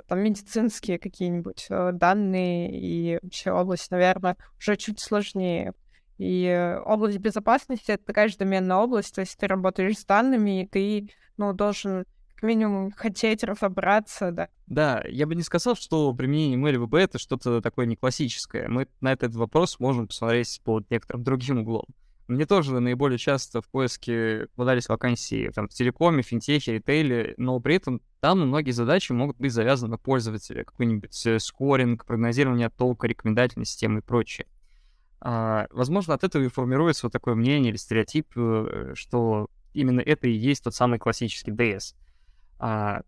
там 0.08 0.20
медицинские 0.20 1.00
какие-нибудь 1.00 1.68
э, 1.70 1.92
данные 1.94 2.72
и 2.72 3.20
вообще 3.22 3.52
область, 3.52 3.92
наверное, 3.92 4.36
уже 4.58 4.76
чуть 4.76 5.00
сложнее. 5.00 5.74
И 6.18 6.46
э, 6.46 6.80
область 6.82 7.20
безопасности— 7.20 7.86
это 7.92 8.04
такая 8.06 8.28
же 8.28 8.38
доменная 8.38 8.78
область, 8.78 9.16
то 9.16 9.22
есть 9.22 9.38
ты 9.38 9.48
работаешь 9.48 10.00
с 10.00 10.06
данными, 10.06 10.64
и 10.64 10.68
ты, 10.68 11.14
ну, 11.38 11.54
должен 11.54 12.06
как 12.34 12.44
минимум 12.44 12.92
хотеть 12.92 13.44
разобраться, 13.44 14.32
да. 14.32 14.50
Да, 14.68 15.04
я 15.08 15.28
бы 15.28 15.36
не 15.36 15.44
сказал, 15.44 15.76
что 15.76 16.14
применение 16.14 16.58
MLVB— 16.58 16.98
это 17.00 17.20
что-то 17.20 17.62
такое 17.62 17.86
не 17.86 17.96
классическое. 17.96 18.68
Мы 18.68 18.88
на 19.02 19.12
этот 19.12 19.36
вопрос 19.36 19.80
можем 19.80 20.08
посмотреть 20.08 20.62
под 20.64 20.90
некоторым 20.90 21.24
другим 21.24 21.60
углом. 21.60 21.86
Мне 22.30 22.46
тоже 22.46 22.80
наиболее 22.80 23.18
часто 23.18 23.60
в 23.60 23.68
поиске 23.68 24.48
попадались 24.56 24.88
вакансии 24.88 25.50
там, 25.50 25.68
в 25.68 25.74
телекоме, 25.74 26.22
финтехе, 26.22 26.74
ритейле, 26.74 27.34
но 27.38 27.60
при 27.60 27.76
этом 27.76 28.02
там 28.20 28.42
многие 28.42 28.70
задачи 28.70 29.12
могут 29.12 29.38
быть 29.38 29.52
завязаны 29.52 29.92
на 29.92 29.98
пользователя, 29.98 30.64
какой-нибудь 30.64 31.26
э, 31.26 31.40
скоринг, 31.40 32.06
прогнозирование 32.06 32.68
оттока, 32.68 33.08
рекомендательной 33.08 33.66
системы 33.66 34.00
и 34.00 34.04
прочее. 34.04 34.46
А, 35.22 35.66
возможно, 35.72 36.14
от 36.14 36.24
этого 36.24 36.44
и 36.44 36.50
формируется 36.50 37.08
вот 37.08 37.14
такое 37.14 37.34
мнение 37.34 37.72
или 37.72 37.78
стереотип, 37.78 38.28
э, 38.36 38.92
что 38.94 39.50
именно 39.74 40.00
это 40.00 40.28
и 40.28 40.32
есть 40.32 40.64
тот 40.64 40.76
самый 40.76 41.00
классический 41.00 41.50
DS. 41.50 41.96
А, 42.60 43.02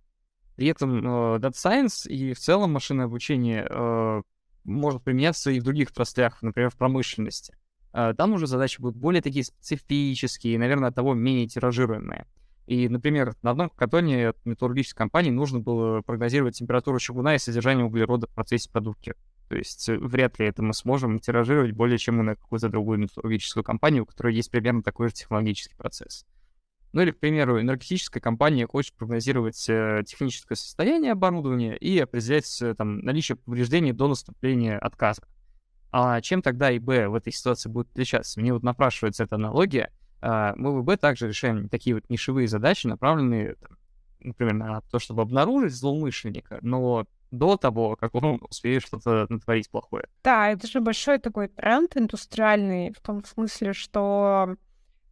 при 0.56 0.66
этом 0.66 0.98
э, 0.98 1.38
Data 1.38 1.52
Science 1.52 2.10
и 2.10 2.34
в 2.34 2.40
целом 2.40 2.74
машинное 2.74 3.06
обучение 3.06 3.68
э, 3.70 4.22
может 4.64 5.04
применяться 5.04 5.52
и 5.52 5.60
в 5.60 5.64
других 5.64 5.92
отраслях, 5.92 6.42
например, 6.42 6.72
в 6.72 6.76
промышленности. 6.76 7.56
А, 7.94 8.14
там 8.14 8.34
уже 8.34 8.48
задачи 8.48 8.82
будут 8.82 8.98
более 8.98 9.22
такие 9.22 9.44
специфические, 9.44 10.58
наверное, 10.60 10.90
от 10.90 10.96
того 10.96 11.14
менее 11.14 11.48
тиражируемые. 11.48 12.26
И, 12.68 12.88
например, 12.88 13.36
на 13.42 13.52
одном 13.52 13.70
хакатоне 13.70 14.34
металлургической 14.46 14.98
компании 14.98 15.32
нужно 15.32 15.60
было 15.60 16.02
прогнозировать 16.02 16.58
температуру 16.58 17.00
чугуна 17.00 17.36
и 17.36 17.40
содержание 17.40 17.86
углерода 17.86 18.28
в 18.28 18.30
процессе 18.32 18.70
продукции. 18.70 19.16
То 19.50 19.58
есть 19.58 19.90
э, 19.90 19.98
вряд 19.98 20.40
ли 20.40 20.46
это 20.46 20.64
мы 20.64 20.74
сможем 20.74 21.20
тиражировать 21.20 21.74
более 21.74 21.98
чем 21.98 22.24
на 22.24 22.36
какую-то 22.36 22.70
другую 22.70 23.00
металлургическую 23.00 23.64
компанию, 23.64 24.04
у 24.04 24.06
которой 24.06 24.34
есть 24.34 24.50
примерно 24.50 24.84
такой 24.84 25.10
же 25.10 25.16
технологический 25.16 25.76
процесс. 25.76 26.26
Ну 26.94 27.02
или, 27.02 27.12
к 27.12 27.20
примеру, 27.20 27.60
энергетическая 27.60 28.22
компания 28.22 28.68
хочет 28.68 28.94
прогнозировать 28.94 29.66
э, 29.68 30.04
техническое 30.06 30.56
состояние 30.56 31.12
оборудования 31.12 31.76
и 31.76 32.00
определять 32.00 32.62
э, 32.62 32.76
там, 32.76 33.00
наличие 33.00 33.36
повреждений 33.36 33.92
до 33.92 34.08
наступления 34.08 34.80
отказа. 34.80 35.24
А 35.92 36.22
чем 36.22 36.42
тогда 36.42 36.76
ИБ 36.76 37.10
в 37.10 37.16
этой 37.16 37.34
ситуации 37.34 37.70
будет 37.70 37.90
отличаться? 37.92 38.40
Мне 38.40 38.54
вот 38.54 38.64
напрашивается 38.64 39.24
эта 39.24 39.36
аналогия. 39.36 39.92
Э, 40.22 40.54
мы 40.56 40.82
в 40.82 40.86
ИБ 40.86 41.00
также 41.00 41.28
решаем 41.28 41.70
такие 41.70 41.96
вот 41.96 42.10
нишевые 42.10 42.48
задачи, 42.48 42.88
направленные, 42.88 43.56
например, 44.20 44.54
на 44.54 44.82
то, 44.82 45.00
чтобы 45.00 45.24
обнаружить 45.24 45.74
злоумышленника, 45.74 46.60
но 46.62 47.06
до 47.32 47.58
того, 47.58 47.96
как 47.96 48.16
он 48.16 48.42
успеет 48.50 48.84
что-то 48.84 49.26
натворить 49.30 49.70
плохое. 49.70 50.06
Да, 50.24 50.50
это 50.50 50.68
же 50.68 50.82
большой 50.82 51.18
такой 51.20 51.48
тренд 51.48 51.96
индустриальный, 51.96 52.94
в 52.94 53.02
том 53.02 53.24
смысле, 53.24 53.74
что 53.74 54.56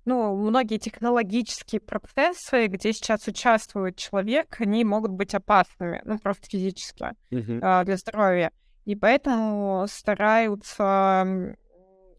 ну, 0.06 0.36
многие 0.36 0.78
технологические 0.78 1.82
процессы, 1.82 2.68
где 2.68 2.94
сейчас 2.94 3.28
участвует 3.28 3.96
человек, 3.96 4.56
они 4.60 4.84
могут 4.84 5.12
быть 5.12 5.36
опасными, 5.36 6.02
ну, 6.04 6.18
просто 6.20 6.48
физически 6.50 7.12
uh-huh. 7.32 7.86
для 7.86 7.98
здоровья. 7.98 8.52
И 8.86 8.96
поэтому 8.96 9.86
стараются, 9.88 11.56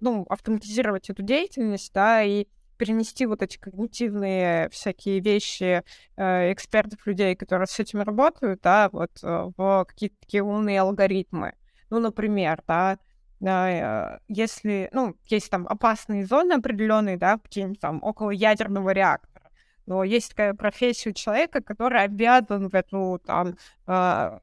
ну, 0.00 0.26
автоматизировать 0.28 1.10
эту 1.10 1.22
деятельность, 1.22 1.92
да, 1.92 2.22
и 2.22 2.46
перенести 2.80 3.26
вот 3.26 3.42
эти 3.42 3.58
когнитивные 3.58 4.70
всякие 4.70 5.20
вещи 5.20 5.82
э, 6.16 6.52
экспертов, 6.52 7.06
людей, 7.06 7.36
которые 7.36 7.66
с 7.66 7.78
этим 7.78 8.00
работают, 8.00 8.62
да, 8.62 8.88
вот 8.90 9.10
э, 9.22 9.50
в 9.54 9.84
какие-то 9.86 10.16
такие 10.20 10.42
умные 10.42 10.80
алгоритмы. 10.80 11.52
Ну, 11.90 11.98
например, 11.98 12.62
да, 12.66 12.96
э, 13.40 14.18
если, 14.28 14.88
ну, 14.92 15.14
есть 15.26 15.50
там 15.50 15.66
опасные 15.68 16.24
зоны 16.24 16.54
определенные, 16.54 17.18
да, 17.18 17.36
какие-нибудь 17.36 17.80
там 17.80 18.02
около 18.02 18.30
ядерного 18.30 18.90
реактора, 18.90 19.50
но 19.84 20.02
есть 20.02 20.30
такая 20.30 20.54
профессия 20.54 21.10
у 21.10 21.12
человека, 21.12 21.60
который 21.62 22.02
обязан 22.02 22.68
в 22.68 22.74
эту 22.74 23.20
там 23.26 23.56
э, 23.88 24.38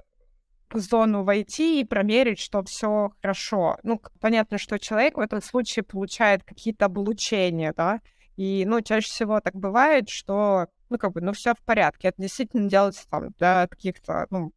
зону 0.74 1.24
войти 1.24 1.82
и 1.82 1.86
проверить, 1.86 2.40
что 2.40 2.64
все 2.64 3.12
хорошо. 3.22 3.78
Ну, 3.84 4.02
понятно, 4.20 4.58
что 4.58 4.80
человек 4.80 5.18
в 5.18 5.22
этом 5.22 5.42
случае 5.42 5.84
получает 5.84 6.44
какие-то 6.44 6.86
облучения, 6.86 7.74
да, 7.76 8.02
и, 8.36 8.66
ну, 8.68 8.82
чаще 8.82 9.10
всего 9.10 9.40
так 9.42 9.56
бывает, 9.56 10.10
что, 10.10 10.68
ну, 10.90 10.98
как 10.98 11.14
бы, 11.14 11.22
ну, 11.22 11.34
все 11.34 11.54
в 11.56 11.62
порядке. 11.64 12.10
Это 12.10 12.22
действительно 12.22 12.70
делается 12.70 13.08
там 13.10 13.32
для 13.40 13.68
каких-то, 13.68 14.28
ну, 14.30 14.52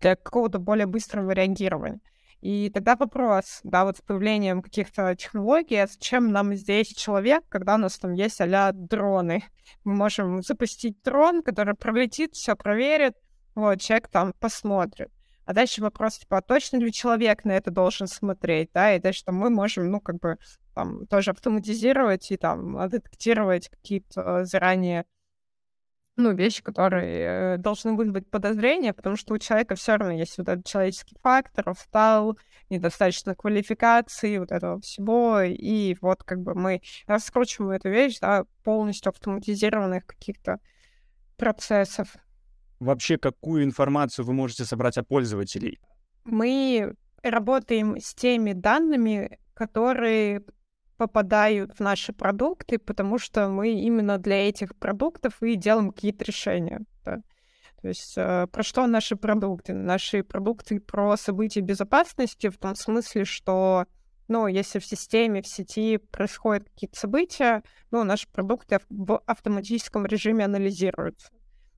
для 0.00 0.16
какого-то 0.16 0.58
более 0.58 0.86
быстрого 0.86 1.30
реагирования. 1.30 2.00
И 2.40 2.68
тогда 2.68 2.94
вопрос, 2.96 3.60
да, 3.62 3.84
вот 3.84 3.96
с 3.96 4.02
появлением 4.02 4.60
каких-то 4.60 5.14
технологий, 5.16 5.76
а 5.76 5.86
зачем 5.86 6.30
нам 6.30 6.54
здесь 6.54 6.88
человек, 6.88 7.44
когда 7.48 7.76
у 7.76 7.78
нас 7.78 7.98
там 7.98 8.12
есть 8.12 8.38
а 8.40 8.72
дроны? 8.72 9.44
Мы 9.84 9.94
можем 9.94 10.42
запустить 10.42 11.00
дрон, 11.02 11.42
который 11.42 11.74
пролетит, 11.74 12.34
все 12.34 12.54
проверит, 12.54 13.14
вот, 13.54 13.80
человек 13.80 14.08
там 14.08 14.34
посмотрит. 14.40 15.10
А 15.44 15.52
дальше 15.52 15.82
вопрос, 15.82 16.18
типа, 16.18 16.38
а 16.38 16.42
точно 16.42 16.78
ли 16.78 16.92
человек 16.92 17.44
на 17.44 17.52
это 17.52 17.70
должен 17.70 18.06
смотреть, 18.06 18.70
да, 18.72 18.94
и 18.94 19.00
дальше 19.00 19.24
там 19.24 19.36
мы 19.36 19.50
можем, 19.50 19.90
ну, 19.90 20.00
как 20.00 20.18
бы, 20.18 20.38
там, 20.74 21.06
тоже 21.06 21.32
автоматизировать 21.32 22.30
и 22.30 22.36
там 22.36 22.88
детектировать 22.88 23.68
какие-то 23.68 24.44
заранее 24.44 25.04
ну, 26.16 26.32
вещи, 26.32 26.62
которые 26.62 27.54
э, 27.54 27.58
должны 27.58 27.94
вызвать 27.94 28.30
подозрения, 28.30 28.92
потому 28.92 29.16
что 29.16 29.34
у 29.34 29.38
человека 29.38 29.74
все 29.74 29.96
равно 29.96 30.14
есть 30.14 30.38
вот 30.38 30.48
этот 30.48 30.64
человеческий 30.64 31.16
фактор, 31.22 31.70
устал, 31.70 32.38
недостаточно 32.70 33.34
квалификации, 33.34 34.38
вот 34.38 34.52
этого 34.52 34.80
всего, 34.80 35.40
и 35.40 35.96
вот 36.00 36.22
как 36.22 36.40
бы 36.40 36.54
мы 36.54 36.82
раскручиваем 37.06 37.72
эту 37.72 37.90
вещь, 37.90 38.18
да, 38.20 38.44
полностью 38.62 39.10
автоматизированных 39.10 40.06
каких-то 40.06 40.60
процессов. 41.36 42.14
Вообще, 42.84 43.16
какую 43.16 43.64
информацию 43.64 44.26
вы 44.26 44.34
можете 44.34 44.66
собрать 44.66 44.98
о 44.98 45.02
пользователей? 45.02 45.80
Мы 46.24 46.94
работаем 47.22 47.96
с 47.98 48.14
теми 48.14 48.52
данными, 48.52 49.38
которые 49.54 50.42
попадают 50.98 51.72
в 51.78 51.80
наши 51.80 52.12
продукты, 52.12 52.78
потому 52.78 53.18
что 53.18 53.48
мы 53.48 53.72
именно 53.72 54.18
для 54.18 54.48
этих 54.48 54.76
продуктов 54.76 55.42
и 55.42 55.56
делаем 55.56 55.92
какие-то 55.92 56.26
решения. 56.26 56.82
Да. 57.06 57.22
То 57.80 57.88
есть 57.88 58.14
э, 58.18 58.48
про 58.52 58.62
что 58.62 58.86
наши 58.86 59.16
продукты? 59.16 59.72
Наши 59.72 60.22
продукты 60.22 60.78
про 60.78 61.16
события 61.16 61.60
безопасности 61.60 62.50
в 62.50 62.58
том 62.58 62.74
смысле, 62.74 63.24
что 63.24 63.86
ну, 64.28 64.46
если 64.46 64.78
в 64.78 64.84
системе, 64.84 65.40
в 65.40 65.46
сети 65.46 65.96
происходят 65.96 66.68
какие-то 66.68 66.98
события, 66.98 67.62
ну, 67.90 68.04
наши 68.04 68.28
продукты 68.30 68.78
в 68.90 69.22
автоматическом 69.26 70.04
режиме 70.04 70.44
анализируются 70.44 71.30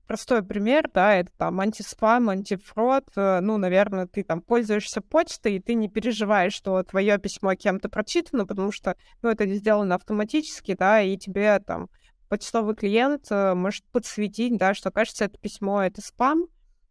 простой 0.07 0.43
пример, 0.43 0.89
да, 0.93 1.15
это 1.15 1.31
там 1.37 1.59
антиспам, 1.59 2.29
антифрод, 2.29 3.09
э, 3.15 3.39
ну, 3.41 3.57
наверное, 3.57 4.07
ты 4.07 4.23
там 4.23 4.41
пользуешься 4.41 5.01
почтой, 5.01 5.55
и 5.55 5.59
ты 5.59 5.73
не 5.73 5.89
переживаешь, 5.89 6.53
что 6.53 6.81
твое 6.83 7.17
письмо 7.17 7.55
кем-то 7.55 7.89
прочитано, 7.89 8.45
потому 8.45 8.71
что, 8.71 8.95
ну, 9.21 9.29
это 9.29 9.45
сделано 9.47 9.95
автоматически, 9.95 10.75
да, 10.75 11.01
и 11.01 11.17
тебе 11.17 11.59
там 11.59 11.89
почтовый 12.29 12.75
клиент 12.75 13.27
э, 13.29 13.53
может 13.53 13.83
подсветить, 13.91 14.57
да, 14.57 14.73
что, 14.73 14.91
кажется, 14.91 15.25
это 15.25 15.37
письмо— 15.37 15.83
это 15.83 16.01
спам, 16.01 16.47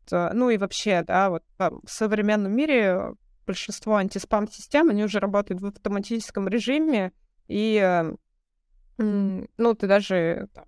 ну, 0.09 0.51
и 0.51 0.57
вообще, 0.57 1.03
да, 1.03 1.31
вот 1.31 1.43
там, 1.57 1.81
в 1.85 1.91
современном 1.91 2.55
мире 2.55 3.15
большинство 3.47 3.97
антиспам-систем, 3.97 4.91
они 4.91 5.05
уже 5.05 5.19
работают 5.19 5.61
в 5.61 5.67
автоматическом 5.67 6.49
режиме, 6.49 7.13
и, 7.49 7.81
э, 7.83 8.15
ну, 8.99 9.75
ты 9.75 9.87
даже 9.87 10.49
там, 10.55 10.65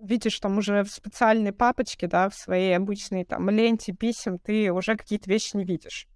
видишь 0.00 0.38
там 0.40 0.58
уже 0.58 0.82
в 0.82 0.90
специальной 0.90 1.52
папочке, 1.52 2.06
да, 2.06 2.28
в 2.28 2.34
своей 2.34 2.76
обычной 2.76 3.24
там 3.24 3.48
ленте 3.50 3.92
писем, 3.92 4.38
ты 4.38 4.72
уже 4.72 4.96
какие-то 4.96 5.30
вещи 5.30 5.56
не 5.56 5.64
видишь. 5.64 6.06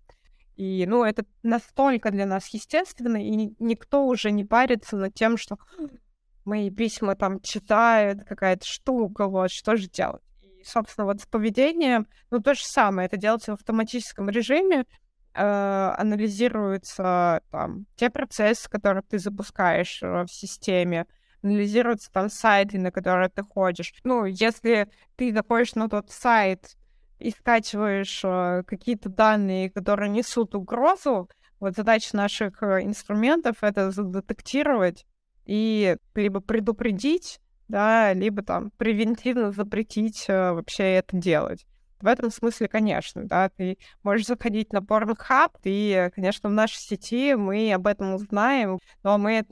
И, 0.56 0.84
ну, 0.86 1.04
это 1.04 1.24
настолько 1.42 2.10
для 2.10 2.26
нас 2.26 2.48
естественно, 2.48 3.16
и 3.16 3.54
никто 3.58 4.06
уже 4.06 4.30
не 4.30 4.44
парится 4.44 4.96
над 4.96 5.14
тем, 5.14 5.36
что 5.38 5.58
мои 6.44 6.70
письма 6.70 7.16
там 7.16 7.40
читают, 7.40 8.24
какая-то 8.24 8.66
штука, 8.66 9.26
вот, 9.26 9.50
что 9.50 9.76
же 9.76 9.88
делать? 9.88 10.22
И, 10.42 10.64
собственно, 10.64 11.06
вот 11.06 11.22
с 11.22 11.26
поведением, 11.26 12.06
ну, 12.30 12.40
то 12.40 12.54
же 12.54 12.64
самое, 12.64 13.06
это 13.06 13.16
делается 13.16 13.52
в 13.52 13.54
автоматическом 13.54 14.28
режиме, 14.28 14.84
э, 15.32 15.94
анализируются 15.96 17.40
там 17.50 17.86
те 17.96 18.10
процессы, 18.10 18.68
которые 18.68 19.02
ты 19.02 19.18
запускаешь 19.18 20.02
э, 20.02 20.24
в 20.24 20.28
системе, 20.30 21.06
анализируются 21.42 22.10
там 22.12 22.28
сайты, 22.28 22.78
на 22.78 22.90
которые 22.90 23.28
ты 23.28 23.42
ходишь. 23.42 23.94
Ну, 24.04 24.24
если 24.24 24.88
ты 25.16 25.32
заходишь 25.32 25.74
на 25.74 25.88
тот 25.88 26.10
сайт 26.10 26.76
и 27.18 27.30
скачиваешь 27.30 28.20
э, 28.24 28.62
какие-то 28.66 29.08
данные, 29.08 29.70
которые 29.70 30.08
несут 30.08 30.54
угрозу, 30.54 31.28
вот 31.58 31.76
задача 31.76 32.16
наших 32.16 32.62
э, 32.62 32.82
инструментов— 32.84 33.56
это 33.60 33.90
задетектировать 33.90 35.06
и 35.44 35.96
либо 36.14 36.40
предупредить, 36.40 37.40
да, 37.68 38.12
либо 38.12 38.42
там 38.42 38.70
превентивно 38.76 39.52
запретить 39.52 40.24
э, 40.28 40.52
вообще 40.52 40.94
это 40.94 41.16
делать. 41.16 41.66
В 42.00 42.06
этом 42.06 42.30
смысле, 42.30 42.66
конечно, 42.66 43.24
да, 43.26 43.50
ты 43.50 43.76
можешь 44.02 44.26
заходить 44.26 44.72
на 44.72 44.78
Pornhub, 44.78 45.50
и, 45.64 46.10
конечно, 46.14 46.48
в 46.48 46.52
нашей 46.52 46.78
сети 46.78 47.34
мы 47.34 47.70
об 47.74 47.86
этом 47.86 48.14
узнаем, 48.14 48.78
но 49.02 49.18
мы 49.18 49.44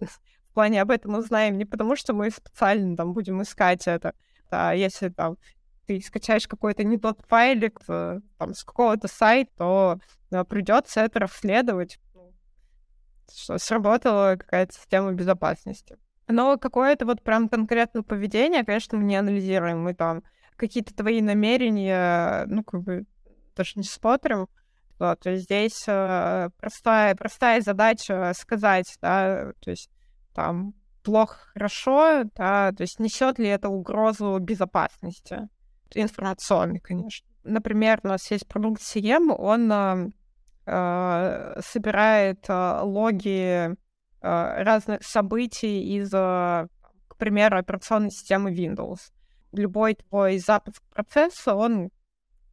плане 0.59 0.83
об 0.83 0.91
этом 0.91 1.15
узнаем 1.15 1.57
не 1.57 1.65
потому, 1.65 1.95
что 1.95 2.15
мы 2.15 2.33
специально 2.33 2.97
там 2.97 3.13
будем 3.13 3.41
искать 3.41 3.87
это, 3.87 4.13
а 4.51 4.75
если 4.75 5.09
там 5.09 5.37
ты 5.87 6.01
скачаешь 6.01 6.49
какой-то 6.49 6.83
не 6.83 6.99
тот 6.99 7.21
файлик 7.29 7.79
э, 7.87 8.19
там, 8.39 8.55
с 8.55 8.65
какого-то 8.65 9.07
сайта, 9.07 9.53
то 9.57 10.01
да, 10.33 10.43
придется 10.43 11.03
это 11.03 11.21
расследовать, 11.21 12.01
ну, 12.13 12.33
что 13.33 13.57
сработала 13.59 14.35
какая-то 14.37 14.75
система 14.75 15.13
безопасности. 15.13 15.97
Но 16.27 16.59
какое-то 16.59 17.07
вот 17.07 17.23
прям 17.23 17.49
конкретное 17.49 18.03
поведение, 18.03 18.65
конечно, 18.65 18.99
мы 18.99 19.05
не 19.05 19.15
анализируем. 19.15 19.81
Мы 19.85 19.95
там 19.95 20.25
какие-то 20.57 20.93
твои 20.93 21.23
намерения, 21.23 22.47
ну, 22.47 22.65
как 22.65 22.83
бы 22.83 23.07
даже 23.55 23.75
не 23.77 23.85
смотрим. 23.85 24.49
Вот, 24.99 25.21
то 25.21 25.31
есть 25.31 25.45
здесь 25.45 25.85
э, 25.87 26.51
простая, 26.59 27.15
простая 27.15 27.61
задача 27.61 28.33
сказать, 28.35 28.99
да, 29.01 29.53
то 29.61 29.71
есть 29.71 29.89
там 30.39 30.73
плохо, 31.03 31.37
хорошо, 31.53 32.23
да, 32.37 32.71
то 32.71 32.83
есть 32.83 33.01
несет 33.01 33.41
ли 33.41 33.49
это 33.49 33.69
угрозу 33.69 34.39
безопасности 34.39 35.49
информационной, 35.93 36.79
конечно. 36.79 37.27
Например, 37.43 37.99
у 38.05 38.09
нас 38.09 38.31
есть 38.31 38.47
продукт 38.47 38.81
CM, 38.81 39.35
он 39.37 40.13
э, 40.65 41.61
собирает 41.61 42.45
э, 42.49 42.81
логи 42.83 43.69
э, 43.69 43.75
разных 44.21 45.03
событий 45.03 45.97
из, 45.97 46.15
э, 46.15 46.69
к 47.09 47.17
примеру, 47.17 47.59
операционной 47.59 48.13
системы 48.13 48.55
Windows. 48.55 49.11
Любой 49.51 49.97
твой 49.97 50.39
запуск 50.39 50.85
процесса, 50.95 51.57
он 51.57 51.91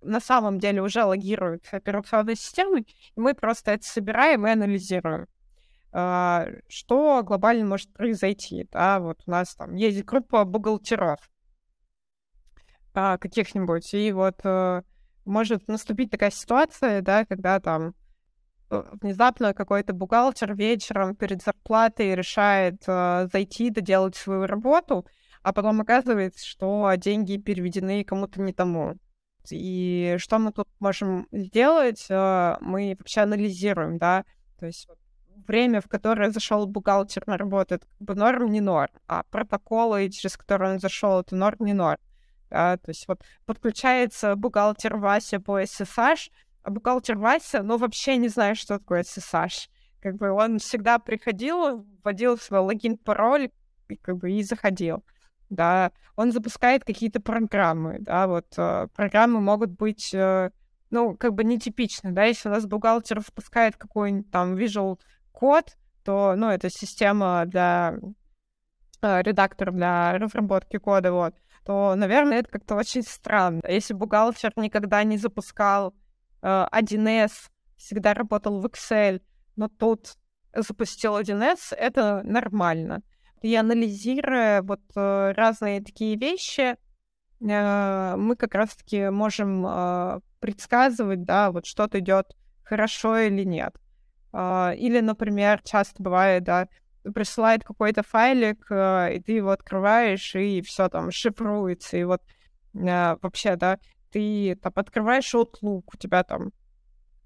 на 0.01 0.19
самом 0.19 0.57
деле 0.57 0.81
уже 0.81 1.03
логирует 1.03 1.67
операционной 1.71 2.35
системой, 2.35 2.87
и 3.15 3.19
мы 3.19 3.35
просто 3.35 3.73
это 3.73 3.83
собираем 3.83 4.47
и 4.47 4.49
анализируем. 4.49 5.27
А, 5.97 6.47
что 6.67 7.23
глобально 7.23 7.65
может 7.65 7.93
произойти, 7.93 8.67
да, 8.69 8.99
вот 8.99 9.21
у 9.25 9.31
нас 9.31 9.55
там 9.55 9.75
есть 9.75 10.03
группа 10.03 10.43
бухгалтеров 10.43 11.19
а, 12.93 13.17
каких-нибудь, 13.17 13.93
и 13.93 14.11
вот 14.11 14.41
э, 14.43 14.81
может 15.23 15.69
наступить 15.69 16.11
такая 16.11 16.31
ситуация, 16.31 17.01
да, 17.01 17.23
когда 17.23 17.61
там 17.61 17.93
э, 18.71 18.83
внезапно 19.01 19.53
какой-то 19.53 19.93
бухгалтер 19.93 20.53
вечером 20.53 21.15
перед 21.15 21.41
зарплатой 21.41 22.13
решает 22.13 22.83
э, 22.87 23.29
зайти, 23.31 23.69
доделать 23.69 24.17
свою 24.17 24.47
работу, 24.47 25.07
а 25.43 25.53
потом 25.53 25.79
оказывается, 25.79 26.45
что 26.45 26.91
деньги 26.97 27.37
переведены 27.37 28.03
кому-то 28.03 28.41
не 28.41 28.51
тому. 28.51 28.95
И 29.49 30.15
что 30.17 30.39
мы 30.39 30.51
тут 30.51 30.67
можем 30.81 31.29
сделать? 31.31 32.05
Мы 32.09 32.97
вообще 32.99 33.21
анализируем, 33.21 33.97
да, 33.97 34.25
то 34.59 34.65
есть 34.65 34.89
время, 35.47 35.81
в 35.81 35.87
которое 35.87 36.31
зашел 36.31 36.65
бухгалтер 36.67 37.23
на 37.27 37.37
работу, 37.37 37.75
это 37.75 37.87
как 37.87 38.01
бы 38.01 38.15
норм, 38.15 38.51
не 38.51 38.61
норм, 38.61 38.91
а 39.07 39.23
протоколы, 39.23 40.09
через 40.09 40.37
которые 40.37 40.73
он 40.73 40.79
зашел, 40.79 41.21
это 41.21 41.35
норм, 41.35 41.57
не 41.59 41.73
норм. 41.73 41.99
Да, 42.49 42.77
то 42.77 42.89
есть 42.89 43.07
вот 43.07 43.21
подключается 43.45 44.35
бухгалтер 44.35 44.97
Вася 44.97 45.39
по 45.39 45.61
SSH, 45.61 46.31
а 46.63 46.69
бухгалтер 46.69 47.17
Вася, 47.17 47.63
ну, 47.63 47.77
вообще 47.77 48.17
не 48.17 48.27
знает, 48.27 48.57
что 48.57 48.79
такое 48.79 49.03
SSH. 49.03 49.69
Как 49.99 50.15
бы 50.17 50.31
он 50.31 50.59
всегда 50.59 50.99
приходил, 50.99 51.85
вводил 52.03 52.37
свой 52.37 52.59
логин, 52.59 52.97
пароль, 52.97 53.49
и 53.89 53.95
как 53.95 54.17
бы 54.17 54.31
и 54.31 54.43
заходил. 54.43 55.03
Да, 55.49 55.91
он 56.15 56.31
запускает 56.31 56.83
какие-то 56.83 57.19
программы, 57.19 57.97
да, 57.99 58.27
вот 58.27 58.47
э, 58.57 58.87
программы 58.95 59.41
могут 59.41 59.71
быть, 59.71 60.11
э, 60.13 60.49
ну, 60.89 61.15
как 61.15 61.33
бы 61.33 61.43
нетипичны, 61.43 62.11
да, 62.11 62.25
если 62.25 62.49
у 62.49 62.51
нас 62.51 62.65
бухгалтер 62.65 63.21
запускает 63.21 63.75
какой-нибудь 63.75 64.31
там 64.31 64.55
Visual 64.55 64.99
код, 65.35 65.77
то, 66.03 66.35
ну, 66.35 66.49
это 66.49 66.69
система 66.69 67.43
для 67.45 67.95
э, 69.01 69.21
редактор 69.21 69.71
для 69.71 70.17
разработки 70.17 70.77
кода, 70.77 71.11
вот, 71.11 71.35
то, 71.65 71.93
наверное, 71.95 72.39
это 72.39 72.49
как-то 72.49 72.75
очень 72.75 73.03
странно. 73.03 73.61
Если 73.67 73.93
бухгалтер 73.93 74.53
никогда 74.55 75.03
не 75.03 75.17
запускал 75.17 75.93
1С, 76.41 77.49
всегда 77.75 78.13
работал 78.13 78.61
в 78.61 78.65
Excel, 78.65 79.21
но 79.55 79.67
тут 79.67 80.15
запустил 80.55 81.17
1С, 81.19 81.75
это 81.75 82.21
нормально. 82.23 83.01
И 83.41 83.55
анализируя 83.55 84.61
вот 84.61 84.81
разные 84.95 85.81
такие 85.81 86.15
вещи, 86.17 86.77
мы 87.39 88.35
как 88.37 88.55
раз-таки 88.55 89.09
можем 89.09 89.63
предсказывать, 90.39 91.23
да, 91.23 91.51
вот 91.51 91.65
что-то 91.65 91.99
идет 91.99 92.35
хорошо 92.63 93.17
или 93.17 93.43
нет. 93.43 93.75
Или, 94.37 94.99
например, 94.99 95.61
часто 95.63 96.03
бывает, 96.03 96.43
да, 96.43 96.67
присылает 97.13 97.63
какой-то 97.63 98.03
файлик, 98.03 98.65
и 98.69 99.21
ты 99.25 99.31
его 99.31 99.51
открываешь, 99.51 100.35
и 100.35 100.61
все 100.61 100.89
там 100.89 101.09
шифруется, 101.11 101.95
и 101.95 102.03
вот 102.03 102.21
вообще, 102.73 103.55
да, 103.55 103.79
ты 104.11 104.55
там 104.61 104.73
открываешь 104.75 105.33
Outlook, 105.33 105.83
у 105.93 105.97
тебя 105.97 106.23
там 106.23 106.51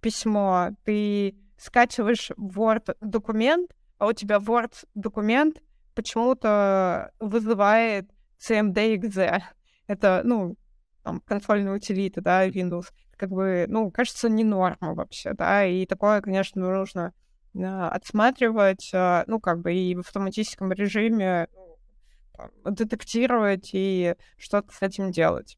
письмо, 0.01 0.69
ты 0.83 1.35
скачиваешь 1.57 2.29
Word 2.37 2.95
документ, 3.01 3.71
а 3.97 4.07
у 4.07 4.13
тебя 4.13 4.37
Word 4.37 4.73
документ 4.93 5.61
почему-то 5.95 7.11
вызывает 7.19 8.09
CMD.exe. 8.39 9.41
Это, 9.87 10.21
ну, 10.23 10.55
там, 11.03 11.21
консольная 11.21 11.73
утилита, 11.73 12.21
да, 12.21 12.47
Windows. 12.47 12.85
Как 13.19 13.31
бы, 13.31 13.65
ну, 13.67 13.91
кажется, 13.91 14.29
не 14.29 14.45
норма 14.45 14.95
вообще, 14.95 15.33
да, 15.33 15.65
и 15.65 15.85
такое, 15.85 16.21
конечно, 16.21 16.61
нужно 16.61 17.11
э, 17.53 17.65
отсматривать, 17.65 18.91
э, 18.93 19.25
ну, 19.27 19.41
как 19.41 19.59
бы 19.59 19.73
и 19.73 19.93
в 19.93 19.99
автоматическом 19.99 20.71
режиме 20.71 21.49
ну, 22.63 22.71
детектировать 22.71 23.71
и 23.73 24.15
что-то 24.37 24.71
с 24.71 24.81
этим 24.81 25.11
делать. 25.11 25.57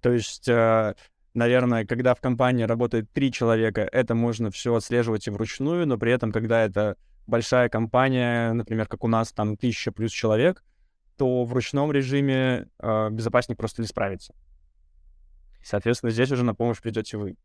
То 0.00 0.12
есть, 0.12 0.48
э, 0.48 0.94
наверное, 1.34 1.84
когда 1.84 2.14
в 2.14 2.22
компании 2.22 2.64
работает 2.64 3.12
три 3.12 3.30
человека, 3.30 3.82
это 3.82 4.14
можно 4.14 4.50
все 4.50 4.74
отслеживать 4.74 5.26
и 5.26 5.30
вручную, 5.30 5.86
но 5.86 5.98
при 5.98 6.10
этом, 6.10 6.32
когда 6.32 6.64
это 6.64 6.96
большая 7.26 7.68
компания, 7.68 8.54
например, 8.54 8.88
как 8.88 9.04
у 9.04 9.08
нас, 9.08 9.30
там, 9.32 9.58
тысяча 9.58 9.92
плюс 9.92 10.10
человек, 10.10 10.64
то 11.18 11.44
в 11.44 11.52
ручном 11.52 11.92
режиме 11.92 12.70
безопасник 12.80 13.58
просто 13.58 13.82
не 13.82 13.88
справится. 13.88 14.32
Соответственно, 15.64 16.12
здесь 16.12 16.30
уже 16.30 16.44
на 16.44 16.54
помощь 16.54 16.80
придете 16.80 17.16
вы. 17.16 17.36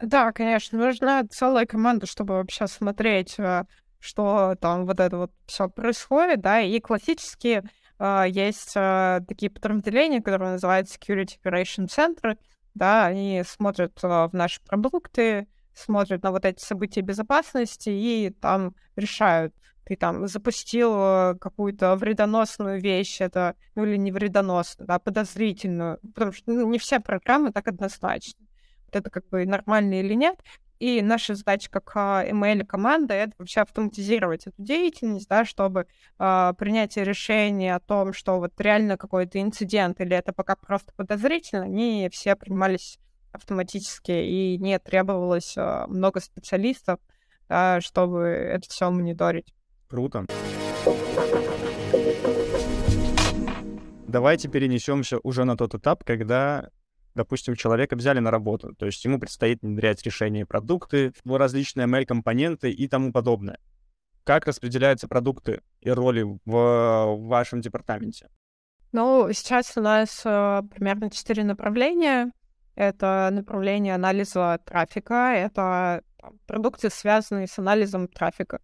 Да, 0.00 0.32
конечно, 0.32 0.78
нужна 0.78 1.24
целая 1.28 1.66
команда, 1.66 2.06
чтобы 2.06 2.34
вообще 2.34 2.66
смотреть, 2.66 3.38
э, 3.38 3.64
что 3.98 4.56
там 4.60 4.86
вот 4.86 4.98
это 4.98 5.16
вот 5.18 5.32
все 5.46 5.68
происходит, 5.68 6.40
да, 6.40 6.60
и 6.60 6.80
классические 6.80 7.64
Uh, 8.00 8.26
есть 8.30 8.76
uh, 8.78 9.22
такие 9.26 9.50
подразделения, 9.50 10.22
которые 10.22 10.52
называются 10.52 10.98
Security 10.98 11.38
Operation 11.44 11.86
Center, 11.86 12.38
да, 12.72 13.04
они 13.04 13.42
смотрят 13.46 13.92
uh, 14.02 14.26
в 14.26 14.32
наши 14.32 14.58
продукты, 14.62 15.46
смотрят 15.74 16.22
на 16.22 16.30
вот 16.30 16.46
эти 16.46 16.60
события 16.60 17.02
безопасности 17.02 17.90
и 17.90 18.30
там 18.40 18.74
решают, 18.96 19.54
ты 19.90 19.96
там 19.96 20.28
запустил 20.28 20.92
какую-то 21.40 21.96
вредоносную 21.96 22.80
вещь, 22.80 23.20
это, 23.20 23.56
ну 23.74 23.84
или 23.84 23.96
не 23.96 24.12
вредоносную, 24.12 24.86
да, 24.86 25.00
подозрительную, 25.00 25.98
потому 26.14 26.30
что 26.30 26.52
ну, 26.52 26.70
не 26.70 26.78
все 26.78 27.00
программы 27.00 27.50
так 27.50 27.66
однозначно. 27.66 28.38
Вот 28.86 28.94
это 28.94 29.10
как 29.10 29.28
бы 29.30 29.44
нормально 29.46 29.98
или 29.98 30.14
нет. 30.14 30.38
И 30.78 31.02
наша 31.02 31.34
задача 31.34 31.68
как 31.70 31.96
ML 31.96 32.64
команда 32.64 33.14
это 33.14 33.32
вообще 33.36 33.62
автоматизировать 33.62 34.46
эту 34.46 34.62
деятельность, 34.62 35.28
да, 35.28 35.44
чтобы 35.44 35.88
э, 36.20 36.52
принятие 36.56 37.04
решения 37.04 37.74
о 37.74 37.80
том, 37.80 38.12
что 38.12 38.38
вот 38.38 38.52
реально 38.60 38.96
какой-то 38.96 39.42
инцидент 39.42 40.00
или 40.00 40.16
это 40.16 40.32
пока 40.32 40.54
просто 40.54 40.92
подозрительно, 40.94 41.64
они 41.64 42.08
все 42.12 42.36
принимались 42.36 43.00
автоматически 43.32 44.12
и 44.12 44.56
не 44.58 44.78
требовалось 44.78 45.56
э, 45.56 45.86
много 45.88 46.20
специалистов, 46.20 47.00
э, 47.48 47.80
чтобы 47.80 48.20
это 48.28 48.70
все 48.70 48.88
мониторить. 48.88 49.52
Круто. 49.90 50.24
Давайте 54.06 54.48
перенесемся 54.48 55.18
уже 55.22 55.44
на 55.44 55.56
тот 55.56 55.74
этап, 55.74 56.04
когда 56.04 56.70
допустим, 57.14 57.56
человека 57.56 57.96
взяли 57.96 58.20
на 58.20 58.30
работу, 58.30 58.74
то 58.76 58.86
есть 58.86 59.04
ему 59.04 59.18
предстоит 59.18 59.62
внедрять 59.62 60.02
решения 60.04 60.46
продукты, 60.46 61.12
различные 61.24 61.86
ML-компоненты 61.86 62.70
и 62.70 62.88
тому 62.88 63.12
подобное. 63.12 63.58
Как 64.24 64.46
распределяются 64.46 65.08
продукты 65.08 65.60
и 65.80 65.90
роли 65.90 66.22
в, 66.22 66.38
в 66.46 67.26
вашем 67.26 67.60
департаменте? 67.60 68.28
Ну, 68.92 69.32
сейчас 69.32 69.76
у 69.76 69.80
нас 69.80 70.22
э, 70.24 70.62
примерно 70.74 71.10
четыре 71.10 71.44
направления. 71.44 72.32
Это 72.74 73.28
направление 73.32 73.94
анализа 73.94 74.60
трафика, 74.64 75.32
это 75.34 76.02
там, 76.20 76.38
продукты, 76.46 76.90
связанные 76.90 77.46
с 77.46 77.58
анализом 77.58 78.08
трафика. 78.08 78.60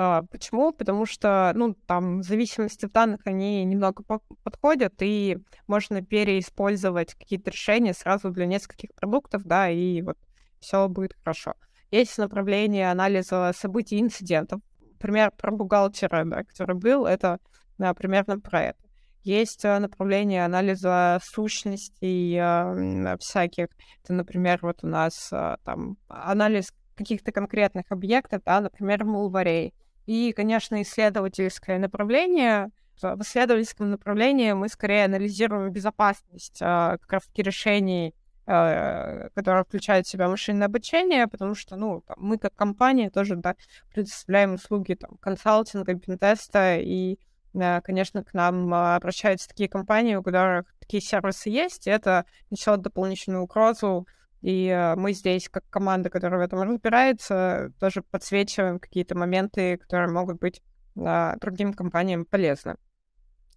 А, 0.00 0.22
почему? 0.30 0.72
Потому 0.72 1.06
что, 1.06 1.50
ну, 1.56 1.74
там, 1.74 2.22
зависимости 2.22 2.86
в 2.86 2.92
данных, 2.92 3.22
они 3.24 3.64
немного 3.64 4.04
подходят, 4.44 4.94
и 5.00 5.38
можно 5.66 6.02
переиспользовать 6.02 7.14
какие-то 7.14 7.50
решения 7.50 7.92
сразу 7.92 8.30
для 8.30 8.46
нескольких 8.46 8.94
продуктов, 8.94 9.42
да, 9.42 9.68
и 9.68 10.00
вот 10.02 10.16
все 10.60 10.88
будет 10.88 11.14
хорошо. 11.14 11.54
Есть 11.90 12.16
направление 12.16 12.92
анализа 12.92 13.50
событий 13.56 14.00
инцидентов. 14.00 14.60
Например, 14.92 15.32
про 15.32 15.50
бухгалтера, 15.50 16.24
да, 16.24 16.44
который 16.44 16.76
был, 16.76 17.04
это 17.04 17.40
да, 17.76 17.92
примерно 17.92 18.38
про 18.38 18.66
это. 18.66 18.78
Есть 19.24 19.64
а, 19.64 19.80
направление 19.80 20.44
анализа 20.44 21.18
сущностей 21.24 22.36
э, 22.38 23.16
всяких. 23.18 23.66
Это, 24.04 24.12
например, 24.12 24.60
вот 24.62 24.84
у 24.84 24.86
нас 24.86 25.32
э, 25.32 25.56
там 25.64 25.96
анализ 26.06 26.72
каких-то 26.94 27.32
конкретных 27.32 27.86
объектов, 27.90 28.42
да, 28.44 28.60
например, 28.60 29.02
Mulvarey. 29.02 29.72
И, 30.08 30.32
конечно, 30.32 30.80
исследовательское 30.80 31.78
направление. 31.78 32.70
В 33.02 33.20
исследовательском 33.20 33.90
направлении 33.90 34.52
мы 34.52 34.70
скорее 34.70 35.04
анализируем 35.04 35.70
безопасность 35.70 36.60
а, 36.62 36.96
как 36.96 37.12
раз-таки 37.12 37.42
решений, 37.42 38.14
а, 38.46 39.28
которые 39.34 39.64
включают 39.64 40.06
в 40.06 40.10
себя 40.10 40.30
машинное 40.30 40.66
обучение, 40.66 41.28
потому 41.28 41.54
что, 41.54 41.76
ну, 41.76 42.00
там, 42.06 42.16
мы 42.20 42.38
как 42.38 42.54
компания 42.54 43.10
тоже, 43.10 43.36
да, 43.36 43.54
предоставляем 43.92 44.54
услуги 44.54 44.94
там, 44.94 45.18
консалтинга, 45.20 45.94
пентеста, 45.94 46.78
и, 46.78 47.18
а, 47.54 47.82
конечно, 47.82 48.24
к 48.24 48.32
нам 48.32 48.72
обращаются 48.72 49.46
такие 49.46 49.68
компании, 49.68 50.14
у 50.14 50.22
которых 50.22 50.74
такие 50.78 51.02
сервисы 51.02 51.50
есть, 51.50 51.86
и 51.86 51.90
это 51.90 52.24
несет 52.48 52.80
дополнительную 52.80 53.42
угрозу 53.42 54.06
и 54.40 54.68
э, 54.68 54.94
мы 54.96 55.12
здесь, 55.12 55.48
как 55.48 55.68
команда, 55.68 56.10
которая 56.10 56.40
в 56.40 56.44
этом 56.44 56.62
разбирается, 56.62 57.72
тоже 57.80 58.02
подсвечиваем 58.02 58.78
какие-то 58.78 59.16
моменты, 59.16 59.78
которые 59.78 60.10
могут 60.10 60.38
быть 60.38 60.62
э, 60.96 61.34
другим 61.40 61.74
компаниям 61.74 62.24
полезны. 62.24 62.76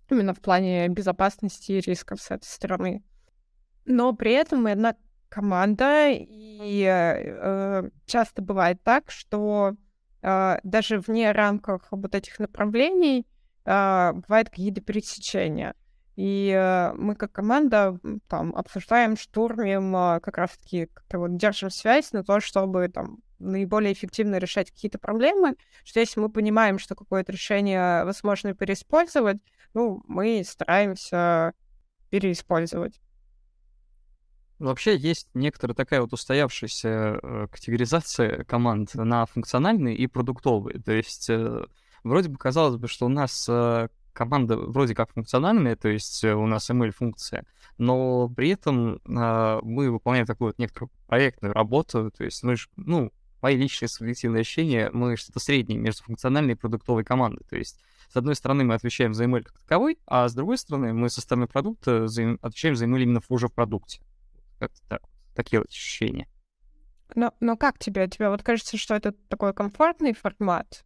Именно 0.09 0.33
в 0.33 0.41
плане 0.41 0.87
безопасности 0.89 1.73
и 1.73 1.79
рисков 1.79 2.21
с 2.21 2.31
этой 2.31 2.45
стороны. 2.45 3.03
Но 3.85 4.13
при 4.13 4.33
этом 4.33 4.63
мы 4.63 4.71
одна 4.71 4.95
команда, 5.29 6.09
и 6.09 6.85
э, 6.85 7.89
часто 8.05 8.41
бывает 8.41 8.83
так, 8.83 9.09
что 9.11 9.75
э, 10.21 10.57
даже 10.63 10.99
вне 10.99 11.31
рамках 11.31 11.87
вот 11.91 12.13
этих 12.13 12.39
направлений 12.39 13.25
э, 13.65 14.11
бывают 14.13 14.49
какие-то 14.49 14.81
пересечения. 14.81 15.73
И 16.15 16.51
э, 16.55 16.93
мы 16.93 17.15
как 17.15 17.31
команда 17.31 17.97
там 18.27 18.53
обсуждаем, 18.55 19.15
штурмим, 19.15 19.95
э, 19.95 20.19
как 20.19 20.37
раз-таки 20.37 20.89
вот, 21.13 21.37
держим 21.37 21.69
связь 21.69 22.11
на 22.11 22.23
то, 22.23 22.39
чтобы 22.41 22.89
там 22.89 23.19
наиболее 23.39 23.93
эффективно 23.93 24.37
решать 24.37 24.71
какие-то 24.71 24.99
проблемы, 24.99 25.55
что 25.83 25.99
если 25.99 26.19
мы 26.19 26.29
понимаем, 26.29 26.79
что 26.79 26.95
какое-то 26.95 27.31
решение 27.31 28.03
возможно 28.03 28.53
переиспользовать, 28.53 29.37
ну, 29.73 30.03
мы 30.07 30.43
стараемся 30.45 31.53
переиспользовать. 32.09 33.01
Вообще 34.59 34.95
есть 34.95 35.27
некоторая 35.33 35.73
такая 35.73 36.01
вот 36.01 36.13
устоявшаяся 36.13 37.19
э, 37.23 37.47
категоризация 37.51 38.43
команд 38.43 38.93
на 38.93 39.25
функциональные 39.25 39.95
и 39.95 40.05
продуктовые. 40.05 40.79
То 40.79 40.91
есть 40.91 41.31
э, 41.31 41.65
вроде 42.03 42.29
бы 42.29 42.37
казалось 42.37 42.75
бы, 42.75 42.87
что 42.87 43.07
у 43.07 43.09
нас 43.09 43.49
команда 44.13 44.57
вроде 44.57 44.95
как 44.95 45.11
функциональная, 45.11 45.75
то 45.75 45.89
есть 45.89 46.23
э, 46.23 46.33
у 46.33 46.45
нас 46.47 46.69
ML-функция, 46.69 47.45
но 47.77 48.29
при 48.29 48.49
этом 48.49 48.95
э, 48.95 49.59
мы 49.63 49.91
выполняем 49.91 50.25
такую 50.25 50.49
вот 50.49 50.59
некоторую 50.59 50.89
проектную 51.07 51.53
работу, 51.53 52.11
то 52.11 52.23
есть 52.23 52.43
мы, 52.43 52.55
ну, 52.75 53.11
мои 53.41 53.55
личные 53.55 53.89
субъективные 53.89 54.41
ощущения, 54.41 54.89
мы 54.93 55.17
что-то 55.17 55.39
среднее 55.39 55.79
между 55.79 56.03
функциональной 56.03 56.53
и 56.53 56.57
продуктовой 56.57 57.03
командой, 57.03 57.43
то 57.49 57.55
есть 57.55 57.79
с 58.11 58.17
одной 58.17 58.35
стороны 58.35 58.65
мы 58.65 58.73
отвечаем 58.73 59.13
за 59.13 59.23
ML 59.23 59.43
как 59.43 59.57
таковой, 59.59 59.97
а 60.05 60.27
с 60.27 60.33
другой 60.33 60.57
стороны 60.57 60.93
мы 60.93 61.09
со 61.09 61.21
стороны 61.21 61.47
продукта 61.47 62.05
отвечаем 62.41 62.75
за 62.75 62.85
ML 62.85 63.01
именно 63.01 63.21
уже 63.29 63.47
в 63.47 63.53
продукте. 63.53 64.01
Как-то 64.59 64.79
так, 64.89 65.01
такие 65.33 65.59
вот 65.59 65.69
ощущения. 65.69 66.27
Но, 67.15 67.33
но 67.39 67.55
как 67.55 67.79
тебе? 67.79 68.07
Тебе 68.07 68.29
вот 68.29 68.43
кажется, 68.43 68.77
что 68.77 68.95
это 68.95 69.13
такой 69.29 69.53
комфортный 69.53 70.13
формат? 70.13 70.83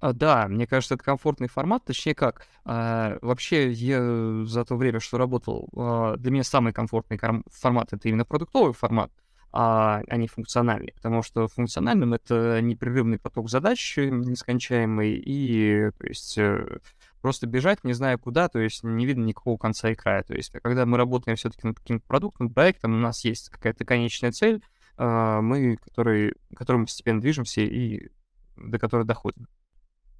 А, 0.00 0.12
да, 0.14 0.48
мне 0.48 0.66
кажется, 0.66 0.94
это 0.94 1.04
комфортный 1.04 1.48
формат, 1.48 1.84
точнее 1.84 2.14
как. 2.14 2.46
А, 2.64 3.18
вообще, 3.20 3.70
я 3.70 4.44
за 4.46 4.64
то 4.64 4.76
время, 4.76 4.98
что 4.98 5.18
работал, 5.18 5.68
а, 5.76 6.16
для 6.16 6.30
меня 6.30 6.42
самый 6.42 6.72
комфортный 6.72 7.20
формат— 7.50 7.92
это 7.92 8.08
именно 8.08 8.24
продуктовый 8.24 8.72
формат. 8.72 9.12
а, 9.52 10.02
не 10.16 10.28
функциональный. 10.28 10.92
Потому 10.94 11.22
что 11.22 11.48
функциональным 11.48 12.14
это 12.14 12.60
непрерывный 12.62 13.18
поток 13.18 13.50
задач 13.50 13.96
нескончаемый, 13.96 15.14
и 15.14 15.90
то 15.98 16.06
есть 16.06 16.38
э, 16.38 16.78
просто 17.20 17.48
бежать, 17.48 17.82
не 17.82 17.92
зная 17.92 18.16
куда, 18.16 18.48
то 18.48 18.60
есть 18.60 18.84
не 18.84 19.06
видно 19.06 19.24
никакого 19.24 19.58
конца 19.58 19.90
и 19.90 19.96
края. 19.96 20.22
То 20.22 20.34
есть 20.34 20.52
когда 20.62 20.86
мы 20.86 20.96
работаем 20.98 21.36
все-таки 21.36 21.66
над 21.66 21.80
каким-то 21.80 22.06
продуктом, 22.06 22.50
проектом, 22.54 22.94
у 22.94 22.98
нас 22.98 23.24
есть 23.24 23.48
какая-то 23.50 23.84
конечная 23.84 24.30
цель, 24.32 24.62
мы, 24.96 25.76
который, 25.82 26.34
к 26.54 26.58
которой 26.58 26.78
мы 26.78 26.84
постепенно 26.84 27.20
движемся 27.20 27.62
и 27.62 28.08
до 28.56 28.78
которой 28.78 29.04
доходим. 29.04 29.48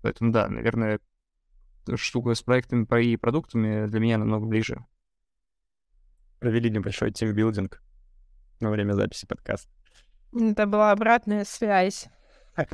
Поэтому 0.03 0.33
да, 0.33 0.49
наверное, 0.49 1.01
штука 1.97 2.35
с 2.35 2.43
проектами 2.43 2.87
и 3.03 3.17
продуктами 3.17 3.87
для 3.87 4.01
меня 4.01 4.19
намного 4.19 4.47
ближе. 4.47 4.85
Провели 6.39 6.71
небольшой 6.71 7.11
тимбилдинг 7.11 7.83
во 8.61 8.71
время 8.71 8.93
записи 8.95 9.27
подкаста. 9.27 9.71
Это 10.33 10.67
была 10.67 10.93
обратная 10.93 11.45
связь. 11.45 12.09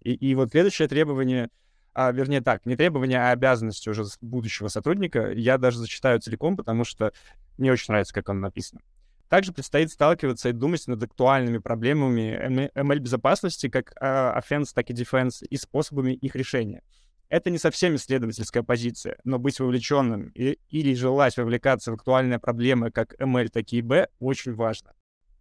И, 0.00 0.12
и 0.14 0.34
вот 0.36 0.50
следующее 0.50 0.86
требование, 0.86 1.50
а, 1.92 2.12
вернее 2.12 2.40
так, 2.40 2.64
не 2.64 2.76
требование, 2.76 3.18
а 3.18 3.32
обязанности 3.32 3.88
уже 3.88 4.04
будущего 4.20 4.68
сотрудника, 4.68 5.32
я 5.32 5.58
даже 5.58 5.78
зачитаю 5.78 6.20
целиком, 6.20 6.56
потому 6.56 6.84
что 6.84 7.12
мне 7.58 7.72
очень 7.72 7.86
нравится, 7.88 8.14
как 8.14 8.28
он 8.28 8.40
написан. 8.40 8.80
Также 9.28 9.52
предстоит 9.52 9.90
сталкиваться 9.90 10.48
и 10.48 10.52
думать 10.52 10.86
над 10.86 11.02
актуальными 11.02 11.58
проблемами 11.58 12.70
ML-безопасности, 12.74 13.68
как 13.68 13.92
а, 14.00 14.40
offense, 14.40 14.68
так 14.74 14.90
и 14.90 14.94
defense, 14.94 15.44
и 15.48 15.56
способами 15.56 16.12
их 16.12 16.34
решения. 16.34 16.82
Это 17.28 17.50
не 17.50 17.58
совсем 17.58 17.94
исследовательская 17.96 18.62
позиция, 18.62 19.18
но 19.24 19.38
быть 19.38 19.60
вовлеченным 19.60 20.28
и, 20.34 20.58
или 20.70 20.94
желать 20.94 21.36
вовлекаться 21.36 21.90
в 21.90 21.94
актуальные 21.94 22.38
проблемы 22.38 22.90
как 22.90 23.20
ML, 23.20 23.48
так 23.48 23.70
и 23.72 23.82
B 23.82 24.08
очень 24.18 24.54
важно. 24.54 24.92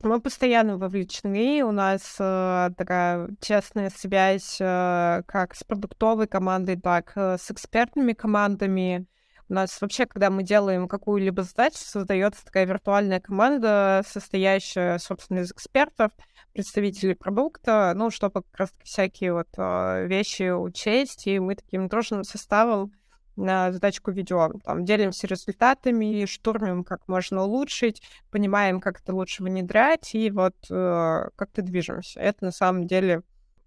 Мы 0.04 0.22
постоянно 0.22 0.78
вовлечены, 0.78 1.64
у 1.64 1.72
нас 1.72 2.18
э, 2.20 2.70
такая 2.78 3.30
честная 3.42 3.90
связь 3.90 4.58
э, 4.60 5.24
как 5.26 5.56
с 5.56 5.64
продуктовой 5.64 6.28
командой, 6.28 6.80
так 6.80 7.14
э, 7.16 7.38
с 7.40 7.50
экспертными 7.50 8.14
командами. 8.14 9.08
У 9.50 9.54
нас 9.54 9.80
вообще, 9.80 10.06
когда 10.06 10.30
мы 10.30 10.44
делаем 10.44 10.90
какую-либо 10.90 11.44
задачу, 11.44 11.78
создается 11.78 12.44
такая 12.44 12.66
виртуальная 12.66 13.22
команда, 13.22 14.04
состоящая, 14.06 15.00
собственно, 15.00 15.40
из 15.40 15.52
экспертов, 15.52 16.12
представителей 16.52 17.16
продукта, 17.16 17.94
ну, 17.96 18.10
чтобы 18.10 18.42
как 18.42 18.60
раз 18.60 18.74
всякие 18.84 19.34
вот 19.34 19.48
э, 19.58 20.06
вещи 20.08 20.52
учесть, 20.52 21.28
и 21.28 21.40
мы 21.40 21.56
таким 21.56 21.88
дружным 21.88 22.26
составом 22.26 22.92
на 23.38 23.72
задачку 23.72 24.12
ведем. 24.12 24.60
Там 24.62 24.84
делимся 24.84 25.28
результатами, 25.28 26.26
штурмим, 26.26 26.84
как 26.84 27.08
можно 27.08 27.44
улучшить, 27.44 28.02
понимаем, 28.32 28.82
как 28.82 29.00
это 29.00 29.14
лучше 29.16 29.44
внедрять, 29.44 30.14
и 30.14 30.30
вот 30.30 30.56
э, 30.70 31.30
как-то 31.38 31.62
движемся. 31.62 32.20
Это 32.20 32.46
на 32.46 32.52
самом 32.52 32.86
деле, 32.86 33.22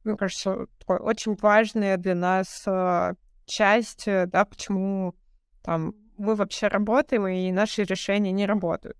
мне 0.04 0.16
кажется, 0.16 0.66
такой 0.78 0.98
очень 0.98 1.36
важная 1.40 1.96
для 1.96 2.14
нас 2.14 2.64
э, 2.66 3.14
часть, 3.46 4.04
да, 4.04 4.44
почему 4.44 5.14
там 5.62 5.94
мы 6.16 6.34
вообще 6.34 6.68
работаем, 6.68 7.26
и 7.26 7.50
наши 7.50 7.84
решения 7.84 8.32
не 8.32 8.46
работают. 8.46 8.96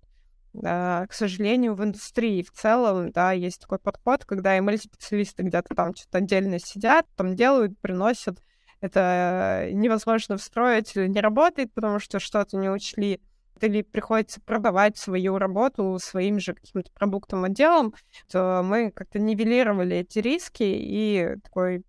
А, 0.63 1.07
к 1.07 1.13
сожалению, 1.13 1.75
в 1.75 1.83
индустрии 1.83 2.43
в 2.43 2.51
целом, 2.51 3.11
да, 3.11 3.31
есть 3.31 3.61
такой 3.61 3.79
подход, 3.79 4.25
когда 4.25 4.57
ML-специалисты 4.57 5.43
где-то 5.43 5.75
там 5.75 5.95
что-то 5.95 6.17
отдельно 6.17 6.59
сидят, 6.59 7.05
там 7.15 7.35
делают, 7.35 7.79
приносят, 7.79 8.41
это 8.81 9.69
невозможно 9.71 10.37
встроить 10.37 10.95
или 10.95 11.07
не 11.07 11.21
работает, 11.21 11.73
потому 11.73 11.99
что 11.99 12.19
что-то 12.19 12.57
не 12.57 12.69
учли, 12.69 13.21
или 13.61 13.83
приходится 13.83 14.41
продавать 14.41 14.97
свою 14.97 15.37
работу 15.37 15.97
своим 16.01 16.39
же 16.39 16.53
каким-то 16.53 16.91
продуктом 16.91 17.43
отделом, 17.43 17.93
то 18.29 18.61
мы 18.63 18.91
как-то 18.91 19.19
нивелировали 19.19 19.97
эти 19.97 20.19
риски 20.19 20.63
и 20.63 21.35
такой 21.43 21.83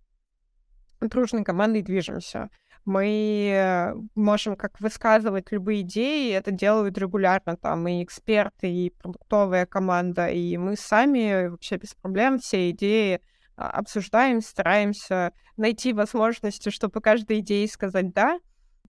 дружной 1.01 1.43
командой 1.43 1.81
движемся 1.81 2.49
мы 2.85 3.93
можем 4.15 4.55
как 4.55 4.79
высказывать 4.79 5.51
любые 5.51 5.81
идеи, 5.81 6.33
это 6.33 6.51
делают 6.51 6.97
регулярно 6.97 7.55
там 7.57 7.87
и 7.87 8.03
эксперты, 8.03 8.69
и 8.69 8.89
продуктовая 8.89 9.65
команда, 9.65 10.27
и 10.27 10.57
мы 10.57 10.75
сами 10.75 11.47
вообще 11.47 11.77
без 11.77 11.93
проблем 11.93 12.39
все 12.39 12.71
идеи 12.71 13.21
а, 13.55 13.69
обсуждаем, 13.69 14.41
стараемся 14.41 15.31
найти 15.57 15.93
возможности, 15.93 16.69
чтобы 16.69 17.01
каждой 17.01 17.39
идее 17.39 17.67
сказать 17.67 18.13
«да». 18.13 18.39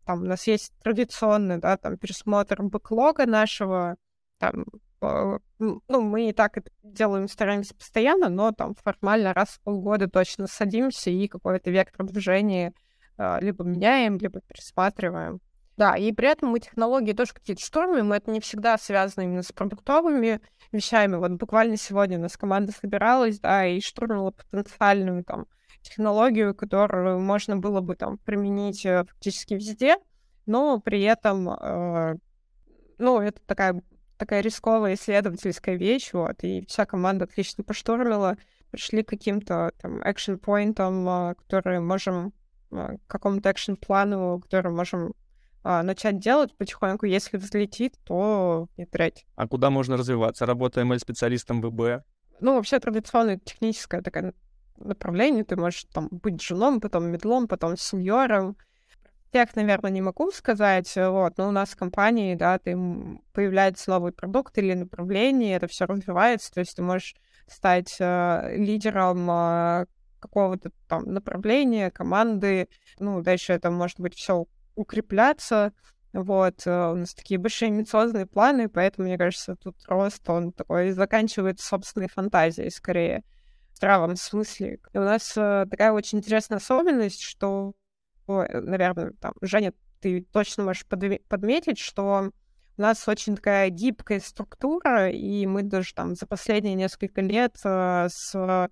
Там 0.04 0.22
у 0.22 0.24
нас 0.26 0.46
есть 0.46 0.72
традиционный, 0.82 1.58
да, 1.58 1.76
там 1.76 1.96
пересмотр 1.96 2.62
бэклога 2.62 3.26
нашего, 3.26 3.96
там, 4.38 4.64
ну, 5.00 5.80
мы 5.88 6.28
и 6.30 6.32
так 6.32 6.58
это 6.58 6.70
делаем, 6.82 7.28
стараемся 7.28 7.74
постоянно, 7.74 8.28
но 8.28 8.52
там 8.52 8.74
формально 8.74 9.32
раз 9.32 9.50
в 9.50 9.60
полгода 9.62 10.08
точно 10.08 10.46
садимся 10.46 11.10
и 11.10 11.28
какой-то 11.28 11.70
вектор 11.70 12.06
движения 12.06 12.68
а, 12.68 12.83
либо 13.18 13.64
меняем, 13.64 14.18
либо 14.18 14.40
пересматриваем. 14.40 15.40
Да, 15.76 15.96
и 15.96 16.12
при 16.12 16.28
этом 16.28 16.50
мы 16.50 16.60
технологии 16.60 17.12
тоже 17.12 17.32
какие-то 17.32 17.62
штурмим, 17.62 18.12
это 18.12 18.30
не 18.30 18.40
всегда 18.40 18.78
связано 18.78 19.24
именно 19.24 19.42
с 19.42 19.50
продуктовыми 19.50 20.40
вещами. 20.70 21.16
Вот 21.16 21.32
буквально 21.32 21.76
сегодня 21.76 22.18
у 22.18 22.22
нас 22.22 22.36
команда 22.36 22.72
собиралась, 22.72 23.40
да, 23.40 23.66
и 23.66 23.80
штурмила 23.80 24.30
потенциальную 24.30 25.24
там 25.24 25.46
технологию, 25.82 26.54
которую 26.54 27.20
можно 27.20 27.56
было 27.56 27.80
бы 27.80 27.96
там 27.96 28.18
применить 28.18 28.86
э, 28.86 29.04
фактически 29.04 29.54
везде, 29.54 29.96
но 30.46 30.80
при 30.80 31.02
этом, 31.02 31.50
э, 31.50 32.16
ну, 32.98 33.20
это 33.20 33.40
такая 33.46 33.82
такая 34.16 34.42
рисковая 34.42 34.94
исследовательская 34.94 35.74
вещь, 35.74 36.12
вот, 36.12 36.44
и 36.44 36.64
вся 36.66 36.86
команда 36.86 37.24
отлично 37.24 37.64
поштурмила, 37.64 38.36
пришли 38.70 39.02
к 39.02 39.08
каким-то 39.08 39.72
там 39.82 40.00
экшен-поинтам, 40.02 41.08
э, 41.08 41.34
которые 41.34 41.80
можем 41.80 42.32
а, 42.76 42.96
какому-то 43.06 43.48
экшн-плану, 43.48 44.40
который 44.40 44.72
можем 44.72 45.14
а, 45.62 45.82
начать 45.82 46.18
делать 46.18 46.56
потихоньку. 46.56 47.06
Если 47.06 47.36
взлетит, 47.36 47.94
то 48.04 48.68
внедрять. 48.76 49.24
А 49.36 49.48
куда 49.48 49.70
можно 49.70 49.96
развиваться? 49.96 50.46
Работая 50.46 50.84
ML-специалистом 50.84 51.62
ВБ? 51.62 52.04
Ну, 52.40 52.54
вообще 52.54 52.78
традиционное 52.78 53.38
техническое 53.38 54.02
такое 54.02 54.34
направление. 54.76 55.44
Ты 55.44 55.56
можешь 55.56 55.84
там 55.92 56.08
быть 56.10 56.42
женом, 56.42 56.80
потом 56.80 57.06
медлом, 57.06 57.48
потом 57.48 57.76
сеньором. 57.76 58.56
Всех, 59.30 59.56
наверное, 59.56 59.90
не 59.90 60.00
могу 60.00 60.30
сказать, 60.30 60.92
вот, 60.94 61.38
но 61.38 61.48
у 61.48 61.50
нас 61.50 61.70
в 61.70 61.76
компании, 61.76 62.36
да, 62.36 62.56
ты, 62.60 62.78
появляется 63.32 63.90
новый 63.90 64.12
продукт 64.12 64.56
или 64.58 64.74
направление, 64.74 65.56
это 65.56 65.66
все 65.66 65.86
развивается, 65.86 66.52
то 66.52 66.60
есть 66.60 66.76
ты 66.76 66.82
можешь 66.82 67.16
стать 67.48 67.96
э, 67.98 68.54
лидером 68.56 69.28
э, 69.28 69.86
какого-то 70.24 70.70
там 70.88 71.12
направления, 71.12 71.90
команды. 71.90 72.68
Ну, 72.98 73.20
дальше 73.20 73.52
это 73.52 73.70
может 73.70 74.00
быть 74.00 74.14
все 74.14 74.46
укрепляться. 74.74 75.72
Вот, 76.14 76.66
э, 76.66 76.92
у 76.92 76.94
нас 76.94 77.14
такие 77.14 77.38
большие 77.38 77.68
амбициозные 77.68 78.24
планы, 78.26 78.68
поэтому, 78.68 79.06
мне 79.06 79.18
кажется, 79.18 79.56
тут 79.56 79.76
рост, 79.86 80.28
он 80.30 80.52
такой 80.52 80.92
заканчивает 80.92 81.60
собственной 81.60 82.08
фантазией 82.08 82.70
скорее, 82.70 83.22
в 83.72 83.76
здравом 83.76 84.16
смысле. 84.16 84.78
И 84.92 84.98
у 84.98 85.02
нас 85.02 85.34
э, 85.36 85.66
такая 85.70 85.92
очень 85.92 86.18
интересная 86.18 86.58
особенность, 86.58 87.20
что, 87.20 87.74
наверное, 88.26 89.12
там, 89.20 89.34
Женя, 89.42 89.74
ты 90.00 90.22
точно 90.32 90.64
можешь 90.64 90.86
подметить, 90.86 91.78
что 91.78 92.30
у 92.76 92.80
нас 92.80 93.06
очень 93.08 93.36
такая 93.36 93.68
гибкая 93.68 94.20
структура, 94.20 95.10
и 95.10 95.46
мы 95.46 95.62
даже 95.62 95.92
там 95.94 96.14
за 96.14 96.26
последние 96.26 96.74
несколько 96.74 97.20
лет 97.20 97.56
э, 97.64 98.08
с 98.08 98.34
Э, 98.34 98.68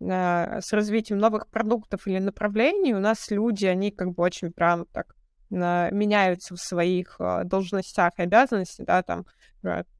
с 0.00 0.72
развитием 0.72 1.18
новых 1.18 1.48
продуктов 1.48 2.06
или 2.06 2.18
направлений 2.18 2.94
у 2.94 3.00
нас 3.00 3.30
люди, 3.30 3.66
они 3.66 3.90
как 3.90 4.14
бы 4.14 4.22
очень 4.22 4.52
прям 4.52 4.86
так 4.92 5.15
меняются 5.50 6.54
в 6.54 6.58
своих 6.58 7.16
э, 7.18 7.44
должностях 7.44 8.12
и 8.18 8.22
обязанностях, 8.22 8.86
да, 8.86 9.02
там, 9.02 9.26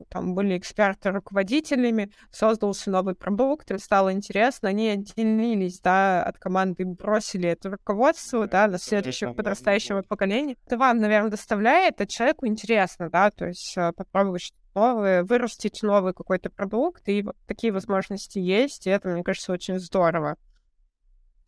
там 0.09 0.35
были 0.35 0.57
эксперты 0.57 1.11
руководителями, 1.11 2.13
создался 2.31 2.91
новый 2.91 3.15
продукт, 3.15 3.71
им 3.71 3.79
стало 3.79 4.13
интересно, 4.13 4.69
они 4.69 4.89
отделились, 4.91 5.81
да, 5.81 6.23
от 6.23 6.39
команды, 6.39 6.85
бросили 6.85 7.49
это 7.49 7.71
руководство, 7.71 8.47
да, 8.47 8.69
на 8.69 8.79
следующего 8.79 9.33
подрастающего 9.33 10.03
поколения. 10.03 10.57
Это 10.67 10.79
вам, 10.79 10.99
наверное, 10.99 11.31
доставляет, 11.31 12.01
а 12.01 12.07
человеку 12.07 12.47
интересно, 12.47 13.11
да, 13.11 13.31
то 13.31 13.47
есть 13.47 13.75
попробовать 13.97 14.43
что 14.43 14.57
новое, 14.77 15.25
вырастить 15.25 15.83
новый 15.83 16.13
какой-то 16.13 16.51
продукт, 16.51 17.09
и 17.09 17.23
вот 17.23 17.37
такие 17.47 17.73
возможности 17.73 18.39
есть, 18.39 18.87
и 18.87 18.91
это, 18.91 19.09
мне 19.09 19.25
кажется, 19.25 19.53
очень 19.53 19.79
здорово. 19.79 20.37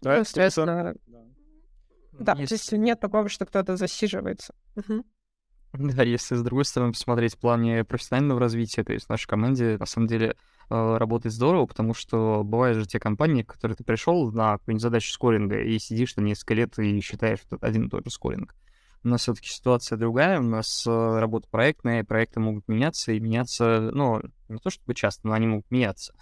Да, 0.01 0.19
ну, 0.19 0.25
соответственно, 0.25 0.95
да. 1.07 1.19
Да, 2.19 2.35
есть... 2.35 2.49
то 2.49 2.55
есть 2.55 2.73
нет 2.73 3.01
такого, 3.01 3.29
что 3.29 3.47
кто-то 3.47 3.77
засиживается. 3.77 4.55
Угу. 4.77 5.05
Да, 5.75 6.03
если 6.03 6.35
с 6.35 6.43
другой 6.43 6.65
стороны 6.65 6.93
посмотреть 6.93 7.35
в 7.35 7.39
плане 7.39 7.85
профессионального 7.85 8.41
развития, 8.41 8.85
то 8.85 8.93
есть 8.93 9.07
в 9.07 9.11
нашей 9.11 9.27
команде 9.27 9.77
на 9.79 9.87
самом 9.87 10.07
деле 10.07 10.35
э, 10.71 10.97
работает 10.97 11.35
здорово, 11.35 11.67
потому 11.67 11.93
что 11.93 12.43
бывают 12.43 12.79
же 12.79 12.87
те 12.87 12.99
компании, 12.99 13.43
в 13.43 13.47
которые 13.47 13.77
ты 13.77 13.85
пришел 13.85 14.33
на 14.33 14.59
какую-нибудь 14.59 14.83
задачу 14.83 15.13
скоринга 15.13 15.61
и 15.61 15.79
сидишь 15.79 16.15
там 16.15 16.25
несколько 16.25 16.55
лет 16.55 16.79
и 16.79 17.01
считаешь, 17.01 17.41
что 17.41 17.57
это 17.57 17.67
один 17.67 17.87
и 17.87 17.91
тот 17.91 18.05
же 18.05 18.11
скоринг. 18.11 18.55
У 19.05 19.09
нас 19.09 19.23
все-таки 19.23 19.49
ситуация 19.49 19.99
другая, 19.99 20.41
у 20.41 20.43
нас 20.43 20.85
э, 20.87 21.19
работа 21.19 21.49
проектная, 21.51 22.03
проекты 22.03 22.41
могут 22.41 22.67
меняться 22.67 23.13
и 23.13 23.21
меняться, 23.21 23.91
ну, 23.93 24.23
не 24.49 24.59
то 24.59 24.71
чтобы 24.71 24.95
часто, 24.95 25.29
но 25.29 25.35
они 25.35 25.47
могут 25.47 25.71
меняться. 25.71 26.15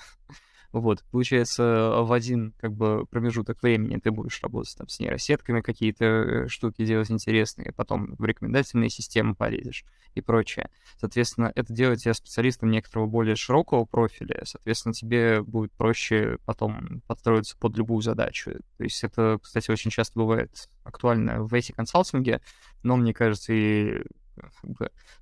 Вот, 0.81 1.03
получается, 1.11 2.03
в 2.03 2.12
один 2.12 2.53
как 2.59 2.74
бы 2.74 3.07
промежуток 3.07 3.62
времени 3.62 3.97
ты 3.97 4.11
будешь 4.11 4.43
работать 4.43 4.77
там 4.77 4.89
с 4.89 5.01
нейросетками, 5.01 5.62
какие-то 5.62 6.05
э, 6.05 6.49
штуки 6.49 6.85
делать 6.85 7.11
интересные, 7.11 7.72
потом 7.72 8.14
в 8.16 8.24
рекомендательные 8.27 8.91
системы 8.91 9.35
полезешь 9.35 9.87
и 10.14 10.20
прочее. 10.20 10.68
Соответственно, 10.99 11.51
это 11.55 11.72
делает 11.72 12.01
тебя 12.01 12.12
специалистом 12.12 12.70
некоторого 12.70 13.07
более 13.07 13.37
широкого 13.37 13.87
профиля, 13.87 14.43
соответственно, 14.45 14.93
тебе 14.93 15.41
будет 15.41 15.72
проще 15.72 16.37
потом 16.45 17.01
подстроиться 17.07 17.57
под 17.57 17.74
любую 17.79 18.03
задачу. 18.03 18.53
То 18.77 18.85
есть 18.85 19.03
это, 19.03 19.39
кстати, 19.43 19.70
очень 19.70 19.91
часто 19.91 20.18
бывает 20.18 20.68
актуально 20.85 21.43
в 21.43 21.55
IT-консалтинге, 21.55 22.43
но, 22.83 22.97
мне 22.97 23.14
кажется, 23.14 23.55
и 23.55 24.03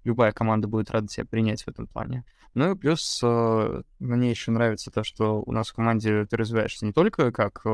любая 0.04 0.32
команда 0.32 0.68
будет 0.68 0.90
рада 0.90 1.08
тебя 1.08 1.24
принять 1.24 1.62
в 1.62 1.68
этом 1.68 1.86
плане. 1.86 2.24
Ну 2.54 2.72
и 2.72 2.76
плюс 2.76 3.20
э, 3.22 3.82
мне 3.98 4.30
еще 4.30 4.52
нравится 4.52 4.92
то, 4.92 5.02
что 5.02 5.42
у 5.44 5.50
нас 5.50 5.68
в 5.68 5.74
команде 5.74 6.24
ты 6.24 6.36
развиваешься 6.36 6.86
не 6.86 6.92
только 6.92 7.32
как 7.32 7.62
э, 7.64 7.68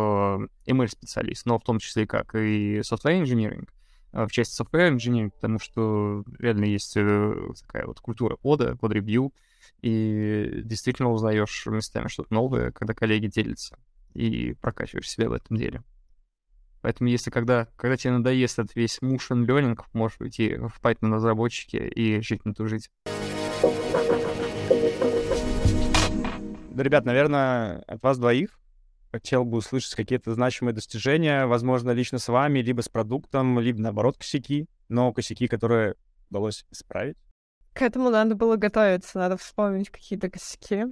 ML-специалист, 0.66 1.44
но 1.44 1.58
в 1.58 1.64
том 1.64 1.78
числе 1.78 2.06
как 2.06 2.34
и 2.34 2.78
software 2.78 3.22
engineering, 3.22 3.68
э, 4.12 4.24
в 4.24 4.30
части 4.30 4.60
software 4.60 4.90
engineering, 4.90 5.30
потому 5.30 5.58
что 5.58 6.24
реально 6.38 6.64
есть 6.64 6.96
э, 6.96 7.50
такая 7.60 7.86
вот 7.86 8.00
культура 8.00 8.36
кода, 8.36 8.74
код-ревью, 8.76 9.34
и 9.82 10.62
действительно 10.64 11.10
узнаешь 11.10 11.66
местами 11.66 12.08
что-то 12.08 12.32
новое, 12.32 12.72
когда 12.72 12.94
коллеги 12.94 13.26
делятся, 13.26 13.78
и 14.14 14.54
прокачиваешь 14.62 15.10
себя 15.10 15.28
в 15.28 15.34
этом 15.34 15.58
деле. 15.58 15.82
Поэтому 16.82 17.10
если 17.10 17.30
когда, 17.30 17.68
когда 17.76 17.96
тебе 17.96 18.12
надоест 18.12 18.58
этот 18.58 18.74
весь 18.74 18.98
motion 19.02 19.46
learning, 19.46 19.78
можешь 19.92 20.18
уйти 20.20 20.56
в 20.56 20.80
Python 20.80 21.14
разработчики 21.14 21.76
и 21.76 22.20
жить 22.20 22.44
на 22.44 22.54
ту 22.54 22.66
жить. 22.66 22.88
Ребят, 26.76 27.04
наверное, 27.04 27.82
от 27.86 28.02
вас 28.02 28.18
двоих 28.18 28.60
хотел 29.12 29.44
бы 29.44 29.58
услышать 29.58 29.94
какие-то 29.94 30.32
значимые 30.32 30.74
достижения, 30.74 31.46
возможно, 31.46 31.90
лично 31.90 32.18
с 32.18 32.28
вами, 32.28 32.60
либо 32.60 32.80
с 32.80 32.88
продуктом, 32.88 33.58
либо, 33.58 33.80
наоборот, 33.80 34.16
косяки, 34.16 34.66
но 34.88 35.12
косяки, 35.12 35.48
которые 35.48 35.96
удалось 36.30 36.64
исправить. 36.70 37.16
К 37.72 37.82
этому 37.82 38.10
надо 38.10 38.34
было 38.34 38.56
готовиться, 38.56 39.18
надо 39.18 39.36
вспомнить 39.36 39.90
какие-то 39.90 40.30
косяки. 40.30 40.86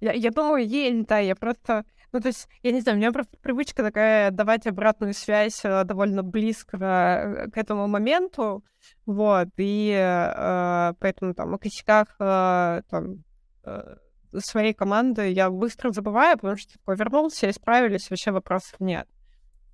Я, 0.00 0.12
я 0.12 0.30
думаю, 0.30 0.66
есть, 0.66 1.06
да, 1.06 1.18
я 1.18 1.34
просто... 1.34 1.84
Ну, 2.12 2.20
то 2.20 2.28
есть, 2.28 2.48
я 2.62 2.72
не 2.72 2.80
знаю, 2.80 2.96
у 2.96 3.00
меня 3.00 3.12
просто 3.12 3.36
привычка 3.42 3.82
такая 3.82 4.30
давать 4.30 4.66
обратную 4.66 5.12
связь 5.12 5.60
э, 5.64 5.84
довольно 5.84 6.22
близко 6.22 6.76
э, 6.76 7.50
к 7.50 7.56
этому 7.56 7.88
моменту, 7.88 8.64
вот, 9.04 9.48
и 9.56 9.92
э, 9.92 10.92
поэтому 10.98 11.34
там 11.34 11.54
о 11.54 11.58
косяках 11.58 12.08
э, 12.18 12.82
там, 12.88 13.24
э, 13.64 13.96
своей 14.38 14.72
команды 14.72 15.30
я 15.30 15.50
быстро 15.50 15.90
забываю, 15.90 16.36
потому 16.36 16.56
что 16.56 16.72
такой 16.78 16.96
вернулся, 16.96 17.50
исправились, 17.50 18.10
вообще 18.10 18.30
вопросов 18.30 18.78
нет. 18.80 19.08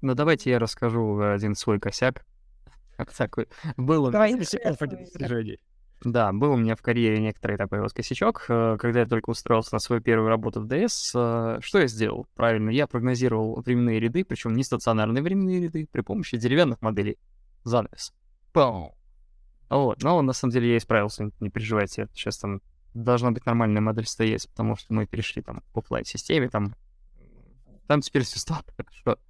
Ну, 0.01 0.15
давайте 0.15 0.51
я 0.51 0.59
расскажу 0.59 1.21
один 1.21 1.55
свой 1.55 1.79
косяк. 1.79 2.25
Как 2.97 3.13
такой. 3.13 3.49
Был 3.77 4.05
он... 4.05 4.13
Давай, 4.13 4.35
достижений. 4.35 5.61
Да, 6.05 6.33
был 6.33 6.53
у 6.53 6.57
меня 6.57 6.75
в 6.75 6.83
карьере 6.83 7.21
некоторый 7.21 7.57
такой 7.57 7.81
вот 7.81 7.93
косячок. 7.93 8.47
Э, 8.49 8.77
Когда 8.79 9.01
я 9.01 9.07
только 9.07 9.31
устроился 9.31 9.75
на 9.75 9.79
свою 9.79 10.03
первую 10.03 10.29
работу 10.29 10.61
в 10.61 10.67
ДС, 10.67 11.13
э, 11.15 11.59
что 11.61 11.79
я 11.79 11.87
сделал? 11.87 12.27
Правильно, 12.35 12.71
я 12.71 12.87
прогнозировал 12.87 13.61
временные 13.61 14.01
ряды, 14.01 14.25
причем 14.25 14.55
не 14.55 14.65
стационарные 14.65 15.23
временные 15.23 15.61
ряды, 15.61 15.87
при 15.91 16.01
помощи 16.01 16.37
деревянных 16.37 16.83
моделей. 16.83 17.19
Занавес. 17.63 18.13
Пау. 18.53 18.97
Вот, 19.71 20.03
но 20.03 20.21
на 20.23 20.33
самом 20.33 20.53
деле 20.53 20.73
я 20.73 20.79
исправился, 20.79 21.31
не 21.41 21.51
переживайте. 21.51 22.09
Сейчас 22.13 22.39
там 22.39 22.61
должна 22.95 23.31
быть 23.31 23.47
нормальная 23.47 23.81
модель 23.81 24.07
стоять, 24.07 24.49
потому 24.49 24.77
что 24.77 24.93
мы 24.93 25.07
перешли 25.07 25.41
там 25.41 25.63
к 25.73 25.79
офлайн 25.79 26.05
системе 26.05 26.49
там, 26.49 26.75
там 27.87 28.01
теперь 28.01 28.25
все 28.25 28.41
стало 28.41 28.63
хорошо. 28.77 29.21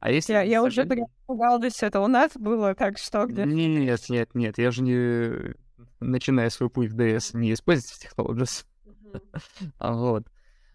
А 0.00 0.10
если... 0.12 0.34
Я, 0.34 0.42
я 0.42 0.62
уже 0.62 0.82
испугалась, 0.82 1.82
это 1.82 2.00
у 2.00 2.06
нас 2.06 2.32
было, 2.36 2.74
так 2.74 2.98
что 2.98 3.26
где? 3.26 3.44
Нет, 3.44 4.08
нет, 4.08 4.34
нет, 4.34 4.58
я 4.58 4.70
же 4.70 4.82
не 4.82 5.56
начиная 6.00 6.50
свой 6.50 6.70
путь 6.70 6.90
в 6.90 6.96
DS, 6.96 7.36
не 7.36 7.52
используйте 7.52 8.08
Technologies. 8.08 8.64
А, 9.78 9.94
вот. 9.94 10.24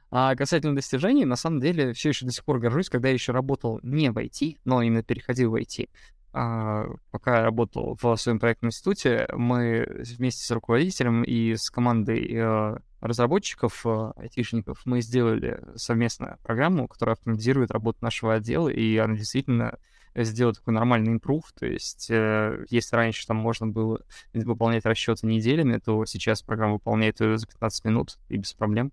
А 0.10 0.36
касательно 0.36 0.76
достижений, 0.76 1.26
на 1.26 1.36
самом 1.36 1.60
деле, 1.60 1.94
все 1.94 2.10
еще 2.10 2.26
до 2.26 2.32
сих 2.32 2.44
пор 2.46 2.60
горжусь, 2.60 2.90
когда 2.90 3.08
я 3.10 3.14
еще 3.14 3.32
работал 3.32 3.80
не 3.84 4.12
в 4.12 4.18
IT, 4.18 4.58
но 4.66 4.82
именно 4.82 5.04
переходил 5.04 5.52
в 5.52 5.56
IT. 5.56 5.90
А, 6.34 6.86
пока 7.12 7.38
я 7.38 7.44
работал 7.44 7.98
в 8.02 8.16
своем 8.18 8.40
проектном 8.40 8.70
институте, 8.70 9.28
мы 9.34 9.86
вместе 10.18 10.44
с 10.44 10.52
руководителем 10.52 11.24
и 11.24 11.56
с 11.56 11.70
командой 11.70 12.28
э, 12.32 12.78
разработчиков, 13.02 13.86
э, 13.86 14.12
айтишников, 14.18 14.82
мы 14.86 15.02
сделали 15.02 15.60
совместно 15.76 16.38
программу, 16.42 16.88
которая 16.88 17.16
автоматизирует 17.16 17.70
работу 17.70 18.00
нашего 18.02 18.34
отдела, 18.34 18.70
и 18.70 18.98
она 18.98 19.16
действительно 19.16 19.78
сделать 20.16 20.58
такой 20.58 20.74
нормальный 20.74 21.14
импрув, 21.14 21.52
то 21.54 21.66
есть 21.66 22.10
э, 22.10 22.66
если 22.70 22.96
раньше 22.96 23.26
там 23.26 23.38
можно 23.38 23.68
было 23.68 24.02
выполнять 24.34 24.86
расчеты 24.86 25.26
неделями, 25.26 25.80
то 25.80 26.06
сейчас 26.06 26.42
программа 26.42 26.74
выполняет 26.74 27.20
ее 27.20 27.38
за 27.38 27.48
15 27.48 27.86
минут 27.86 28.20
и 28.30 28.38
без 28.38 28.54
проблем. 28.54 28.92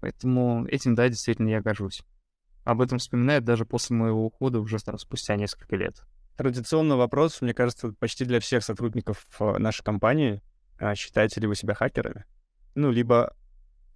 Поэтому 0.00 0.66
этим, 0.66 0.94
да, 0.94 1.08
действительно 1.08 1.48
я 1.48 1.60
горжусь. 1.60 2.02
Об 2.64 2.80
этом 2.80 2.98
вспоминают 2.98 3.44
даже 3.44 3.64
после 3.64 3.96
моего 3.96 4.26
ухода 4.26 4.60
уже 4.60 4.78
там, 4.78 4.98
спустя 4.98 5.36
несколько 5.36 5.74
лет. 5.74 6.02
Традиционный 6.36 6.96
вопрос, 6.96 7.40
мне 7.40 7.52
кажется, 7.52 7.92
почти 7.98 8.24
для 8.24 8.38
всех 8.38 8.62
сотрудников 8.62 9.26
э, 9.40 9.58
нашей 9.58 9.82
компании. 9.82 10.40
А 10.78 10.94
считаете 10.94 11.40
ли 11.40 11.48
вы 11.48 11.56
себя 11.56 11.74
хакерами? 11.74 12.24
Ну, 12.76 12.92
либо 12.92 13.34